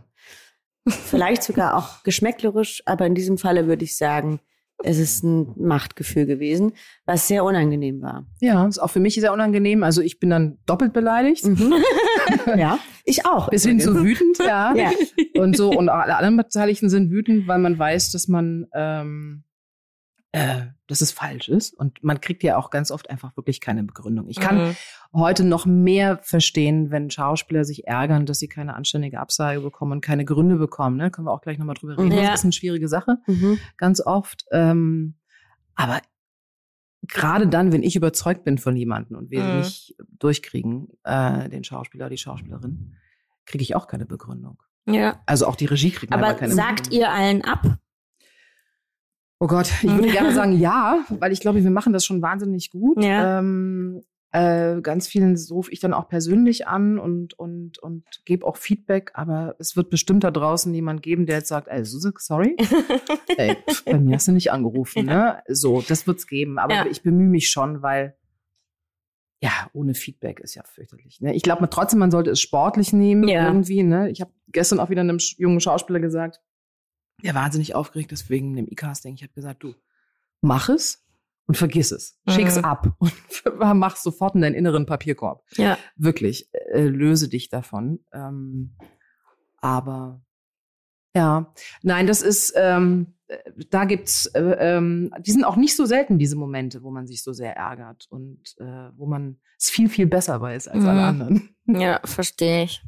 vielleicht 0.89 1.43
sogar 1.43 1.75
auch 1.77 2.03
geschmäcklerisch, 2.03 2.83
aber 2.87 3.07
in 3.07 3.15
diesem 3.15 3.39
Falle 3.39 3.67
würde 3.67 3.85
ich 3.85 3.97
sagen, 3.97 4.41
es 4.83 4.99
ist 4.99 5.23
ein 5.25 5.53
Machtgefühl 5.59 6.25
gewesen, 6.25 6.73
was 7.05 7.29
sehr 7.29 7.45
unangenehm 7.45 8.01
war. 8.01 8.25
Ja, 8.41 8.67
ist 8.67 8.79
auch 8.79 8.89
für 8.89 9.01
mich 9.01 9.15
sehr 9.17 9.31
unangenehm. 9.33 9.83
Also 9.83 10.01
ich 10.01 10.19
bin 10.19 10.31
dann 10.31 10.59
doppelt 10.65 10.95
beleidigt. 10.95 11.45
Mhm. 11.45 11.75
ja, 12.57 12.79
ich 13.05 13.27
auch. 13.27 13.49
Bis 13.51 13.65
hin 13.65 13.81
zu 13.81 14.03
wütend, 14.03 14.39
ja. 14.39 14.75
Ja. 14.75 14.91
Und 15.41 15.57
so, 15.57 15.71
und 15.71 15.89
alle 15.89 16.17
anderen 16.17 16.37
Beteiligten 16.37 16.89
sind 16.89 17.11
wütend, 17.11 17.47
weil 17.49 17.59
man 17.59 17.79
weiß, 17.79 18.11
dass 18.13 18.29
man, 18.29 18.67
ähm, 18.75 19.45
äh, 20.33 20.67
dass 20.87 21.01
es 21.01 21.11
falsch 21.13 21.49
ist. 21.49 21.75
Und 21.75 22.03
man 22.05 22.21
kriegt 22.21 22.43
ja 22.43 22.57
auch 22.57 22.71
ganz 22.71 22.91
oft 22.91 23.11
einfach 23.11 23.37
wirklich 23.37 23.61
keine 23.61 23.83
Begründung. 23.83 24.29
Ich 24.29 24.39
kann 24.39 24.59
Mhm. 24.69 24.77
heute 25.13 25.45
noch 25.45 25.67
mehr 25.67 26.19
verstehen, 26.23 26.91
wenn 26.91 27.11
Schauspieler 27.11 27.65
sich 27.65 27.87
ärgern, 27.87 28.27
dass 28.27 28.39
sie 28.39 28.49
keine 28.49 28.75
anständige 28.75 29.19
Absage 29.19 29.61
bekommen 29.61 29.93
und 29.93 30.01
keine 30.03 30.25
Gründe 30.25 30.57
bekommen. 30.57 30.97
Ne? 30.97 31.11
Können 31.11 31.27
wir 31.27 31.33
auch 31.33 31.41
gleich 31.43 31.59
nochmal 31.59 31.75
drüber 31.75 31.99
reden. 31.99 32.13
Ja. 32.13 32.31
Das 32.31 32.41
ist 32.41 32.45
eine 32.45 32.53
schwierige 32.53 32.87
Sache, 32.89 33.19
Mhm. 33.27 33.59
ganz 33.77 34.01
oft. 34.05 34.45
Ähm, 34.53 35.17
aber 35.75 36.01
gerade 37.09 37.47
dann, 37.49 37.73
wenn 37.73 37.83
ich 37.83 37.97
überzeugt 37.97 38.45
bin 38.45 38.59
von 38.59 38.77
jemandem 38.77 39.17
und 39.17 39.31
wir 39.31 39.43
Mhm. 39.43 39.59
nicht 39.59 39.97
durchkriegen, 40.19 40.89
äh, 41.05 41.49
den 41.49 41.65
Schauspieler, 41.65 42.09
die 42.11 42.19
Schauspielerin, 42.19 42.95
kriege 43.47 43.63
ich 43.63 43.75
auch 43.75 43.87
keine 43.87 44.07
Begründung. 44.07 44.63
Ja. 44.87 45.21
Also 45.27 45.47
auch 45.47 45.57
die 45.57 45.67
Regie 45.67 45.91
kriegt 45.91 46.13
Aber 46.13 46.35
keine 46.35 46.53
sagt 46.55 46.85
Begründung. 46.85 47.01
ihr 47.01 47.11
allen 47.13 47.43
ab? 47.45 47.63
Oh 49.39 49.47
Gott, 49.47 49.71
ich 49.83 49.91
würde 49.91 50.09
gerne 50.11 50.33
sagen 50.35 50.59
ja, 50.59 51.05
weil 51.09 51.33
ich 51.33 51.41
glaube, 51.41 51.63
wir 51.65 51.71
machen 51.71 51.93
das 51.93 52.05
schon 52.05 52.21
wahnsinnig 52.23 52.71
gut. 52.71 53.03
Ja. 53.03 53.39
Ähm, 53.39 54.03
äh, 54.33 54.81
ganz 54.81 55.09
vielen 55.09 55.37
rufe 55.51 55.73
ich 55.73 55.81
dann 55.81 55.93
auch 55.93 56.09
persönlich 56.09 56.67
an 56.69 56.99
und 56.99 57.37
und 57.39 57.79
und 57.79 58.05
gebe 58.25 58.47
auch 58.47 58.57
Feedback, 58.57 59.11
aber 59.15 59.57
es 59.59 59.75
wird 59.77 59.91
bestimmt 59.91 60.23
da 60.25 60.31
draußen 60.31 60.73
jemand 60.73 61.03
geben, 61.03 61.27
der 61.27 61.39
jetzt 61.39 61.49
sagt, 61.49 61.67
ey, 61.69 61.85
Susi, 61.85 62.11
sorry, 62.19 62.57
ey, 63.37 63.57
bei 63.85 63.99
mir 63.99 64.15
hast 64.17 64.29
du 64.29 64.33
nicht 64.33 64.53
angerufen, 64.53 65.07
ne? 65.07 65.43
So, 65.49 65.83
das 65.83 66.07
wird's 66.07 66.27
geben, 66.27 66.59
aber 66.59 66.75
Ja. 66.75 66.87
ich 66.87 67.03
bemühe 67.03 67.29
mich 67.29 67.51
schon, 67.51 67.83
weil 67.83 68.17
ja, 69.43 69.51
ohne 69.73 69.95
Feedback 69.95 70.39
ist 70.41 70.55
ja 70.55 70.63
fürchterlich. 70.65 71.21
Ne? 71.23 71.35
Ich 71.35 71.43
glaube 71.43 71.69
trotzdem, 71.71 71.99
man 71.99 72.11
sollte 72.11 72.31
es 72.31 72.41
sportlich 72.41 72.93
nehmen 72.93 73.27
Ja. 73.27 73.47
irgendwie. 73.47 73.83
Ne? 73.83 74.11
Ich 74.11 74.21
habe 74.21 74.31
gestern 74.49 74.79
auch 74.81 74.91
wieder 74.91 75.01
einem 75.01 75.17
jungen 75.39 75.61
Schauspieler 75.61 75.99
gesagt, 75.99 76.41
der 77.25 77.35
wahnsinnig 77.35 77.75
aufgeregt 77.75 78.13
ist 78.13 78.29
wegen 78.29 78.55
dem 78.55 78.67
E-Casting. 78.69 79.15
Ich 79.15 79.23
habe 79.23 79.33
gesagt, 79.33 79.63
du, 79.63 79.75
mach 80.43 80.69
es 80.69 81.07
und 81.51 81.57
vergiss 81.57 81.91
es. 81.91 82.17
Schick's 82.29 82.59
Mhm. 82.59 82.65
ab 82.65 82.95
und 83.01 83.13
mach 83.75 83.97
sofort 83.97 84.37
in 84.37 84.41
deinen 84.43 84.55
inneren 84.55 84.87
Papierkorb. 84.87 85.43
Ja. 85.57 85.77
Wirklich, 85.97 86.49
äh, 86.53 86.85
löse 86.87 87.29
dich 87.29 87.49
davon. 87.49 88.05
Ähm, 88.13 88.77
aber 89.61 90.23
ja, 91.17 91.53
nein, 91.83 92.07
das 92.07 92.23
ist, 92.23 92.53
ähm, 92.57 93.15
äh, 93.27 93.39
da 93.69 93.85
gibt's, 93.85 94.27
äh, 94.27 94.41
ähm, 94.61 95.13
die 95.27 95.33
sind 95.33 95.43
auch 95.43 95.57
nicht 95.57 95.75
so 95.75 95.87
selten, 95.87 96.21
diese 96.21 96.37
Momente, 96.37 96.85
wo 96.85 96.93
man 96.93 97.09
sich 97.09 97.25
so 97.25 97.33
sehr 97.33 97.57
ärgert 97.57 98.07
und 98.11 98.55
äh, 98.61 98.91
wo 98.97 99.07
man 99.07 99.41
es 99.59 99.71
viel, 99.71 99.89
viel 99.89 100.07
besser 100.07 100.41
weiß 100.41 100.69
als 100.69 100.85
alle 100.85 101.01
Mhm. 101.01 101.09
anderen. 101.09 101.57
Ja, 101.67 102.01
verstehe 102.05 102.63
ich. 102.63 102.81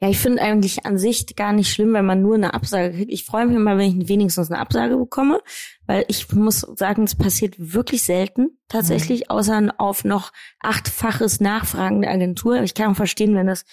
Ja, 0.00 0.08
ich 0.08 0.18
finde 0.18 0.42
eigentlich 0.42 0.86
an 0.86 0.98
sich 0.98 1.34
gar 1.36 1.52
nicht 1.52 1.70
schlimm, 1.70 1.92
wenn 1.92 2.06
man 2.06 2.22
nur 2.22 2.34
eine 2.34 2.54
Absage 2.54 2.94
kriegt. 2.94 3.12
Ich 3.12 3.24
freue 3.24 3.46
mich 3.46 3.56
immer, 3.56 3.76
wenn 3.78 4.00
ich 4.00 4.08
wenigstens 4.08 4.50
eine 4.50 4.60
Absage 4.60 4.96
bekomme, 4.96 5.40
weil 5.86 6.04
ich 6.08 6.32
muss 6.32 6.60
sagen, 6.60 7.04
es 7.04 7.14
passiert 7.14 7.54
wirklich 7.58 8.02
selten 8.02 8.58
tatsächlich, 8.68 9.30
außer 9.30 9.74
auf 9.78 10.04
noch 10.04 10.32
achtfaches 10.60 11.40
Nachfragen 11.40 12.02
der 12.02 12.12
Agentur. 12.12 12.62
Ich 12.62 12.74
kann 12.74 12.92
auch 12.92 12.96
verstehen, 12.96 13.34
wenn 13.34 13.46
das 13.46 13.64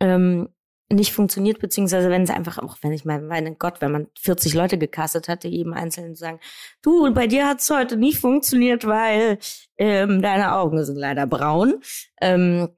ähm, 0.00 0.48
nicht 0.92 1.12
funktioniert, 1.12 1.58
beziehungsweise 1.58 2.10
wenn 2.10 2.22
es 2.22 2.30
einfach 2.30 2.58
auch, 2.58 2.76
wenn 2.82 2.92
ich 2.92 3.04
mal, 3.04 3.20
mein 3.20 3.58
Gott, 3.58 3.80
wenn 3.80 3.92
man 3.92 4.06
40 4.20 4.54
Leute 4.54 4.78
gecastet 4.78 5.28
hat, 5.28 5.44
die 5.44 5.48
jedem 5.48 5.72
Einzelnen 5.72 6.14
sagen, 6.14 6.40
du, 6.82 7.12
bei 7.12 7.26
dir 7.26 7.48
hat 7.48 7.60
es 7.60 7.70
heute 7.70 7.96
nicht 7.96 8.18
funktioniert, 8.18 8.86
weil 8.86 9.38
ähm, 9.78 10.22
deine 10.22 10.54
Augen 10.54 10.84
sind 10.84 10.96
leider 10.96 11.26
braun. 11.26 11.80
Ähm, 12.20 12.68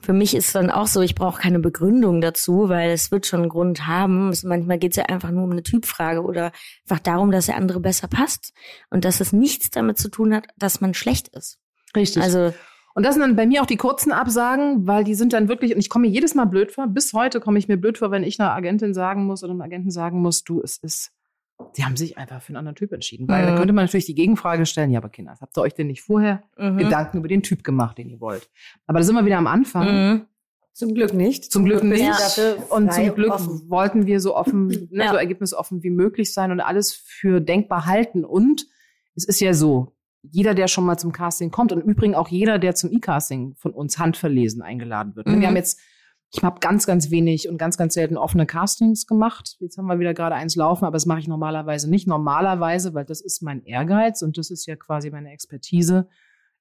für 0.00 0.12
mich 0.12 0.34
ist 0.34 0.54
dann 0.54 0.70
auch 0.70 0.86
so, 0.86 1.00
ich 1.00 1.14
brauche 1.14 1.40
keine 1.40 1.60
Begründung 1.60 2.20
dazu, 2.20 2.68
weil 2.68 2.90
es 2.90 3.10
wird 3.10 3.26
schon 3.26 3.40
einen 3.40 3.48
Grund 3.48 3.86
haben. 3.86 4.30
Es, 4.30 4.42
manchmal 4.42 4.78
geht 4.78 4.92
es 4.92 4.96
ja 4.96 5.04
einfach 5.04 5.30
nur 5.30 5.44
um 5.44 5.52
eine 5.52 5.62
Typfrage 5.62 6.22
oder 6.22 6.52
einfach 6.88 7.00
darum, 7.00 7.30
dass 7.30 7.46
der 7.46 7.56
andere 7.56 7.80
besser 7.80 8.08
passt 8.08 8.52
und 8.90 9.04
dass 9.04 9.20
es 9.20 9.32
nichts 9.32 9.70
damit 9.70 9.98
zu 9.98 10.08
tun 10.08 10.34
hat, 10.34 10.46
dass 10.56 10.80
man 10.80 10.94
schlecht 10.94 11.28
ist. 11.28 11.58
Richtig. 11.94 12.22
Also 12.22 12.52
Und 12.94 13.04
das 13.04 13.14
sind 13.14 13.22
dann 13.22 13.36
bei 13.36 13.46
mir 13.46 13.62
auch 13.62 13.66
die 13.66 13.76
kurzen 13.76 14.12
Absagen, 14.12 14.86
weil 14.86 15.04
die 15.04 15.14
sind 15.14 15.32
dann 15.32 15.48
wirklich, 15.48 15.72
und 15.74 15.80
ich 15.80 15.88
komme 15.88 16.06
mir 16.06 16.12
jedes 16.12 16.34
Mal 16.34 16.46
blöd 16.46 16.72
vor, 16.72 16.86
bis 16.88 17.12
heute 17.12 17.40
komme 17.40 17.58
ich 17.58 17.68
mir 17.68 17.76
blöd 17.76 17.98
vor, 17.98 18.10
wenn 18.10 18.24
ich 18.24 18.40
einer 18.40 18.52
Agentin 18.52 18.94
sagen 18.94 19.24
muss 19.24 19.42
oder 19.42 19.52
einem 19.52 19.62
Agenten 19.62 19.90
sagen 19.90 20.20
muss, 20.20 20.42
du, 20.42 20.60
es 20.62 20.78
ist, 20.78 21.12
sie 21.72 21.84
haben 21.84 21.96
sich 21.96 22.18
einfach 22.18 22.42
für 22.42 22.50
einen 22.50 22.56
anderen 22.58 22.76
Typ 22.76 22.92
entschieden. 22.92 23.28
Weil 23.28 23.42
Mhm. 23.44 23.46
da 23.48 23.56
könnte 23.56 23.72
man 23.72 23.84
natürlich 23.84 24.06
die 24.06 24.14
Gegenfrage 24.14 24.66
stellen, 24.66 24.90
ja, 24.90 24.98
aber 24.98 25.08
Kinder, 25.08 25.36
habt 25.40 25.56
ihr 25.56 25.62
euch 25.62 25.74
denn 25.74 25.86
nicht 25.88 26.02
vorher 26.02 26.42
mhm. 26.58 26.78
Gedanken 26.78 27.18
über 27.18 27.28
den 27.28 27.42
Typ 27.42 27.64
gemacht, 27.64 27.98
den 27.98 28.08
ihr 28.10 28.20
wollt? 28.20 28.50
Aber 28.86 28.98
da 28.98 29.04
sind 29.04 29.14
wir 29.14 29.24
wieder 29.24 29.38
am 29.38 29.46
Anfang. 29.46 29.86
Mhm. 30.12 30.26
Zum 30.74 30.94
Glück 30.94 31.12
nicht. 31.12 31.52
Zum 31.52 31.64
Glück 31.66 31.82
nicht. 31.84 32.00
Ja. 32.02 32.54
Und 32.70 32.92
zum 32.92 33.14
Glück 33.14 33.32
offen. 33.34 33.68
wollten 33.68 34.06
wir 34.06 34.20
so 34.20 34.34
offen, 34.34 34.68
ne, 34.68 34.88
Ja. 35.04 35.10
so 35.10 35.16
ergebnisoffen 35.16 35.82
wie 35.82 35.90
möglich 35.90 36.32
sein 36.32 36.50
und 36.50 36.60
alles 36.60 36.92
für 36.94 37.40
denkbar 37.40 37.84
halten. 37.86 38.24
Und 38.24 38.66
es 39.14 39.24
ist 39.26 39.40
ja 39.40 39.52
so, 39.52 39.92
jeder, 40.22 40.54
der 40.54 40.68
schon 40.68 40.84
mal 40.86 40.96
zum 40.96 41.12
Casting 41.12 41.50
kommt 41.50 41.72
und 41.72 41.80
im 41.82 41.88
Übrigen 41.90 42.14
auch 42.14 42.28
jeder, 42.28 42.58
der 42.58 42.74
zum 42.74 42.90
E-Casting 42.90 43.54
von 43.56 43.72
uns 43.72 43.98
handverlesen 43.98 44.62
eingeladen 44.62 45.14
wird. 45.16 45.26
ne? 45.26 45.36
Mhm. 45.36 45.40
Wir 45.40 45.48
haben 45.48 45.56
jetzt, 45.56 45.78
ich 46.34 46.42
habe 46.42 46.60
ganz, 46.60 46.86
ganz 46.86 47.10
wenig 47.10 47.48
und 47.50 47.58
ganz, 47.58 47.76
ganz 47.76 47.92
selten 47.92 48.16
offene 48.16 48.46
Castings 48.46 49.06
gemacht. 49.06 49.56
Jetzt 49.60 49.76
haben 49.76 49.86
wir 49.86 49.98
wieder 49.98 50.14
gerade 50.14 50.34
eins 50.34 50.56
laufen, 50.56 50.86
aber 50.86 50.94
das 50.94 51.04
mache 51.04 51.20
ich 51.20 51.28
normalerweise 51.28 51.90
nicht. 51.90 52.06
Normalerweise, 52.08 52.94
weil 52.94 53.04
das 53.04 53.20
ist 53.20 53.42
mein 53.42 53.62
Ehrgeiz 53.64 54.22
und 54.22 54.38
das 54.38 54.50
ist 54.50 54.66
ja 54.66 54.74
quasi 54.76 55.10
meine 55.10 55.30
Expertise. 55.30 56.08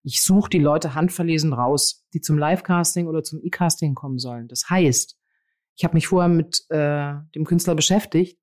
Ich 0.03 0.23
suche 0.23 0.49
die 0.49 0.59
Leute 0.59 0.93
handverlesen 0.93 1.53
raus, 1.53 2.05
die 2.13 2.19
zum 2.19 2.37
Live-Casting 2.37 3.07
oder 3.07 3.23
zum 3.23 3.39
E-Casting 3.41 3.95
kommen 3.95 4.19
sollen. 4.19 4.49
Das 4.49 4.69
heißt, 4.69 5.17
ich 5.77 5.83
habe 5.85 5.93
mich 5.93 6.07
vorher 6.07 6.29
mit 6.29 6.65
äh, 6.69 7.13
dem 7.33 7.45
Künstler 7.45 7.75
beschäftigt 7.75 8.39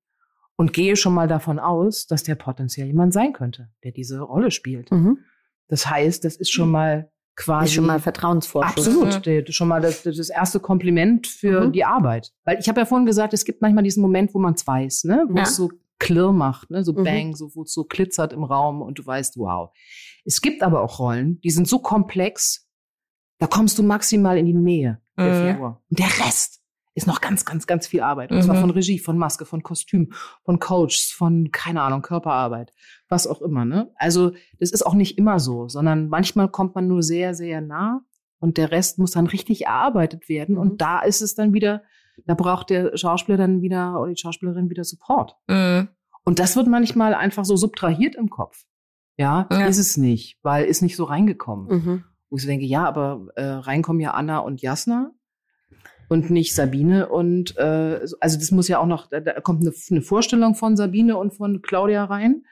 und 0.55 0.73
gehe 0.73 0.95
schon 0.95 1.13
mal 1.13 1.27
davon 1.27 1.59
aus, 1.59 2.07
dass 2.07 2.23
der 2.23 2.35
potenziell 2.35 2.87
jemand 2.87 3.13
sein 3.13 3.33
könnte, 3.33 3.69
der 3.83 3.91
diese 3.91 4.19
Rolle 4.19 4.49
spielt. 4.49 4.89
Mhm. 4.91 5.19
Das 5.67 5.87
heißt, 5.87 6.25
das 6.25 6.37
ist 6.37 6.51
schon 6.51 6.71
mal 6.71 7.11
quasi 7.41 7.65
Ist 7.67 7.73
schon 7.75 7.85
mal 7.85 7.99
Vertrauensvorschuss. 7.99 8.87
absolut 8.87 9.25
der, 9.25 9.45
schon 9.51 9.69
mal 9.69 9.79
das, 9.81 10.03
das 10.03 10.29
erste 10.29 10.59
Kompliment 10.59 11.25
für 11.25 11.67
Mhm. 11.67 11.71
die 11.71 11.85
Arbeit. 11.85 12.33
Weil 12.43 12.59
ich 12.59 12.67
habe 12.67 12.81
ja 12.81 12.85
vorhin 12.85 13.05
gesagt, 13.05 13.33
es 13.33 13.45
gibt 13.45 13.61
manchmal 13.61 13.83
diesen 13.85 14.01
Moment, 14.01 14.33
wo 14.33 14.39
man 14.39 14.55
es 14.55 14.67
weiß, 14.67 15.05
ne, 15.05 15.25
wo 15.29 15.37
Ja. 15.37 15.43
es 15.43 15.55
so 15.55 15.71
klirr 15.99 16.33
macht, 16.33 16.69
ne, 16.69 16.83
so 16.83 16.91
Mhm. 16.93 17.03
bang, 17.03 17.35
so 17.35 17.55
wo 17.55 17.63
es 17.63 17.71
so 17.73 17.85
glitzert 17.85 18.33
im 18.33 18.43
Raum 18.43 18.81
und 18.81 18.99
du 18.99 19.05
weißt, 19.05 19.37
wow. 19.37 19.71
Es 20.25 20.41
gibt 20.41 20.61
aber 20.63 20.81
auch 20.81 20.99
Rollen, 20.99 21.39
die 21.41 21.49
sind 21.49 21.67
so 21.67 21.79
komplex, 21.79 22.67
da 23.39 23.47
kommst 23.47 23.77
du 23.79 23.83
maximal 23.83 24.37
in 24.37 24.45
die 24.45 24.53
Nähe 24.53 25.01
der 25.17 25.33
Mhm. 25.33 25.49
Figur. 25.51 25.81
Und 25.89 25.99
der 25.99 26.07
Rest 26.25 26.61
ist 26.95 27.07
noch 27.07 27.21
ganz, 27.21 27.45
ganz, 27.45 27.67
ganz 27.67 27.87
viel 27.87 28.01
Arbeit. 28.01 28.31
Und 28.33 28.43
zwar 28.43 28.55
Mhm. 28.55 28.59
von 28.61 28.69
Regie, 28.71 28.99
von 28.99 29.17
Maske, 29.17 29.45
von 29.45 29.63
Kostüm, 29.63 30.11
von 30.43 30.59
Coachs, 30.59 31.11
von, 31.11 31.49
keine 31.51 31.81
Ahnung, 31.83 32.01
Körperarbeit, 32.01 32.73
was 33.09 33.27
auch 33.27 33.41
immer. 33.41 33.65
Ne? 33.65 33.91
Also 33.95 34.31
das 34.59 34.71
ist 34.71 34.85
auch 34.85 34.93
nicht 34.93 35.17
immer 35.17 35.39
so, 35.39 35.67
sondern 35.67 36.07
manchmal 36.09 36.47
kommt 36.49 36.75
man 36.75 36.87
nur 36.87 37.03
sehr, 37.03 37.33
sehr 37.33 37.59
nah 37.61 38.01
und 38.39 38.57
der 38.57 38.71
Rest 38.71 38.99
muss 38.99 39.11
dann 39.11 39.27
richtig 39.27 39.65
erarbeitet 39.65 40.29
werden. 40.29 40.55
Mhm. 40.55 40.61
Und 40.61 40.81
da 40.81 40.99
ist 41.01 41.21
es 41.21 41.35
dann 41.35 41.53
wieder 41.53 41.81
da 42.25 42.33
braucht 42.33 42.69
der 42.69 42.97
Schauspieler 42.97 43.37
dann 43.37 43.61
wieder 43.61 43.97
oder 44.01 44.11
die 44.11 44.17
Schauspielerin 44.19 44.69
wieder 44.69 44.83
Support. 44.83 45.37
Mhm. 45.47 45.87
Und 46.25 46.37
das 46.39 46.57
wird 46.57 46.67
manchmal 46.67 47.13
einfach 47.13 47.45
so 47.45 47.55
subtrahiert 47.55 48.15
im 48.15 48.29
Kopf. 48.29 48.65
Ja, 49.17 49.47
Ja. 49.49 49.65
ist 49.67 49.77
es 49.77 49.95
nicht, 49.95 50.37
weil 50.43 50.65
ist 50.65 50.81
nicht 50.81 50.97
so 50.97 51.05
reingekommen. 51.05 51.67
Mhm. 51.67 52.03
Wo 52.29 52.35
ich 52.35 52.41
so 52.43 52.49
denke, 52.49 52.65
ja, 52.65 52.85
aber 52.85 53.27
äh, 53.37 53.43
reinkommen 53.45 54.01
ja 54.01 54.11
Anna 54.11 54.39
und 54.39 54.61
Jasna 54.61 55.11
und 56.09 56.29
nicht 56.29 56.53
Sabine. 56.55 57.07
Und 57.07 57.57
äh, 57.57 58.05
so- 58.05 58.17
also 58.19 58.37
das 58.37 58.51
muss 58.51 58.67
ja 58.67 58.79
auch 58.79 58.85
noch, 58.85 59.07
da, 59.07 59.21
da 59.21 59.39
kommt 59.39 59.61
eine, 59.61 59.71
eine 59.89 60.01
Vorstellung 60.01 60.55
von 60.55 60.75
Sabine 60.75 61.15
und 61.17 61.33
von 61.33 61.61
Claudia 61.61 62.03
rein. 62.03 62.43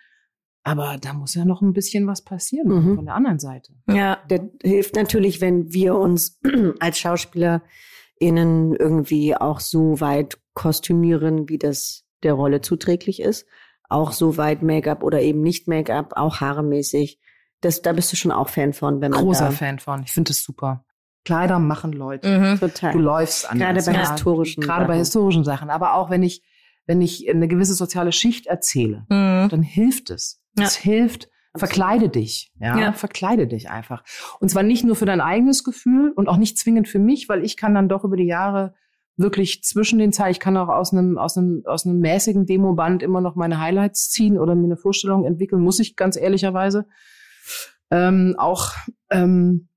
Aber 0.68 0.98
da 1.00 1.14
muss 1.14 1.34
ja 1.36 1.46
noch 1.46 1.62
ein 1.62 1.74
bisschen 1.74 2.08
was 2.08 2.24
passieren 2.24 2.68
Mhm. 2.68 2.96
von 2.96 3.06
der 3.06 3.16
anderen 3.16 3.40
Seite. 3.40 3.74
Ja. 3.90 4.18
Das 4.28 4.42
hilft 4.62 4.96
natürlich, 4.96 5.40
wenn 5.42 5.72
wir 5.74 5.96
uns 5.96 6.40
als 6.80 6.98
SchauspielerInnen 7.00 8.76
irgendwie 8.76 9.36
auch 9.36 9.60
so 9.60 10.00
weit 10.00 10.38
kostümieren, 10.54 11.50
wie 11.50 11.58
das 11.58 12.04
der 12.24 12.34
Rolle 12.34 12.62
zuträglich 12.62 13.22
ist. 13.22 13.46
Auch 13.90 14.12
so 14.12 14.38
weit 14.38 14.64
Make-up 14.64 15.04
oder 15.04 15.22
eben 15.22 15.42
nicht 15.42 15.68
Make-up, 15.68 16.14
auch 16.16 16.42
haaremäßig. 16.42 17.20
Das, 17.62 17.82
da 17.82 17.94
bist 17.94 18.12
du 18.12 18.18
schon 18.18 18.32
auch 18.32 18.50
Fan 18.50 18.74
von, 18.74 19.02
wenn 19.02 19.12
man 19.12 19.22
Großer 19.24 19.46
da 19.46 19.52
Fan 19.52 19.80
von. 19.80 20.04
Ich 20.04 20.12
finde 20.12 20.30
das 20.30 20.44
super. 20.44 20.84
Kleider 21.26 21.60
machen 21.60 21.92
Leute. 21.94 22.28
Mhm. 22.40 22.60
total. 22.60 22.94
Du 22.94 23.00
läufst 23.00 23.50
anders. 23.50 23.86
Gerade 23.86 23.98
bei 23.98 24.04
ja. 24.04 24.10
historischen 24.12 24.62
Gerade 24.64 24.86
bei 24.86 24.94
Sachen. 24.94 25.00
historischen 25.00 25.44
Sachen. 25.44 25.70
Aber 25.70 25.94
auch 25.96 26.10
wenn 26.10 26.24
ich, 26.24 26.44
wenn 26.86 27.02
ich 27.02 27.30
eine 27.30 27.48
gewisse 27.48 27.74
soziale 27.76 28.12
Schicht 28.12 28.48
erzähle, 28.48 29.06
Mhm. 29.10 29.48
dann 29.50 29.62
hilft 29.62 30.10
es. 30.10 30.42
Es 30.64 30.76
hilft, 30.76 31.30
verkleide 31.56 32.10
dich. 32.10 32.52
Ja? 32.60 32.78
Ja. 32.78 32.94
Verkleide 32.94 33.48
dich 33.48 33.70
einfach. 33.70 34.04
Und 34.40 34.50
zwar 34.50 34.64
nicht 34.64 34.84
nur 34.84 34.96
für 34.96 35.06
dein 35.06 35.22
eigenes 35.22 35.64
Gefühl 35.64 36.12
und 36.16 36.28
auch 36.30 36.38
nicht 36.38 36.58
zwingend 36.58 36.88
für 36.88 37.00
mich, 37.00 37.30
weil 37.30 37.44
ich 37.44 37.58
kann 37.58 37.74
dann 37.74 37.90
doch 37.90 38.04
über 38.04 38.18
die 38.18 38.28
Jahre 38.28 38.74
wirklich 39.20 39.64
zwischen 39.64 39.98
den 39.98 40.14
Zeilen, 40.14 40.30
ich 40.32 40.40
kann 40.40 40.56
auch 40.58 40.68
aus 40.70 40.94
einem, 40.94 41.18
aus 41.18 41.38
einem, 41.38 41.64
aus 41.66 41.86
einem 41.88 42.00
mäßigen 42.00 42.46
Demoband 42.46 43.02
immer 43.02 43.20
noch 43.22 43.36
meine 43.36 43.60
Highlights 43.60 44.10
ziehen 44.12 44.38
oder 44.38 44.54
mir 44.54 44.66
eine 44.66 44.78
Vorstellung 44.78 45.26
entwickeln, 45.26 45.62
muss 45.64 45.80
ich 45.80 45.96
ganz 45.96 46.18
ehrlicherweise. 46.18 46.86
Ähm, 47.90 48.36
auch, 48.38 48.74
ähm, 49.10 49.70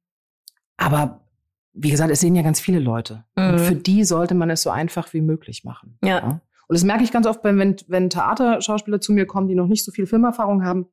aber 0.76 1.24
wie 1.72 1.90
gesagt, 1.90 2.10
es 2.10 2.20
sehen 2.20 2.34
ja 2.34 2.42
ganz 2.42 2.60
viele 2.60 2.80
Leute. 2.80 3.24
Und 3.36 3.52
Mhm. 3.54 3.58
für 3.60 3.76
die 3.76 4.04
sollte 4.04 4.34
man 4.34 4.50
es 4.50 4.62
so 4.62 4.70
einfach 4.70 5.12
wie 5.14 5.20
möglich 5.22 5.64
machen. 5.64 5.96
Ja. 6.04 6.40
Und 6.70 6.76
das 6.76 6.84
merke 6.84 7.02
ich 7.02 7.10
ganz 7.10 7.26
oft, 7.26 7.42
wenn, 7.42 7.58
wenn, 7.88 8.10
Theaterschauspieler 8.10 9.00
zu 9.00 9.12
mir 9.12 9.26
kommen, 9.26 9.48
die 9.48 9.56
noch 9.56 9.66
nicht 9.66 9.84
so 9.84 9.90
viel 9.90 10.06
Filmerfahrung 10.06 10.64
haben, 10.64 10.86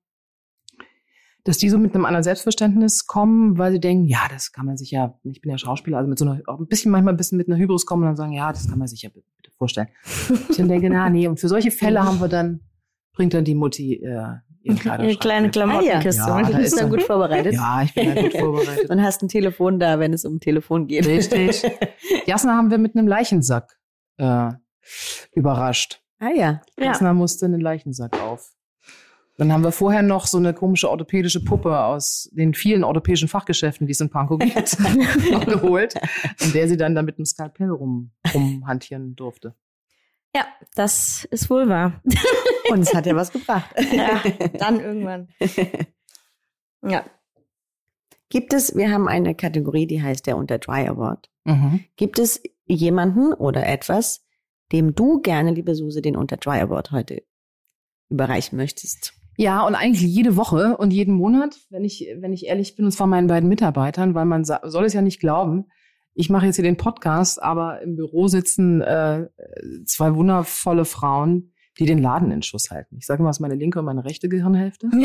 dass 1.44 1.60
die 1.60 1.70
so 1.70 1.78
mit 1.78 1.94
einem 1.94 2.06
anderen 2.06 2.24
Selbstverständnis 2.24 3.06
kommen, 3.06 3.60
weil 3.60 3.74
sie 3.74 3.80
denken, 3.80 4.06
ja, 4.06 4.22
das 4.28 4.52
kann 4.52 4.66
man 4.66 4.76
sich 4.76 4.90
ja, 4.90 5.20
ich 5.22 5.40
bin 5.40 5.52
ja 5.52 5.60
Schauspieler, 5.60 5.98
also 5.98 6.10
mit 6.10 6.18
so 6.18 6.26
einer, 6.26 6.42
auch 6.48 6.60
ein 6.60 6.66
bisschen, 6.66 6.92
manchmal 6.92 7.14
ein 7.14 7.18
bisschen 7.18 7.38
mit 7.38 7.48
einer 7.48 7.60
Hybris 7.60 7.86
kommen 7.86 8.02
und 8.02 8.08
dann 8.08 8.16
sagen, 8.16 8.32
ja, 8.32 8.52
das 8.52 8.68
kann 8.68 8.80
man 8.80 8.88
sich 8.88 9.04
ja 9.04 9.10
bitte 9.10 9.52
vorstellen. 9.56 9.90
ich 10.50 10.58
dann 10.58 10.68
denke, 10.68 10.90
na, 10.90 11.12
nee, 11.12 11.28
und 11.28 11.40
für 11.40 11.48
solche 11.48 11.70
Fälle 11.70 12.04
haben 12.04 12.20
wir 12.20 12.28
dann, 12.28 12.62
bringt 13.14 13.36
dann 13.36 13.46
die 13.46 13.54
Mutti 13.54 14.02
äh, 14.04 14.38
Kleiderschrank 14.66 15.20
kleine. 15.20 15.52
Klamottenkiste. 15.52 16.24
Ja, 16.24 16.42
du 16.42 16.52
da 16.54 16.58
bist 16.58 16.74
ist 16.74 16.82
dann 16.82 16.90
gut 16.90 17.04
vorbereitet. 17.04 17.54
Ja, 17.54 17.84
ich 17.84 17.94
bin 17.94 18.16
da 18.16 18.20
gut 18.20 18.34
vorbereitet. 18.40 18.90
Und 18.90 19.04
hast 19.04 19.22
ein 19.22 19.28
Telefon 19.28 19.78
da, 19.78 20.00
wenn 20.00 20.12
es 20.12 20.26
um 20.26 20.40
Telefon 20.40 20.88
geht. 20.88 21.06
Richtig. 21.06 21.64
Jasna 22.26 22.56
haben 22.56 22.72
wir 22.72 22.80
mit 22.80 22.96
einem 22.96 23.08
Leichensack 23.08 23.78
äh, 24.18 24.50
überrascht. 25.34 26.02
Ah 26.20 26.30
ja. 26.30 26.62
Ja. 26.78 26.86
Jasna 26.86 27.14
musste 27.14 27.46
einen 27.46 27.62
Leichensack 27.62 28.20
auf. 28.22 28.52
Dann 29.38 29.54
haben 29.54 29.64
wir 29.64 29.72
vorher 29.72 30.02
noch 30.02 30.26
so 30.26 30.40
eine 30.40 30.52
komische 30.54 30.90
orthopädische 30.90 31.44
Puppe 31.44 31.80
aus 31.80 32.28
den 32.32 32.56
vielen 32.56 32.84
orthopädischen 32.84 33.28
Fachgeschäften, 33.28 33.86
die 33.86 33.92
es 33.92 34.02
in 34.02 34.10
Pankow 34.10 34.40
gibt, 34.40 34.78
geholt, 35.46 35.94
in 36.40 36.54
der 36.54 36.68
sie 36.68 36.76
dann 36.76 36.96
da 36.96 37.04
mit 37.04 37.20
einem 37.20 37.26
Skalpell 37.26 37.70
rum, 37.70 38.12
rumhantieren 38.34 39.16
durfte. 39.16 39.54
ja, 40.36 40.46
das 40.74 41.26
ist 41.30 41.52
wohl 41.52 41.70
wahr. 41.70 42.02
Und 42.72 42.80
es 42.80 42.94
hat 42.96 43.06
ja 43.06 43.16
was 43.16 43.32
gebracht. 43.32 43.70
ja, 43.94 44.22
dann 44.58 44.80
irgendwann. 44.80 45.30
Ja. 46.84 47.06
Gibt 48.30 48.54
es, 48.54 48.76
wir 48.76 48.92
haben 48.92 49.08
eine 49.08 49.36
Kategorie, 49.36 49.86
die 49.88 50.02
heißt 50.02 50.26
der 50.28 50.36
Unter 50.36 50.58
Dry 50.58 50.88
Award. 50.88 51.30
Mhm. 51.46 51.86
Gibt 51.96 52.20
es 52.20 52.42
jemanden 52.66 53.34
oder 53.34 53.66
etwas, 53.68 54.26
dem 54.72 54.96
du 54.96 55.22
gerne, 55.22 55.52
liebe 55.52 55.76
Suse, 55.76 56.02
den 56.02 56.16
Unter 56.16 56.38
Dry 56.38 56.60
Award 56.60 56.92
heute 56.92 57.24
überreichen 58.10 58.58
möchtest? 58.58 59.14
Ja, 59.38 59.66
und 59.66 59.76
eigentlich 59.76 60.02
jede 60.02 60.36
Woche 60.36 60.78
und 60.78 60.92
jeden 60.92 61.14
Monat, 61.14 61.58
wenn 61.70 61.86
ich, 61.86 62.08
wenn 62.20 62.34
ich 62.34 62.48
ehrlich 62.48 62.76
bin, 62.76 62.86
und 62.86 62.92
zwar 62.92 63.06
meinen 63.06 63.28
beiden 63.28 63.48
Mitarbeitern, 63.48 64.16
weil 64.16 64.26
man 64.26 64.44
soll 64.44 64.86
es 64.86 64.94
ja 64.94 65.02
nicht 65.02 65.20
glauben. 65.20 65.66
Ich 66.16 66.32
mache 66.32 66.48
jetzt 66.48 66.56
hier 66.56 66.64
den 66.64 66.78
Podcast, 66.78 67.42
aber 67.42 67.82
im 67.84 67.96
Büro 67.96 68.28
sitzen 68.28 68.82
äh, 68.82 69.28
zwei 69.86 70.16
wundervolle 70.16 70.86
Frauen, 70.86 71.54
die 71.78 71.86
den 71.86 72.00
Laden 72.00 72.32
in 72.32 72.42
Schuss 72.42 72.72
halten. 72.72 72.98
Ich 72.98 73.06
sage 73.06 73.22
mal, 73.22 73.30
es 73.30 73.38
ist 73.38 73.42
meine 73.42 73.54
linke 73.54 73.78
und 73.78 73.86
meine 73.86 74.06
rechte 74.06 74.30
Gehirnhälfte. 74.30 74.90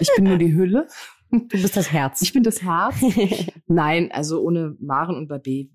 Ich 0.00 0.10
bin 0.14 0.26
nur 0.26 0.38
die 0.38 0.54
Hülle. 0.54 0.86
Du 1.32 1.48
bist 1.48 1.76
das 1.76 1.90
Herz. 1.90 2.22
Ich 2.22 2.32
bin 2.32 2.44
das 2.44 2.62
Herz. 2.62 3.02
Nein, 3.66 4.10
also 4.12 4.40
ohne 4.40 4.76
Maren 4.78 5.16
und 5.16 5.28
Babé 5.28 5.70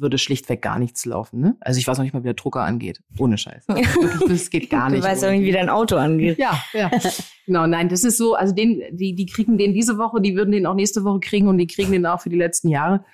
würde 0.00 0.18
schlichtweg 0.18 0.62
gar 0.62 0.78
nichts 0.78 1.04
laufen. 1.04 1.40
Ne? 1.40 1.56
Also 1.60 1.78
ich 1.78 1.86
weiß 1.86 1.98
noch 1.98 2.04
nicht 2.04 2.12
mal, 2.12 2.20
wie 2.20 2.28
der 2.28 2.34
Drucker 2.34 2.62
angeht. 2.62 3.02
Ohne 3.18 3.38
Scheiß. 3.38 3.64
Wirklich, 3.68 4.28
das 4.28 4.50
geht 4.50 4.70
gar 4.70 4.90
nicht. 4.90 5.02
Du 5.02 5.08
weißt 5.08 5.24
auch 5.24 5.30
nicht, 5.30 5.42
wie 5.42 5.52
dein 5.52 5.68
Auto 5.68 5.96
angeht. 5.96 6.38
Ja, 6.38 6.60
ja. 6.72 6.90
genau, 7.46 7.66
nein, 7.66 7.88
das 7.88 8.04
ist 8.04 8.16
so, 8.16 8.34
also 8.34 8.54
den, 8.54 8.82
die, 8.92 9.14
die 9.14 9.26
kriegen 9.26 9.58
den 9.58 9.74
diese 9.74 9.98
Woche, 9.98 10.20
die 10.20 10.36
würden 10.36 10.52
den 10.52 10.66
auch 10.66 10.74
nächste 10.74 11.04
Woche 11.04 11.20
kriegen 11.20 11.48
und 11.48 11.58
die 11.58 11.66
kriegen 11.66 11.92
den 11.92 12.06
auch 12.06 12.20
für 12.20 12.30
die 12.30 12.36
letzten 12.36 12.68
Jahre. 12.68 13.04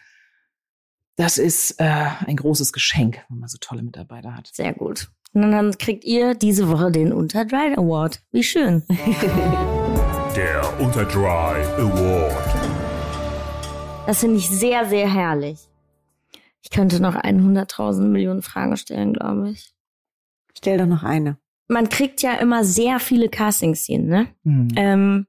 Das 1.17 1.39
ist 1.39 1.81
äh, 1.81 2.09
ein 2.27 2.37
großes 2.37 2.73
Geschenk, 2.73 3.25
wenn 3.29 3.39
man 3.39 3.49
so 3.49 3.57
tolle 3.59 3.83
Mitarbeiter 3.83 4.37
hat. 4.37 4.51
Sehr 4.53 4.75
gut. 4.75 5.09
Und 5.33 5.51
dann 5.51 5.77
kriegt 5.77 6.05
ihr 6.05 6.35
diese 6.35 6.69
Woche 6.69 6.91
den 6.91 7.13
Unter 7.13 7.45
Dry 7.45 7.75
Award. 7.77 8.23
Wie 8.33 8.43
schön. 8.43 8.83
Der 10.37 10.81
Unterdry 10.81 11.65
Award. 11.79 12.33
Das 14.07 14.21
finde 14.21 14.37
ich 14.37 14.49
sehr, 14.49 14.87
sehr 14.87 15.13
herrlich. 15.13 15.59
Ich 16.67 16.71
könnte 16.71 17.01
noch 17.01 17.15
100.000 17.15 18.09
Millionen 18.09 18.43
Fragen 18.43 18.77
stellen, 18.77 19.13
glaube 19.13 19.51
ich. 19.51 19.73
Stell 20.59 20.79
doch 20.79 20.87
noch 20.87 21.05
eine. 21.05 21.39
Man 21.69 21.89
kriegt 21.89 22.23
ja 22.23 22.35
immer 22.35 22.65
sehr 22.65 22.99
viele 22.99 23.29
Casting-Szenen, 23.29 24.09
ne? 24.09 24.27
Mhm. 24.43 24.69
Ähm, 24.75 25.27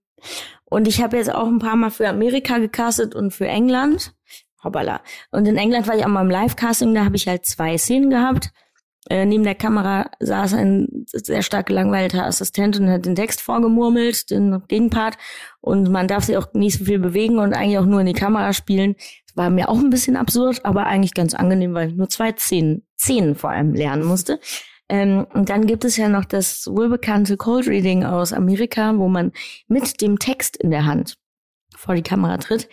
und 0.65 0.87
ich 0.87 0.99
habe 0.99 1.15
jetzt 1.15 1.31
auch 1.31 1.45
ein 1.45 1.59
paar 1.59 1.75
Mal 1.75 1.91
für 1.91 2.09
Amerika 2.09 2.57
gecastet 2.57 3.13
und 3.13 3.35
für 3.35 3.47
England. 3.47 4.15
Hoppala. 4.63 5.01
Und 5.29 5.47
in 5.47 5.57
England 5.57 5.87
war 5.87 5.95
ich 5.95 6.03
auch 6.03 6.09
mal 6.09 6.23
im 6.23 6.31
Live-Casting, 6.31 6.95
da 6.95 7.05
habe 7.05 7.17
ich 7.17 7.27
halt 7.27 7.45
zwei 7.45 7.77
Szenen 7.77 8.09
gehabt. 8.09 8.51
Äh, 9.09 9.25
neben 9.25 9.43
der 9.43 9.55
Kamera 9.55 10.09
saß 10.19 10.53
ein 10.53 11.05
sehr 11.11 11.41
stark 11.41 11.67
gelangweilter 11.67 12.25
Assistent 12.25 12.79
und 12.79 12.89
hat 12.89 13.05
den 13.05 13.15
Text 13.15 13.41
vorgemurmelt, 13.41 14.29
den 14.29 14.61
Gegenpart. 14.67 15.17
Und 15.61 15.89
man 15.89 16.07
darf 16.07 16.25
sich 16.25 16.37
auch 16.37 16.53
nicht 16.53 16.79
so 16.79 16.85
viel 16.85 16.99
bewegen 16.99 17.39
und 17.39 17.53
eigentlich 17.53 17.77
auch 17.77 17.85
nur 17.85 18.01
in 18.01 18.07
die 18.07 18.13
Kamera 18.13 18.53
spielen. 18.53 18.95
Das 19.27 19.37
war 19.37 19.49
mir 19.49 19.69
auch 19.69 19.77
ein 19.77 19.89
bisschen 19.89 20.17
absurd, 20.17 20.65
aber 20.65 20.85
eigentlich 20.87 21.13
ganz 21.13 21.33
angenehm, 21.33 21.73
weil 21.73 21.89
ich 21.89 21.95
nur 21.95 22.09
zwei 22.09 22.33
Szenen, 22.33 22.85
Szenen 22.97 23.35
vor 23.35 23.51
allem 23.51 23.73
lernen 23.73 24.03
musste. 24.03 24.39
Ähm, 24.89 25.25
und 25.33 25.49
dann 25.49 25.67
gibt 25.67 25.85
es 25.85 25.97
ja 25.97 26.09
noch 26.09 26.25
das 26.25 26.67
wohlbekannte 26.67 27.37
Cold 27.37 27.67
Reading 27.67 28.03
aus 28.03 28.33
Amerika, 28.33 28.97
wo 28.97 29.07
man 29.07 29.31
mit 29.67 30.01
dem 30.01 30.19
Text 30.19 30.57
in 30.57 30.71
der 30.71 30.85
Hand 30.85 31.17
vor 31.75 31.95
die 31.95 32.03
Kamera 32.03 32.37
tritt. 32.37 32.69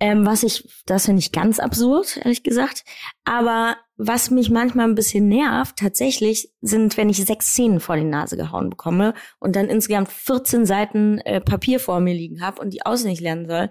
Ähm, 0.00 0.24
was 0.26 0.42
ich, 0.44 0.68
das 0.86 1.06
finde 1.06 1.20
ich 1.20 1.32
ganz 1.32 1.58
absurd, 1.58 2.18
ehrlich 2.18 2.42
gesagt. 2.42 2.84
Aber 3.24 3.76
was 4.00 4.30
mich 4.30 4.48
manchmal 4.48 4.86
ein 4.88 4.94
bisschen 4.94 5.28
nervt, 5.28 5.76
tatsächlich, 5.76 6.52
sind, 6.60 6.96
wenn 6.96 7.08
ich 7.08 7.24
sechs 7.24 7.48
Szenen 7.48 7.80
vor 7.80 7.96
die 7.96 8.04
Nase 8.04 8.36
gehauen 8.36 8.70
bekomme 8.70 9.12
und 9.40 9.56
dann 9.56 9.66
insgesamt 9.66 10.08
14 10.08 10.66
Seiten 10.66 11.18
äh, 11.18 11.40
Papier 11.40 11.80
vor 11.80 11.98
mir 11.98 12.14
liegen 12.14 12.40
habe 12.40 12.62
und 12.62 12.72
die 12.72 12.86
auswendig 12.86 13.20
lernen 13.20 13.48
soll. 13.48 13.70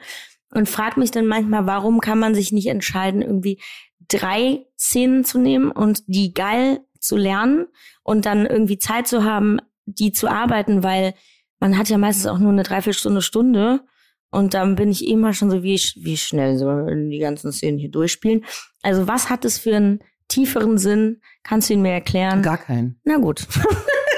Und 0.52 0.68
frag 0.68 0.98
mich 0.98 1.12
dann 1.12 1.28
manchmal, 1.28 1.66
warum 1.66 2.02
kann 2.02 2.20
man 2.20 2.36
sich 2.36 2.52
nicht 2.52 2.68
entscheiden, 2.68 3.22
irgendwie 3.22 3.62
drei 4.10 4.66
Szenen 4.78 5.24
zu 5.24 5.40
nehmen 5.40 5.72
und 5.72 6.04
die 6.08 6.34
geil 6.34 6.82
zu 7.00 7.16
lernen 7.16 7.68
und 8.04 8.26
dann 8.26 8.46
irgendwie 8.46 8.78
Zeit 8.78 9.08
zu 9.08 9.24
haben, 9.24 9.60
die 9.86 10.12
zu 10.12 10.28
arbeiten, 10.28 10.84
weil 10.84 11.14
man 11.60 11.78
hat 11.78 11.88
ja 11.88 11.98
meistens 11.98 12.28
auch 12.28 12.38
nur 12.38 12.52
eine 12.52 12.64
Dreiviertelstunde, 12.64 13.22
Stunde. 13.22 13.82
Und 14.30 14.54
dann 14.54 14.76
bin 14.76 14.90
ich 14.90 15.08
immer 15.08 15.34
schon 15.34 15.50
so, 15.50 15.64
wie, 15.64 15.80
wie 15.96 16.18
schnell 16.18 16.58
sollen 16.58 17.10
die 17.10 17.20
ganzen 17.20 17.54
Szenen 17.54 17.78
hier 17.78 17.90
durchspielen. 17.90 18.44
Also 18.82 19.08
was 19.08 19.30
hat 19.30 19.46
es 19.46 19.58
für 19.58 19.76
einen 19.76 20.04
tieferen 20.28 20.78
Sinn? 20.78 21.22
Kannst 21.44 21.70
du 21.70 21.74
ihn 21.74 21.82
mir 21.82 21.92
erklären? 21.92 22.42
Gar 22.42 22.58
keinen. 22.58 23.00
Na 23.04 23.18
gut. 23.18 23.48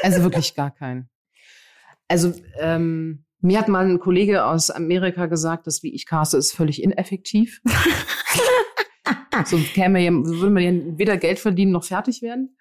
Also 0.01 0.23
wirklich 0.23 0.55
gar 0.55 0.71
keinen. 0.71 1.09
Also 2.07 2.33
ähm, 2.57 3.25
mir 3.41 3.59
hat 3.59 3.67
mal 3.67 3.85
ein 3.85 3.99
Kollege 3.99 4.45
aus 4.45 4.71
Amerika 4.71 5.25
gesagt, 5.25 5.67
dass 5.67 5.83
wie 5.83 5.93
ich 5.93 6.05
caste 6.05 6.37
ist 6.37 6.53
völlig 6.53 6.81
ineffektiv. 6.81 7.61
so 9.45 9.57
käme 9.57 9.99
würde 9.99 10.49
man 10.51 10.63
ja 10.63 10.71
weder 10.97 11.17
Geld 11.17 11.39
verdienen 11.39 11.71
noch 11.71 11.83
fertig 11.83 12.21
werden, 12.21 12.57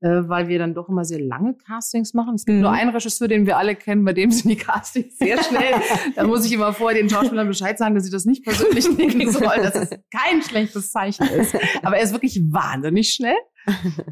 weil 0.00 0.48
wir 0.48 0.58
dann 0.58 0.74
doch 0.74 0.88
immer 0.88 1.04
sehr 1.04 1.20
lange 1.20 1.54
Castings 1.54 2.14
machen. 2.14 2.34
Es 2.36 2.44
gibt 2.44 2.56
Mhm. 2.56 2.62
nur 2.62 2.70
einen 2.72 2.90
Regisseur, 2.90 3.26
den 3.28 3.46
wir 3.46 3.56
alle 3.56 3.74
kennen, 3.74 4.04
bei 4.04 4.12
dem 4.12 4.30
sind 4.30 4.48
die 4.48 4.56
Castings 4.56 5.18
sehr 5.18 5.42
schnell. 5.44 5.74
da 6.14 6.24
muss 6.24 6.44
ich 6.46 6.52
immer 6.52 6.72
vorher 6.72 7.00
den 7.00 7.10
Schauspielern 7.10 7.48
Bescheid 7.48 7.76
sagen, 7.78 7.94
dass 7.94 8.04
sie 8.04 8.10
das 8.10 8.24
nicht 8.24 8.44
persönlich 8.44 8.88
nehmen 8.96 9.30
sollen, 9.32 9.62
dass 9.62 9.74
es 9.74 9.90
kein 10.14 10.42
schlechtes 10.42 10.90
Zeichen 10.92 11.26
ist. 11.28 11.54
Aber 11.82 11.96
er 11.96 12.02
ist 12.04 12.12
wirklich 12.12 12.40
wahnsinnig 12.50 13.12
schnell. 13.12 13.36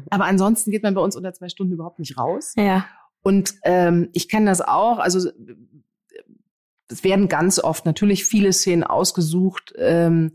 Aber 0.09 0.25
ansonsten 0.25 0.71
geht 0.71 0.83
man 0.83 0.93
bei 0.93 1.01
uns 1.01 1.15
unter 1.15 1.33
zwei 1.33 1.49
Stunden 1.49 1.73
überhaupt 1.73 1.99
nicht 1.99 2.17
raus. 2.17 2.53
Ja. 2.57 2.85
Und 3.23 3.55
ähm, 3.63 4.09
ich 4.13 4.29
kenne 4.29 4.45
das 4.47 4.61
auch. 4.61 4.99
Also 4.99 5.29
es 6.89 7.03
werden 7.03 7.27
ganz 7.27 7.59
oft 7.59 7.85
natürlich 7.85 8.25
viele 8.25 8.53
Szenen 8.53 8.83
ausgesucht, 8.83 9.73
ähm, 9.77 10.31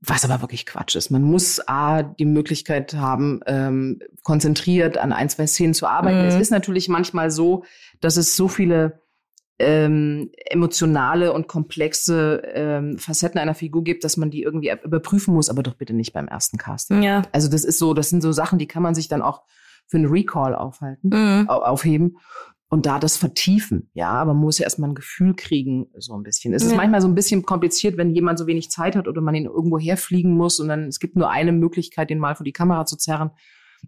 was 0.00 0.24
aber 0.24 0.40
wirklich 0.40 0.64
Quatsch 0.66 0.94
ist. 0.96 1.10
Man 1.10 1.22
muss 1.22 1.60
A, 1.66 2.02
die 2.02 2.24
Möglichkeit 2.24 2.94
haben, 2.94 3.40
ähm, 3.46 3.98
konzentriert 4.22 4.96
an 4.98 5.12
ein, 5.12 5.28
zwei 5.28 5.46
Szenen 5.46 5.74
zu 5.74 5.86
arbeiten. 5.86 6.20
Mhm. 6.22 6.26
Es 6.28 6.36
ist 6.36 6.50
natürlich 6.50 6.88
manchmal 6.88 7.30
so, 7.30 7.64
dass 8.00 8.16
es 8.16 8.36
so 8.36 8.46
viele 8.48 9.00
ähm, 9.58 10.30
emotionale 10.50 11.32
und 11.32 11.48
komplexe 11.48 12.42
ähm, 12.54 12.96
Facetten 12.98 13.40
einer 13.40 13.54
Figur 13.56 13.82
gibt, 13.82 14.04
dass 14.04 14.16
man 14.16 14.30
die 14.30 14.42
irgendwie 14.42 14.72
überprüfen 14.84 15.34
muss, 15.34 15.50
aber 15.50 15.64
doch 15.64 15.74
bitte 15.74 15.94
nicht 15.94 16.12
beim 16.12 16.28
ersten 16.28 16.58
Casting. 16.58 17.02
Ja. 17.02 17.22
Also 17.32 17.48
das 17.50 17.64
ist 17.64 17.78
so, 17.80 17.92
das 17.92 18.08
sind 18.08 18.22
so 18.22 18.30
Sachen, 18.30 18.58
die 18.60 18.68
kann 18.68 18.84
man 18.84 18.94
sich 18.94 19.08
dann 19.08 19.20
auch 19.20 19.42
für 19.88 19.96
einen 19.96 20.06
Recall 20.06 20.54
aufhalten, 20.54 21.08
Mhm. 21.08 21.48
au- 21.48 21.62
aufheben 21.62 22.18
und 22.70 22.84
da 22.86 22.98
das 22.98 23.16
vertiefen. 23.16 23.90
Ja, 23.94 24.10
aber 24.10 24.34
man 24.34 24.42
muss 24.42 24.58
ja 24.58 24.64
erstmal 24.64 24.90
ein 24.90 24.94
Gefühl 24.94 25.34
kriegen, 25.34 25.86
so 25.96 26.14
ein 26.14 26.22
bisschen. 26.22 26.52
Es 26.52 26.62
ist 26.62 26.72
Ja. 26.72 26.76
manchmal 26.76 27.00
so 27.00 27.08
ein 27.08 27.14
bisschen 27.14 27.42
kompliziert, 27.44 27.96
wenn 27.96 28.14
jemand 28.14 28.38
so 28.38 28.46
wenig 28.46 28.70
Zeit 28.70 28.94
hat 28.94 29.08
oder 29.08 29.20
man 29.22 29.34
ihn 29.34 29.46
irgendwo 29.46 29.78
herfliegen 29.78 30.32
muss 30.34 30.60
und 30.60 30.68
dann 30.68 30.84
es 30.88 31.00
gibt 31.00 31.16
nur 31.16 31.30
eine 31.30 31.52
Möglichkeit, 31.52 32.10
den 32.10 32.18
mal 32.18 32.34
vor 32.36 32.44
die 32.44 32.52
Kamera 32.52 32.84
zu 32.84 32.96
zerren. 32.96 33.30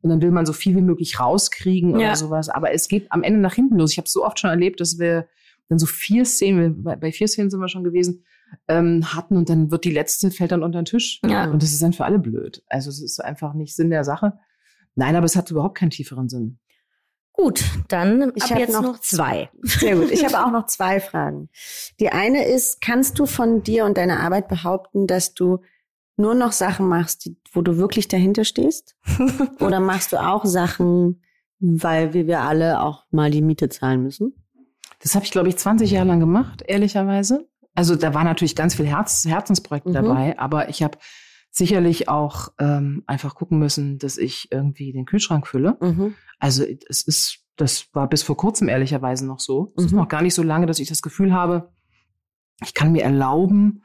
Und 0.03 0.09
dann 0.11 0.23
will 0.23 0.31
man 0.31 0.47
so 0.47 0.53
viel 0.53 0.77
wie 0.77 0.83
möglich 0.83 1.19
rauskriegen 1.21 1.91
Ja. 1.99 2.09
oder 2.09 2.17
sowas. 2.17 2.49
Aber 2.49 2.73
es 2.73 2.87
geht 2.89 3.11
am 3.11 3.23
Ende 3.25 3.41
nach 3.41 3.55
hinten 3.55 3.77
los. 3.77 3.93
Ich 3.93 3.99
habe 3.99 4.09
so 4.09 4.25
oft 4.25 4.39
schon 4.39 4.49
erlebt, 4.51 4.81
dass 4.81 4.99
wir 4.99 5.27
dann 5.69 5.79
so 5.81 5.87
vier 5.87 6.25
Szenen, 6.25 6.83
bei, 6.85 6.97
bei 6.97 7.13
vier 7.13 7.29
Szenen 7.29 7.51
sind 7.51 7.61
wir 7.61 7.69
schon 7.69 7.85
gewesen, 7.85 8.25
ähm, 8.69 9.13
hatten 9.15 9.37
und 9.37 9.49
dann 9.51 9.71
wird 9.71 9.85
die 9.85 9.91
letzte, 9.91 10.31
fällt 10.31 10.53
dann 10.53 10.63
unter 10.63 10.81
den 10.81 10.85
Tisch. 10.87 11.21
Ja. 11.25 11.51
Und 11.51 11.63
das 11.63 11.73
ist 11.73 11.83
dann 11.83 11.93
für 11.93 12.05
alle 12.05 12.19
blöd. 12.19 12.63
Also 12.69 12.89
es 12.91 13.03
ist 13.03 13.21
einfach 13.23 13.53
nicht 13.55 13.75
Sinn 13.77 13.91
der 13.91 14.05
Sache. 14.05 14.39
Nein, 14.95 15.15
aber 15.17 15.27
es 15.27 15.37
hat 15.37 15.51
überhaupt 15.51 15.77
keinen 15.77 15.91
tieferen 15.91 16.29
Sinn. 16.29 16.59
Gut, 17.43 17.65
dann 17.89 18.33
Ich 18.35 18.45
ab 18.45 18.51
hab 18.51 18.59
jetzt 18.59 18.73
noch 18.73 18.83
noch, 18.83 19.01
zwei. 19.01 19.49
Sehr 19.63 19.97
gut. 19.97 20.11
Ich 20.11 20.25
habe 20.25 20.45
auch 20.45 20.51
noch 20.51 20.67
zwei 20.67 21.01
Fragen. 21.01 21.49
Die 21.99 22.11
eine 22.11 22.45
ist, 22.47 22.81
kannst 22.81 23.19
du 23.19 23.27
von 23.27 23.63
dir 23.63 23.85
und 23.87 23.97
deiner 23.97 24.21
Arbeit 24.21 24.49
behaupten, 24.49 25.07
dass 25.07 25.33
du 25.35 25.61
nur 26.17 26.35
noch 26.35 26.53
Sachen 26.53 26.87
machst, 26.87 27.25
die, 27.25 27.37
wo 27.53 27.63
du 27.63 27.79
wirklich 27.79 28.09
dahinter 28.09 28.45
stehst? 28.45 28.95
Oder 29.61 29.81
machst 29.81 30.13
du 30.13 30.19
auch 30.23 30.45
Sachen, 30.45 31.23
weil 31.61 32.13
wir, 32.13 32.27
wir 32.27 32.41
alle 32.43 32.81
auch 32.83 33.05
mal 33.11 33.31
die 33.31 33.43
Miete 33.43 33.69
zahlen 33.71 34.03
müssen? 34.03 34.35
Das 35.03 35.15
habe 35.15 35.25
ich, 35.25 35.31
glaube 35.31 35.49
ich, 35.49 35.57
20 35.57 35.91
Jahre 35.91 36.09
lang 36.09 36.21
gemacht, 36.21 36.63
ehrlicherweise. 36.67 37.49
Also 37.75 37.97
da 37.97 38.13
war 38.13 38.25
natürlich 38.25 38.55
ganz 38.55 38.75
viel 38.75 38.87
Herz, 38.87 39.25
Herzensprojekte 39.27 39.89
Mhm. 39.91 39.95
dabei, 39.95 40.39
aber 40.39 40.69
ich 40.69 40.83
habe 40.83 40.99
sicherlich 41.51 42.09
auch 42.09 42.49
ähm, 42.59 43.03
einfach 43.07 43.35
gucken 43.35 43.59
müssen, 43.59 43.99
dass 43.99 44.17
ich 44.19 44.49
irgendwie 44.53 44.93
den 44.93 45.05
Kühlschrank 45.05 45.47
fülle. 45.47 45.77
Mhm. 45.81 46.15
Also 46.39 46.65
es 46.89 47.03
ist, 47.03 47.41
das 47.57 47.89
war 47.93 48.09
bis 48.09 48.23
vor 48.23 48.37
kurzem 48.37 48.69
ehrlicherweise 48.69 49.27
noch 49.27 49.41
so. 49.41 49.73
Es 49.77 49.87
ist 49.87 49.93
Mhm. 49.93 49.99
noch 49.99 50.09
gar 50.09 50.23
nicht 50.23 50.35
so 50.35 50.43
lange, 50.43 50.67
dass 50.67 50.79
ich 50.79 50.89
das 50.89 51.03
Gefühl 51.03 51.33
habe, 51.33 51.73
ich 52.63 52.73
kann 52.75 52.93
mir 52.93 53.03
erlauben, 53.03 53.83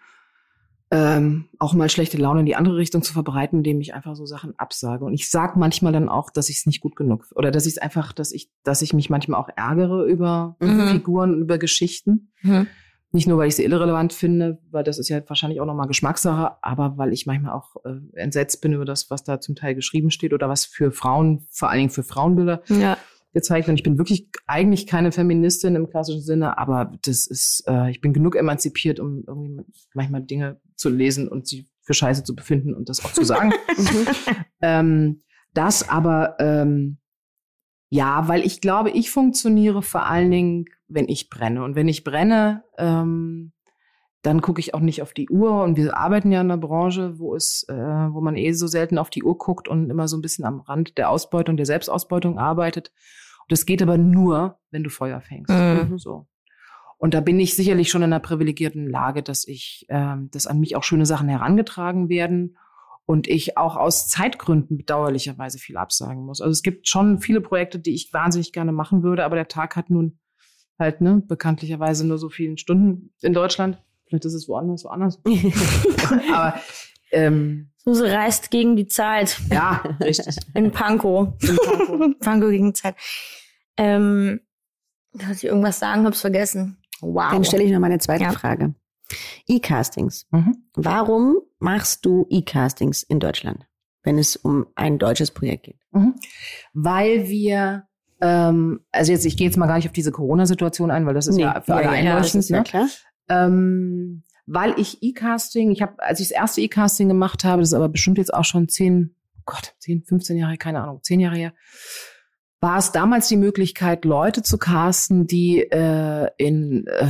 ähm, 0.92 1.50
auch 1.58 1.74
mal 1.74 1.90
schlechte 1.90 2.18
Laune 2.18 2.42
in 2.42 2.46
die 2.46 2.56
andere 2.56 2.78
Richtung 2.78 3.02
zu 3.02 3.12
verbreiten, 3.12 3.60
indem 3.60 3.82
ich 3.82 3.94
einfach 3.96 4.16
so 4.16 4.26
Sachen 4.28 4.58
absage. 4.60 5.04
Und 5.04 5.14
ich 5.14 5.30
sag 5.32 5.56
manchmal 5.58 5.92
dann 5.92 6.10
auch, 6.10 6.30
dass 6.30 6.48
ich 6.50 6.58
es 6.58 6.66
nicht 6.68 6.80
gut 6.82 6.96
genug 6.96 7.26
oder 7.36 7.50
dass 7.50 7.66
ich 7.66 7.74
es 7.74 7.78
einfach, 7.80 8.14
dass 8.14 8.32
ich, 8.32 8.52
dass 8.64 8.84
ich 8.84 8.94
mich 8.94 9.10
manchmal 9.10 9.40
auch 9.42 9.50
ärgere 9.56 10.06
über 10.06 10.56
Mhm. 10.60 10.88
Figuren, 10.90 11.40
über 11.40 11.58
Geschichten. 11.58 12.32
Mhm. 12.44 12.68
Nicht 13.16 13.28
nur, 13.28 13.38
weil 13.38 13.48
ich 13.48 13.56
sie 13.56 13.64
irrelevant 13.64 14.12
finde, 14.12 14.60
weil 14.72 14.84
das 14.84 15.00
ist 15.00 15.08
ja 15.08 15.22
wahrscheinlich 15.26 15.62
auch 15.62 15.66
nochmal 15.66 15.88
Geschmackssache, 15.88 16.58
aber 16.62 16.98
weil 16.98 17.14
ich 17.14 17.26
manchmal 17.26 17.54
auch 17.54 17.78
äh, 17.86 18.20
entsetzt 18.20 18.60
bin 18.60 18.74
über 18.74 18.84
das, 18.84 19.10
was 19.10 19.24
da 19.24 19.40
zum 19.40 19.56
Teil 19.56 19.74
geschrieben 19.74 20.12
steht 20.12 20.34
oder 20.34 20.50
was 20.50 20.66
für 20.66 20.92
Frauen, 20.92 21.48
vor 21.50 21.70
allen 21.70 21.78
Dingen 21.80 21.90
für 21.92 22.04
Frauenbilder 22.04 22.62
Ja. 22.68 22.98
gezeigt 23.32 23.68
werden. 23.68 23.78
Ich 23.78 23.84
bin 23.84 23.98
wirklich 23.98 24.28
eigentlich 24.48 24.86
keine 24.86 25.14
Feministin 25.14 25.76
im 25.76 25.90
klassischen 25.90 26.22
Sinne, 26.24 26.58
aber 26.58 26.92
das 27.04 27.26
ist, 27.26 27.64
äh, 27.68 27.90
ich 27.90 28.02
bin 28.02 28.12
genug 28.12 28.36
emanzipiert, 28.36 29.00
um 29.00 29.24
irgendwie 29.26 29.64
manchmal 29.94 30.22
Dinge 30.22 30.60
zu 30.76 30.90
lesen 30.90 31.30
und 31.30 31.48
sie 31.48 31.70
für 31.84 31.94
Scheiße 31.94 32.26
zu 32.26 32.36
befinden 32.36 32.74
und 32.74 32.90
das 32.90 33.06
auch 33.06 33.14
zu 33.14 33.24
sagen. 33.24 33.54
ähm, 34.62 35.22
das 35.54 35.88
aber, 35.88 36.36
ähm, 36.40 36.98
ja, 37.96 38.28
weil 38.28 38.46
ich 38.46 38.60
glaube, 38.60 38.90
ich 38.92 39.10
funktioniere 39.10 39.82
vor 39.82 40.06
allen 40.06 40.30
Dingen, 40.30 40.66
wenn 40.90 41.08
ich 41.08 41.30
brenne. 41.30 41.64
Und 41.64 41.76
wenn 41.76 41.88
ich 41.88 42.04
brenne, 42.04 42.64
ähm, 42.78 43.54
dann 44.22 44.42
gucke 44.42 44.60
ich 44.60 44.74
auch 44.74 44.82
nicht 44.82 45.02
auf 45.02 45.14
die 45.14 45.30
Uhr. 45.30 45.64
Und 45.64 45.78
wir 45.78 45.96
arbeiten 45.96 46.30
ja 46.30 46.42
in 46.42 46.52
einer 46.52 46.60
Branche, 46.60 47.20
wo 47.20 47.36
es, 47.36 47.66
äh, 47.70 47.74
wo 47.74 48.20
man 48.20 48.36
eh 48.36 48.52
so 48.52 48.68
selten 48.68 48.98
auf 48.98 49.10
die 49.10 49.24
Uhr 49.24 49.38
guckt 49.38 49.70
und 49.70 49.90
immer 49.90 50.10
so 50.10 50.18
ein 50.18 50.22
bisschen 50.22 50.44
am 50.44 50.60
Rand 50.60 50.98
der 50.98 51.10
Ausbeutung, 51.10 51.56
der 51.56 51.66
Selbstausbeutung 51.66 52.38
arbeitet. 52.38 52.92
Und 53.44 53.52
das 53.54 53.66
geht 53.66 53.82
aber 53.82 53.98
nur, 53.98 54.60
wenn 54.72 54.84
du 54.84 54.90
Feuer 54.90 55.22
fängst. 55.22 55.54
Mhm. 55.54 55.98
So. 55.98 56.28
Und 56.98 57.14
da 57.14 57.22
bin 57.22 57.40
ich 57.40 57.56
sicherlich 57.56 57.90
schon 57.90 58.02
in 58.02 58.12
einer 58.12 58.20
privilegierten 58.20 58.90
Lage, 58.90 59.24
dass 59.24 59.48
ich, 59.48 59.86
ähm, 59.88 60.30
dass 60.32 60.48
an 60.48 60.60
mich 60.60 60.76
auch 60.76 60.84
schöne 60.84 61.06
Sachen 61.06 61.30
herangetragen 61.30 62.10
werden 62.10 62.58
und 63.06 63.28
ich 63.28 63.58
auch 63.58 63.76
aus 63.76 64.08
Zeitgründen 64.08 64.78
bedauerlicherweise 64.78 65.60
viel 65.60 65.78
absagen 65.78 66.26
muss. 66.26 66.42
Also 66.42 66.52
es 66.52 66.64
gibt 66.64 66.88
schon 66.88 67.20
viele 67.20 67.42
Projekte, 67.42 67.80
die 67.80 67.94
ich 67.94 68.12
wahnsinnig 68.14 68.52
gerne 68.52 68.72
machen 68.72 69.04
würde, 69.04 69.24
aber 69.26 69.36
der 69.36 69.48
Tag 69.48 69.76
hat 69.76 69.90
nun 69.90 70.20
halt 70.80 71.02
ne 71.02 71.22
bekanntlicherweise 71.26 72.06
nur 72.06 72.18
so 72.18 72.30
vielen 72.30 72.58
Stunden 72.58 73.14
in 73.22 73.34
Deutschland. 73.34 73.82
Vielleicht 74.08 74.26
ist 74.26 74.34
es 74.34 74.48
woanders, 74.48 74.84
woanders. 74.84 75.22
aber 76.34 76.60
ähm, 77.12 77.70
Suse 77.78 78.12
reist 78.12 78.52
gegen 78.52 78.76
die 78.76 78.88
Zeit. 78.88 79.40
ja, 79.52 79.84
richtig. 80.02 80.38
In 80.56 80.72
Pankow. 80.72 81.34
In 81.42 81.56
Pankow. 81.58 82.10
Pankow 82.20 82.50
gegen 82.50 82.74
Zeit. 82.74 82.96
Ähm, 83.78 84.42
wollte 85.14 85.34
ich 85.34 85.46
irgendwas 85.46 85.80
sagen, 85.80 86.06
hab's 86.06 86.22
vergessen. 86.22 86.78
Wow. 87.02 87.32
Dann 87.32 87.46
stelle 87.46 87.64
ich 87.64 87.72
noch 87.72 87.80
meine 87.80 88.00
zweite 88.00 88.24
Ja. 88.24 88.32
Frage. 88.32 88.74
E-Castings. 89.48 90.26
Mhm. 90.32 90.66
Warum 90.74 91.38
machst 91.66 92.06
du 92.06 92.28
E-Castings 92.30 93.02
in 93.02 93.20
Deutschland, 93.20 93.66
wenn 94.04 94.20
es 94.20 94.36
um 94.36 94.68
ein 94.76 95.00
deutsches 95.00 95.32
Projekt 95.32 95.64
geht? 95.64 95.80
Mhm. 95.92 96.14
Weil 96.74 97.28
wir, 97.28 97.88
ähm, 98.22 98.82
also 98.92 99.12
jetzt, 99.12 99.26
ich 99.26 99.36
gehe 99.36 99.48
jetzt 99.48 99.58
mal 99.58 99.66
gar 99.66 99.78
nicht 99.78 99.88
auf 99.88 99.94
diese 99.94 100.12
Corona-Situation 100.12 100.92
ein, 100.92 101.08
weil 101.08 101.16
das 101.16 101.26
ist 101.26 101.40
ja 101.40 101.60
für 101.62 101.74
alle 101.74 101.86
das 101.86 101.94
einleuchtend. 101.94 102.50
ja 102.50 102.58
ne? 102.60 102.64
klar. 102.64 102.88
ähm, 103.30 104.24
weil 104.46 104.76
ich 104.80 105.02
E-Casting, 105.02 105.72
ich 105.72 105.82
habe, 105.82 105.96
als 106.04 106.20
ich 106.20 106.28
das 106.30 106.38
erste 106.38 106.62
E-Casting 106.62 107.08
gemacht 107.08 107.44
habe, 107.44 107.64
das 107.64 107.70
ist 107.70 107.74
aber 107.74 107.90
bestimmt 107.90 108.20
jetzt 108.20 108.32
auch 108.32 108.46
schon 108.46 108.70
zehn, 108.70 109.16
Gott, 109.46 109.74
zehn, 109.80 110.04
15 110.04 110.38
Jahre, 110.38 110.58
keine 110.58 110.84
Ahnung, 110.84 111.00
zehn 111.02 111.20
Jahre 111.20 111.36
her, 111.38 111.54
war 112.62 112.78
es 112.78 112.92
damals 112.92 113.28
die 113.28 113.38
Möglichkeit, 113.38 114.06
Leute 114.06 114.44
zu 114.44 114.60
casten, 114.60 115.26
die 115.26 115.62
äh, 115.62 116.30
in 116.38 116.86
äh, 116.88 117.10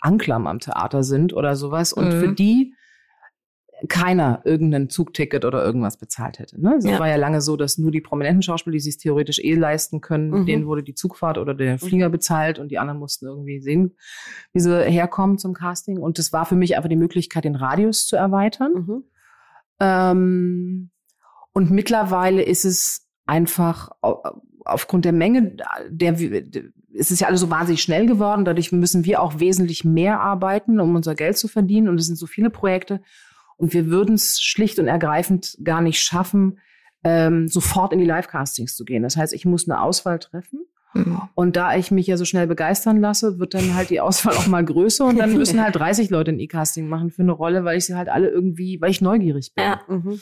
Anklam 0.00 0.46
am 0.46 0.60
Theater 0.60 1.02
sind 1.02 1.32
oder 1.32 1.56
sowas 1.56 1.94
und 1.94 2.08
Mhm. 2.08 2.20
für 2.20 2.34
die 2.34 2.74
keiner 3.88 4.40
irgendein 4.44 4.88
Zugticket 4.90 5.44
oder 5.44 5.64
irgendwas 5.64 5.98
bezahlt 5.98 6.38
hätte. 6.40 6.60
Ne? 6.60 6.76
Es 6.78 6.84
Ja. 6.84 6.98
war 6.98 7.06
ja 7.08 7.14
lange 7.16 7.40
so, 7.40 7.56
dass 7.56 7.78
nur 7.78 7.92
die 7.92 8.00
prominenten 8.00 8.42
Schauspieler, 8.42 8.72
die 8.72 8.80
sich 8.80 8.98
theoretisch 8.98 9.38
eh 9.38 9.54
leisten 9.54 10.00
können, 10.00 10.30
Mhm. 10.30 10.46
denen 10.46 10.66
wurde 10.66 10.82
die 10.82 10.94
Zugfahrt 10.94 11.38
oder 11.38 11.54
der 11.54 11.78
Flieger 11.78 12.08
bezahlt 12.08 12.58
und 12.58 12.70
die 12.70 12.78
anderen 12.78 12.98
mussten 12.98 13.26
irgendwie 13.26 13.60
sehen, 13.60 13.94
wie 14.52 14.60
sie 14.60 14.82
herkommen 14.84 15.38
zum 15.38 15.54
Casting. 15.54 15.98
Und 15.98 16.18
das 16.18 16.32
war 16.32 16.44
für 16.44 16.56
mich 16.56 16.76
einfach 16.76 16.88
die 16.88 16.96
Möglichkeit, 16.96 17.44
den 17.44 17.54
Radius 17.54 18.06
zu 18.06 18.16
erweitern. 18.16 18.72
Mhm. 18.74 19.04
Ähm, 19.80 20.90
und 21.52 21.70
mittlerweile 21.70 22.42
ist 22.42 22.64
es 22.64 23.06
einfach 23.26 23.90
au- 24.02 24.22
aufgrund 24.64 25.04
der 25.04 25.12
Menge, 25.12 25.56
der, 25.88 26.14
es 26.94 27.10
ist 27.10 27.20
ja 27.20 27.28
alles 27.28 27.40
so 27.40 27.50
wahnsinnig 27.50 27.82
schnell 27.82 28.06
geworden. 28.06 28.44
Dadurch 28.44 28.72
müssen 28.72 29.04
wir 29.04 29.22
auch 29.22 29.38
wesentlich 29.40 29.84
mehr 29.84 30.20
arbeiten, 30.20 30.80
um 30.80 30.94
unser 30.94 31.14
Geld 31.14 31.38
zu 31.38 31.48
verdienen. 31.48 31.88
Und 31.88 31.98
es 32.00 32.06
sind 32.06 32.16
so 32.16 32.26
viele 32.26 32.50
Projekte. 32.50 33.00
Und 33.58 33.74
wir 33.74 33.86
würden 33.86 34.14
es 34.14 34.40
schlicht 34.40 34.78
und 34.78 34.88
ergreifend 34.88 35.58
gar 35.62 35.82
nicht 35.82 36.00
schaffen, 36.00 36.58
ähm, 37.04 37.48
sofort 37.48 37.92
in 37.92 37.98
die 37.98 38.04
Live-Castings 38.04 38.74
zu 38.74 38.84
gehen. 38.84 39.02
Das 39.02 39.16
heißt, 39.16 39.34
ich 39.34 39.44
muss 39.44 39.68
eine 39.68 39.80
Auswahl 39.80 40.18
treffen. 40.18 40.60
Mhm. 40.94 41.20
Und 41.34 41.56
da 41.56 41.76
ich 41.76 41.90
mich 41.90 42.06
ja 42.06 42.16
so 42.16 42.24
schnell 42.24 42.46
begeistern 42.46 43.00
lasse, 43.00 43.38
wird 43.38 43.54
dann 43.54 43.74
halt 43.74 43.90
die 43.90 44.00
Auswahl 44.00 44.34
auch 44.34 44.46
mal 44.46 44.64
größer 44.64 45.04
und 45.04 45.18
dann 45.18 45.36
müssen 45.36 45.62
halt 45.62 45.76
30 45.76 46.10
Leute 46.10 46.32
ein 46.32 46.40
E-Casting 46.40 46.88
machen 46.88 47.10
für 47.10 47.22
eine 47.22 47.32
Rolle, 47.32 47.64
weil 47.64 47.76
ich 47.78 47.84
sie 47.84 47.94
halt 47.94 48.08
alle 48.08 48.28
irgendwie, 48.28 48.80
weil 48.80 48.90
ich 48.90 49.00
neugierig 49.00 49.54
bin. 49.54 49.64
Ja. 49.64 49.80
Mhm. 49.88 50.20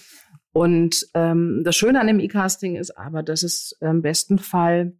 Und 0.52 1.06
ähm, 1.14 1.62
das 1.64 1.76
Schöne 1.76 2.00
an 2.00 2.06
dem 2.06 2.18
E-Casting 2.18 2.76
ist 2.76 2.96
aber, 2.96 3.22
dass 3.22 3.42
es 3.42 3.76
im 3.80 4.02
besten 4.02 4.38
Fall 4.38 4.94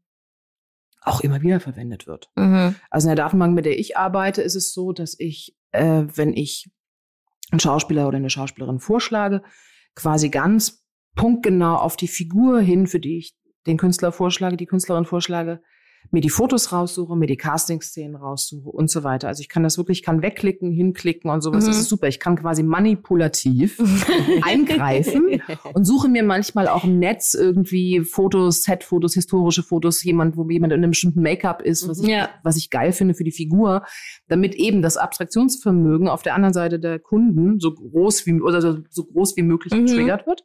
auch 1.00 1.20
immer 1.20 1.40
wieder 1.40 1.60
verwendet 1.60 2.06
wird. 2.06 2.30
Mhm. 2.36 2.74
Also 2.90 3.08
in 3.08 3.16
der 3.16 3.24
Datenbank, 3.24 3.54
mit 3.54 3.64
der 3.64 3.78
ich 3.78 3.96
arbeite, 3.96 4.42
ist 4.42 4.56
es 4.56 4.74
so, 4.74 4.92
dass 4.92 5.18
ich, 5.18 5.56
äh, 5.72 6.04
wenn 6.14 6.34
ich 6.34 6.70
einen 7.50 7.60
Schauspieler 7.60 8.08
oder 8.08 8.16
eine 8.16 8.30
Schauspielerin 8.30 8.80
vorschlage, 8.80 9.42
quasi 9.94 10.28
ganz 10.28 10.84
punktgenau 11.14 11.76
auf 11.76 11.96
die 11.96 12.08
Figur 12.08 12.60
hin, 12.60 12.86
für 12.86 13.00
die 13.00 13.18
ich 13.18 13.36
den 13.66 13.78
Künstler 13.78 14.12
vorschlage, 14.12 14.56
die 14.56 14.66
Künstlerin 14.66 15.04
vorschlage, 15.04 15.62
mir 16.10 16.20
die 16.20 16.30
Fotos 16.30 16.72
raussuche, 16.72 17.16
mir 17.16 17.26
die 17.26 17.36
Casting-Szenen 17.36 18.16
raussuche 18.16 18.68
und 18.68 18.90
so 18.90 19.04
weiter. 19.04 19.28
Also 19.28 19.40
ich 19.40 19.48
kann 19.48 19.62
das 19.62 19.76
wirklich, 19.78 19.98
ich 19.98 20.04
kann 20.04 20.22
wegklicken, 20.22 20.70
hinklicken 20.72 21.30
und 21.30 21.40
sowas. 21.42 21.64
Mhm. 21.64 21.68
Das 21.68 21.78
ist 21.78 21.88
super. 21.88 22.08
Ich 22.08 22.20
kann 22.20 22.36
quasi 22.36 22.62
manipulativ 22.62 23.78
eingreifen 24.42 25.40
und 25.74 25.84
suche 25.84 26.08
mir 26.08 26.22
manchmal 26.22 26.68
auch 26.68 26.84
im 26.84 26.98
Netz 26.98 27.34
irgendwie 27.34 28.00
Fotos, 28.00 28.62
Set-Fotos, 28.62 29.14
historische 29.14 29.62
Fotos, 29.62 30.02
jemand, 30.02 30.36
wo 30.36 30.48
jemand 30.48 30.72
in 30.72 30.80
einem 30.80 30.90
bestimmten 30.90 31.22
Make-up 31.22 31.62
ist, 31.62 31.88
was 31.88 32.00
ich, 32.00 32.08
Ja. 32.08 32.28
was 32.42 32.56
ich 32.56 32.70
geil 32.70 32.92
finde 32.92 33.14
für 33.14 33.24
die 33.24 33.32
Figur, 33.32 33.82
damit 34.28 34.54
eben 34.54 34.82
das 34.82 34.96
Abstraktionsvermögen 34.96 36.08
auf 36.08 36.22
der 36.22 36.34
anderen 36.34 36.54
Seite 36.54 36.78
der 36.78 36.98
Kunden 36.98 37.58
so 37.60 37.72
groß 37.74 38.26
wie, 38.26 38.40
oder 38.40 38.60
so, 38.60 38.78
so 38.90 39.04
groß 39.04 39.36
wie 39.36 39.42
möglich 39.42 39.72
Mhm. 39.74 39.86
getriggert 39.86 40.26
wird. 40.26 40.44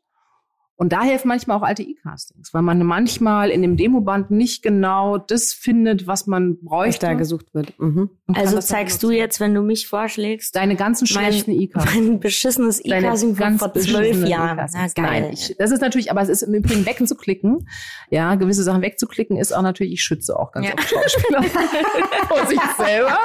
Und 0.75 0.93
da 0.93 1.03
helfen 1.03 1.27
manchmal 1.27 1.57
auch 1.57 1.61
alte 1.61 1.83
E-Castings, 1.83 2.55
weil 2.55 2.63
man 2.63 2.83
manchmal 2.83 3.51
in 3.51 3.61
dem 3.61 3.77
Demoband 3.77 4.31
nicht 4.31 4.63
genau 4.63 5.19
das 5.19 5.53
findet, 5.53 6.07
was 6.07 6.25
man 6.25 6.57
was 6.61 6.69
bräuchte. 6.69 7.05
da 7.05 7.13
gesucht 7.13 7.53
wird. 7.53 7.77
Mhm. 7.79 8.09
Also 8.33 8.57
zeigst 8.59 9.03
du 9.03 9.11
jetzt, 9.11 9.39
wenn 9.39 9.53
du 9.53 9.61
mich 9.61 9.87
vorschlägst, 9.87 10.55
deine 10.55 10.75
ganzen 10.75 11.05
schlechten 11.05 11.51
E-Castings. 11.51 11.93
mein 12.07 12.19
beschissenes 12.19 12.83
E-Casting 12.83 13.35
von 13.35 13.59
vor 13.59 13.73
zwölf 13.73 14.27
Jahren. 14.27 14.55
Na 14.57 14.63
E-Castings. 14.63 14.93
geil. 14.95 15.21
Nein, 15.21 15.29
ich, 15.33 15.55
das 15.59 15.69
ist 15.69 15.81
natürlich, 15.81 16.09
aber 16.09 16.21
es 16.21 16.29
ist 16.29 16.41
im 16.41 16.53
Übrigen 16.55 16.83
wegzuklicken. 16.85 17.67
Ja, 18.09 18.33
gewisse 18.33 18.63
Sachen 18.63 18.81
wegzuklicken 18.81 19.37
ist 19.37 19.53
auch 19.55 19.61
natürlich, 19.61 19.93
ich 19.93 20.03
schütze 20.03 20.37
auch 20.39 20.51
ganz 20.51 20.67
Ja. 20.67 20.73
oft 20.73 20.89
Schauspieler 20.89 21.43
vor 22.27 22.47
sich 22.47 22.59
selber 22.77 23.19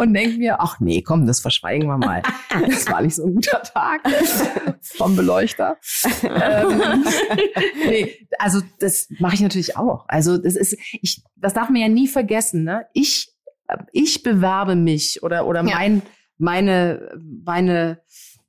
und 0.00 0.12
denke 0.12 0.36
mir, 0.36 0.60
ach 0.60 0.80
nee, 0.80 1.00
komm, 1.00 1.26
das 1.26 1.40
verschweigen 1.40 1.88
wir 1.88 1.96
mal. 1.96 2.22
Das 2.68 2.86
war 2.90 3.00
nicht 3.00 3.14
so 3.14 3.24
ein 3.24 3.34
guter 3.36 3.62
Tag 3.62 4.02
vom 4.82 5.16
Beleuchter. 5.16 5.78
nee, 7.86 8.26
also 8.38 8.60
das 8.78 9.08
mache 9.18 9.34
ich 9.34 9.40
natürlich 9.40 9.76
auch. 9.76 10.04
Also 10.08 10.38
das 10.38 10.56
ist, 10.56 10.76
ich, 11.02 11.22
das 11.36 11.54
darf 11.54 11.68
man 11.70 11.80
ja 11.80 11.88
nie 11.88 12.08
vergessen. 12.08 12.64
Ne? 12.64 12.86
Ich, 12.92 13.32
ich 13.92 14.22
bewerbe 14.22 14.74
mich 14.76 15.22
oder 15.22 15.46
oder 15.46 15.64
Ja. 15.64 15.76
mein, 15.76 16.02
meine, 16.38 17.10
meine, 17.44 18.00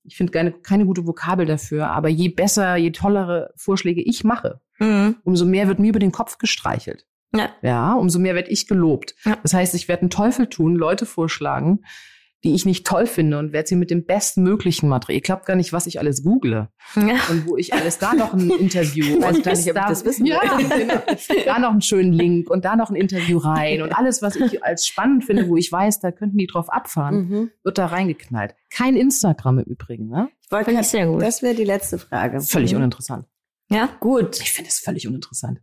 ich 0.04 0.18
finde 0.18 0.32
keine, 0.32 0.52
keine 0.52 0.86
gute 0.86 1.06
Vokabel 1.08 1.46
dafür, 1.46 1.88
aber 1.88 2.10
je 2.10 2.30
besser, 2.30 2.76
je 2.76 2.92
tollere 2.92 3.52
Vorschläge 3.56 4.02
ich 4.02 4.24
mache, 4.24 4.62
Mhm. 4.80 5.16
umso 5.24 5.46
mehr 5.46 5.68
wird 5.70 5.80
mir 5.80 5.90
über 5.90 6.00
den 6.00 6.12
Kopf 6.12 6.38
gestreichelt. 6.38 7.06
Ja. 7.34 7.50
Ja, 7.62 7.94
umso 7.94 8.20
mehr 8.20 8.36
werde 8.36 8.50
ich 8.52 8.68
gelobt. 8.68 9.16
Ja. 9.24 9.38
Das 9.42 9.54
heißt, 9.54 9.74
ich 9.74 9.88
werde 9.88 10.02
einen 10.02 10.10
Teufel 10.10 10.48
tun, 10.48 10.76
Leute 10.76 11.06
vorschlagen, 11.06 11.86
die 12.46 12.56
ich 12.56 12.66
nicht 12.66 12.86
toll 12.88 13.06
finde 13.08 13.38
und 13.40 13.52
werde 13.52 13.68
sie 13.68 13.76
mit 13.76 13.90
dem 13.92 14.06
bestmöglichen 14.06 14.88
Material. 14.88 15.16
Ihr 15.18 15.22
glaubt 15.22 15.46
gar 15.46 15.56
nicht, 15.56 15.74
was 15.74 15.88
ich 15.88 16.00
alles 16.00 16.24
google 16.24 16.70
Ja. 16.96 17.16
und 17.30 17.48
wo 17.48 17.58
ich 17.58 17.74
alles 17.74 17.98
da 17.98 18.14
noch 18.14 18.34
ein 18.34 18.50
Interview 18.52 19.20
Weiß 19.22 19.36
und 19.38 19.44
gar 19.44 19.52
nicht, 19.54 19.62
ob 19.64 19.68
ich 19.68 19.74
da, 19.74 19.90
das 19.90 20.06
wissen 20.06 20.26
ja, 20.26 20.40
genau. 20.58 21.02
da 21.46 21.60
noch 21.60 21.72
einen 21.72 21.82
schönen 21.82 22.14
Link 22.14 22.50
und 22.50 22.64
da 22.64 22.76
noch 22.76 22.90
ein 22.90 22.96
Interview 22.96 23.38
rein 23.40 23.82
und 23.82 23.92
alles, 23.92 24.22
was 24.22 24.36
ich 24.38 24.64
als 24.64 24.86
spannend 24.88 25.26
finde, 25.26 25.50
wo 25.50 25.58
ich 25.58 25.72
weiß, 25.72 26.00
da 26.00 26.12
könnten 26.12 26.38
die 26.38 26.48
drauf 26.48 26.70
abfahren, 26.70 27.16
Mhm. 27.28 27.52
wird 27.64 27.78
da 27.78 27.88
reingeknallt. 27.88 28.56
Kein 28.70 28.96
Instagram 28.96 29.60
im 29.60 29.66
Übrigen, 29.66 30.08
ne? 30.08 30.30
Ich 30.44 30.52
wollte 30.52 30.72
ich 30.72 30.82
sehr 30.88 31.08
gut. 31.08 31.22
Das 31.22 31.42
wäre 31.42 31.56
die 31.56 31.64
letzte 31.64 31.98
Frage. 31.98 32.40
Völlig 32.42 32.72
Mhm. 32.74 32.78
uninteressant. 32.78 33.26
Ja, 33.70 33.90
Gut. 34.00 34.40
Ich 34.42 34.52
finde 34.52 34.70
es 34.70 34.80
völlig 34.80 35.08
uninteressant. 35.08 35.60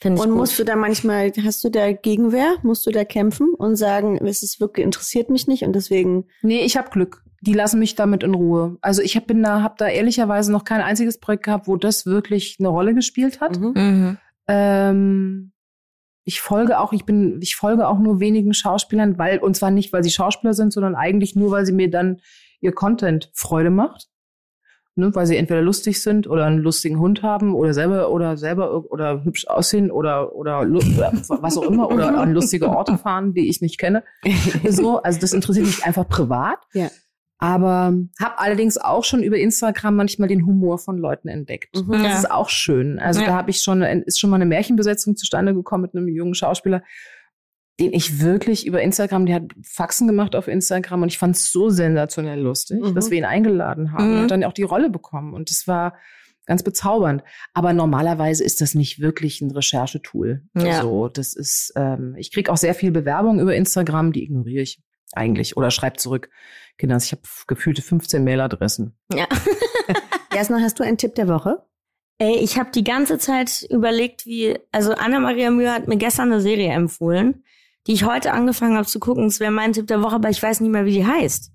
Finde 0.00 0.18
ich 0.18 0.22
Und 0.22 0.30
gut. 0.30 0.38
musst 0.38 0.58
du 0.58 0.64
da 0.64 0.76
manchmal, 0.76 1.32
hast 1.44 1.62
du 1.64 1.68
da 1.68 1.92
Gegenwehr? 1.92 2.56
Musst 2.62 2.86
du 2.86 2.90
da 2.90 3.04
kämpfen 3.04 3.54
und 3.54 3.76
sagen, 3.76 4.16
es 4.26 4.42
ist 4.42 4.60
wirklich 4.60 4.84
interessiert 4.84 5.30
mich 5.30 5.46
nicht 5.46 5.64
und 5.64 5.74
deswegen 5.74 6.26
Nee, 6.42 6.62
ich 6.62 6.76
habe 6.76 6.90
Glück. 6.90 7.22
Die 7.42 7.54
lassen 7.54 7.78
mich 7.78 7.94
damit 7.94 8.22
in 8.22 8.34
Ruhe. 8.34 8.76
Also 8.82 9.00
ich 9.00 9.16
hab, 9.16 9.26
bin 9.26 9.42
da, 9.42 9.62
habe 9.62 9.74
da 9.78 9.88
ehrlicherweise 9.88 10.52
noch 10.52 10.64
kein 10.64 10.82
einziges 10.82 11.18
Projekt 11.18 11.44
gehabt, 11.44 11.68
wo 11.68 11.76
das 11.76 12.04
wirklich 12.04 12.56
eine 12.58 12.68
Rolle 12.68 12.94
gespielt 12.94 13.40
hat. 13.40 13.58
Mhm. 13.58 13.72
Mhm. 13.74 14.18
Ähm, 14.46 15.52
ich 16.24 16.40
folge 16.40 16.78
auch, 16.78 16.92
ich 16.92 17.04
bin, 17.04 17.40
ich 17.40 17.56
folge 17.56 17.88
auch 17.88 17.98
nur 17.98 18.20
wenigen 18.20 18.52
Schauspielern, 18.52 19.18
weil, 19.18 19.38
und 19.38 19.56
zwar 19.56 19.70
nicht, 19.70 19.92
weil 19.92 20.04
sie 20.04 20.10
Schauspieler 20.10 20.52
sind, 20.52 20.72
sondern 20.72 20.94
eigentlich 20.94 21.34
nur, 21.34 21.50
weil 21.50 21.64
sie 21.64 21.72
mir 21.72 21.90
dann 21.90 22.20
ihr 22.60 22.72
Content 22.72 23.30
Freude 23.32 23.70
macht. 23.70 24.08
Ne, 25.00 25.14
weil 25.14 25.26
sie 25.26 25.36
entweder 25.36 25.62
lustig 25.62 26.02
sind 26.02 26.26
oder 26.28 26.44
einen 26.44 26.58
lustigen 26.58 26.98
Hund 27.00 27.22
haben 27.22 27.54
oder 27.54 27.72
selber 27.74 28.10
oder 28.10 28.36
selber 28.36 28.84
oder 28.92 29.24
hübsch 29.24 29.46
aussehen 29.48 29.90
oder 29.90 30.34
oder 30.36 30.64
lu- 30.64 30.78
was 30.80 31.56
auch 31.56 31.62
immer 31.62 31.90
oder 31.90 32.16
an 32.18 32.32
lustige 32.34 32.68
Orte 32.68 32.98
fahren, 32.98 33.32
die 33.34 33.48
ich 33.48 33.60
nicht 33.60 33.78
kenne. 33.78 34.04
So, 34.68 35.02
also 35.02 35.18
das 35.18 35.32
interessiert 35.32 35.66
mich 35.66 35.84
einfach 35.84 36.06
privat. 36.08 36.58
Ja. 36.74 36.88
Aber 37.38 37.94
habe 38.20 38.38
allerdings 38.38 38.76
auch 38.76 39.02
schon 39.04 39.22
über 39.22 39.38
Instagram 39.38 39.96
manchmal 39.96 40.28
den 40.28 40.44
Humor 40.44 40.78
von 40.78 40.98
Leuten 40.98 41.28
entdeckt. 41.28 41.74
Mhm. 41.74 41.92
Das 41.92 42.02
Ja. 42.02 42.18
ist 42.18 42.30
auch 42.30 42.50
schön. 42.50 42.98
Also 42.98 43.22
Ja. 43.22 43.28
da 43.28 43.34
habe 43.34 43.50
ich 43.50 43.62
schon 43.62 43.80
ist 43.82 44.20
schon 44.20 44.28
mal 44.28 44.36
eine 44.36 44.44
Märchenbesetzung 44.46 45.16
zustande 45.16 45.54
gekommen 45.54 45.82
mit 45.82 45.94
einem 45.94 46.06
jungen 46.08 46.34
Schauspieler, 46.34 46.82
den 47.80 47.92
ich 47.92 48.20
wirklich 48.20 48.66
über 48.66 48.80
Instagram, 48.82 49.26
der 49.26 49.36
hat 49.36 49.44
Faxen 49.62 50.06
gemacht 50.06 50.36
auf 50.36 50.46
Instagram 50.48 51.02
und 51.02 51.08
ich 51.08 51.18
fand 51.18 51.34
es 51.36 51.50
so 51.50 51.70
sensationell 51.70 52.38
lustig, 52.40 52.80
Mhm. 52.80 52.94
dass 52.94 53.10
wir 53.10 53.18
ihn 53.18 53.24
eingeladen 53.24 53.92
haben 53.92 54.14
Mhm. 54.16 54.20
und 54.22 54.30
dann 54.30 54.44
auch 54.44 54.52
die 54.52 54.62
Rolle 54.62 54.90
bekommen 54.90 55.34
und 55.34 55.50
es 55.50 55.66
war 55.66 55.96
ganz 56.46 56.62
bezaubernd. 56.62 57.22
Aber 57.54 57.72
normalerweise 57.72 58.42
ist 58.44 58.60
das 58.60 58.74
nicht 58.74 59.00
wirklich 59.00 59.40
ein 59.40 59.50
Recherchetool. 59.50 60.42
Ja. 60.56 60.82
So, 60.82 61.08
das 61.08 61.34
ist, 61.34 61.72
ähm, 61.76 62.14
ich 62.18 62.32
kriege 62.32 62.50
auch 62.52 62.56
sehr 62.56 62.74
viel 62.74 62.90
Bewerbung 62.90 63.40
über 63.40 63.54
Instagram, 63.54 64.12
die 64.12 64.24
ignoriere 64.24 64.62
ich 64.62 64.82
eigentlich 65.12 65.56
oder 65.56 65.70
schreibe 65.70 65.96
zurück. 65.96 66.28
Kinders, 66.78 67.04
ich 67.06 67.12
habe 67.12 67.22
gefühlte 67.46 67.82
15 67.82 68.24
Mailadressen. 68.24 68.96
Ja. 69.12 69.26
Jasna, 70.34 70.60
hast 70.60 70.78
du 70.78 70.84
einen 70.84 70.98
Tipp 70.98 71.14
der 71.14 71.28
Woche? 71.28 71.64
Ey, 72.18 72.36
ich 72.36 72.58
habe 72.58 72.70
die 72.70 72.84
ganze 72.84 73.18
Zeit 73.18 73.66
überlegt, 73.70 74.26
wie, 74.26 74.58
also 74.72 74.92
Anna-Maria 74.92 75.50
Mühe 75.50 75.72
hat 75.72 75.88
mir 75.88 75.96
gestern 75.96 76.30
eine 76.32 76.40
Serie 76.40 76.70
empfohlen, 76.72 77.44
die 77.86 77.92
ich 77.92 78.04
heute 78.04 78.32
angefangen 78.32 78.76
habe 78.76 78.86
zu 78.86 79.00
gucken. 79.00 79.26
Es 79.26 79.40
wäre 79.40 79.50
mein 79.50 79.72
Tipp 79.72 79.86
der 79.86 80.02
Woche, 80.02 80.16
aber 80.16 80.28
ich 80.30 80.42
weiß 80.42 80.60
nicht 80.60 80.70
mehr, 80.70 80.84
wie 80.84 80.92
die 80.92 81.06
heißt. 81.06 81.50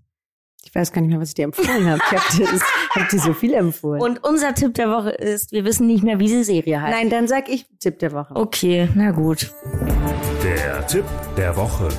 Ich 0.64 0.74
weiß 0.74 0.92
gar 0.92 1.02
nicht 1.02 1.12
mehr, 1.12 1.20
was 1.22 1.30
ich 1.30 1.36
dir 1.36 1.46
empfohlen 1.46 1.88
habe. 1.88 2.02
Ich 2.04 2.12
habe 2.18 2.38
dir, 2.38 2.60
hab 2.96 3.10
dir 3.10 3.20
so 3.20 3.34
viel 3.34 3.54
empfohlen. 3.54 4.02
Und 4.02 4.24
unser 4.24 4.56
Tipp 4.56 4.74
der 4.74 4.90
Woche 4.90 5.12
ist, 5.12 5.52
wir 5.52 5.64
wissen 5.64 5.86
nicht 5.86 6.04
mehr, 6.04 6.18
wie 6.20 6.28
die 6.28 6.44
Serie 6.44 6.82
heißt. 6.82 6.98
Nein, 6.98 7.10
dann 7.12 7.28
sag 7.28 7.48
ich 7.50 7.66
Tipp 7.80 8.00
der 8.00 8.12
Woche. 8.14 8.36
Okay, 8.36 8.90
na 8.96 9.12
gut. 9.12 9.54
Der 10.44 10.86
Tipp 10.88 11.06
der 11.38 11.56
Woche. 11.56 11.90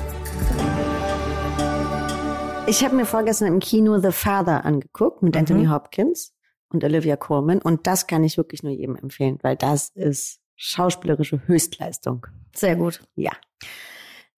Ich 2.67 2.83
habe 2.83 2.95
mir 2.95 3.05
vorgestern 3.05 3.47
im 3.47 3.59
Kino 3.59 3.99
The 3.99 4.11
Father 4.11 4.65
angeguckt 4.65 5.23
mit 5.23 5.35
Mhm. 5.35 5.39
Anthony 5.39 5.65
Hopkins 5.67 6.33
und 6.69 6.83
Olivia 6.83 7.15
Colman 7.15 7.61
und 7.61 7.87
das 7.87 8.07
kann 8.07 8.23
ich 8.25 8.35
wirklich 8.37 8.61
nur 8.63 8.73
jedem 8.73 8.97
empfehlen, 8.97 9.39
weil 9.41 9.55
das 9.55 9.89
ist 9.95 10.41
schauspielerische 10.57 11.41
Höchstleistung. 11.47 12.27
Sehr 12.53 12.75
gut. 12.75 12.99
Ja. 13.15 13.31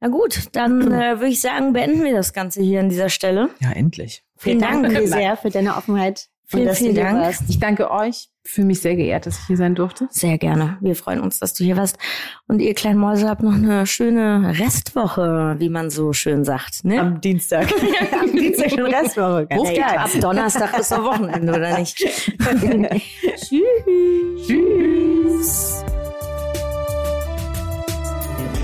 Na 0.01 0.07
gut, 0.07 0.47
dann 0.53 0.81
äh, 0.91 1.19
würde 1.19 1.27
ich 1.27 1.41
sagen, 1.41 1.73
beenden 1.73 2.03
wir 2.03 2.13
das 2.13 2.33
Ganze 2.33 2.61
hier 2.61 2.79
an 2.79 2.89
dieser 2.89 3.09
Stelle. 3.09 3.49
Ja, 3.59 3.71
endlich. 3.71 4.23
Vielen 4.37 4.59
Wir 4.61 4.67
danken 4.67 4.83
Dank. 4.83 4.97
dir 4.97 5.07
sehr 5.07 5.37
für 5.37 5.49
deine 5.49 5.75
Offenheit. 5.75 6.27
Vielen, 6.45 6.61
und 6.63 6.67
dass 6.69 6.77
vielen 6.79 6.95
Dank. 6.95 7.19
warst. 7.19 7.43
Ich 7.47 7.59
danke 7.59 7.91
euch. 7.91 8.29
Fühle 8.43 8.65
mich 8.67 8.81
sehr 8.81 8.95
geehrt, 8.95 9.27
dass 9.27 9.37
ich 9.37 9.45
hier 9.45 9.57
sein 9.57 9.75
durfte. 9.75 10.07
Sehr 10.09 10.39
gerne. 10.39 10.77
Wir 10.81 10.95
freuen 10.95 11.19
uns, 11.19 11.37
dass 11.37 11.53
du 11.53 11.63
hier 11.63 11.77
warst. 11.77 11.99
Und 12.47 12.59
ihr 12.59 12.73
kleinen 12.73 12.97
Mäuse 12.97 13.29
habt 13.29 13.43
noch 13.43 13.53
eine 13.53 13.85
schöne 13.85 14.57
Restwoche, 14.57 15.57
wie 15.59 15.69
man 15.69 15.91
so 15.91 16.11
schön 16.13 16.43
sagt. 16.43 16.83
Ne? 16.85 16.99
Am 16.99 17.21
Dienstag. 17.21 17.67
Am 18.19 18.31
Dienstag 18.31 18.71
schon 18.71 18.81
Restwoche. 18.87 19.45
Hey, 19.51 19.77
geil. 19.77 19.97
ab 19.99 20.09
Donnerstag 20.19 20.79
ist 20.79 20.91
doch 20.91 21.03
Wochenende, 21.03 21.53
oder 21.53 21.77
nicht? 21.77 21.97
Tschüss. 23.35 24.47
Tschüss. 24.47 25.83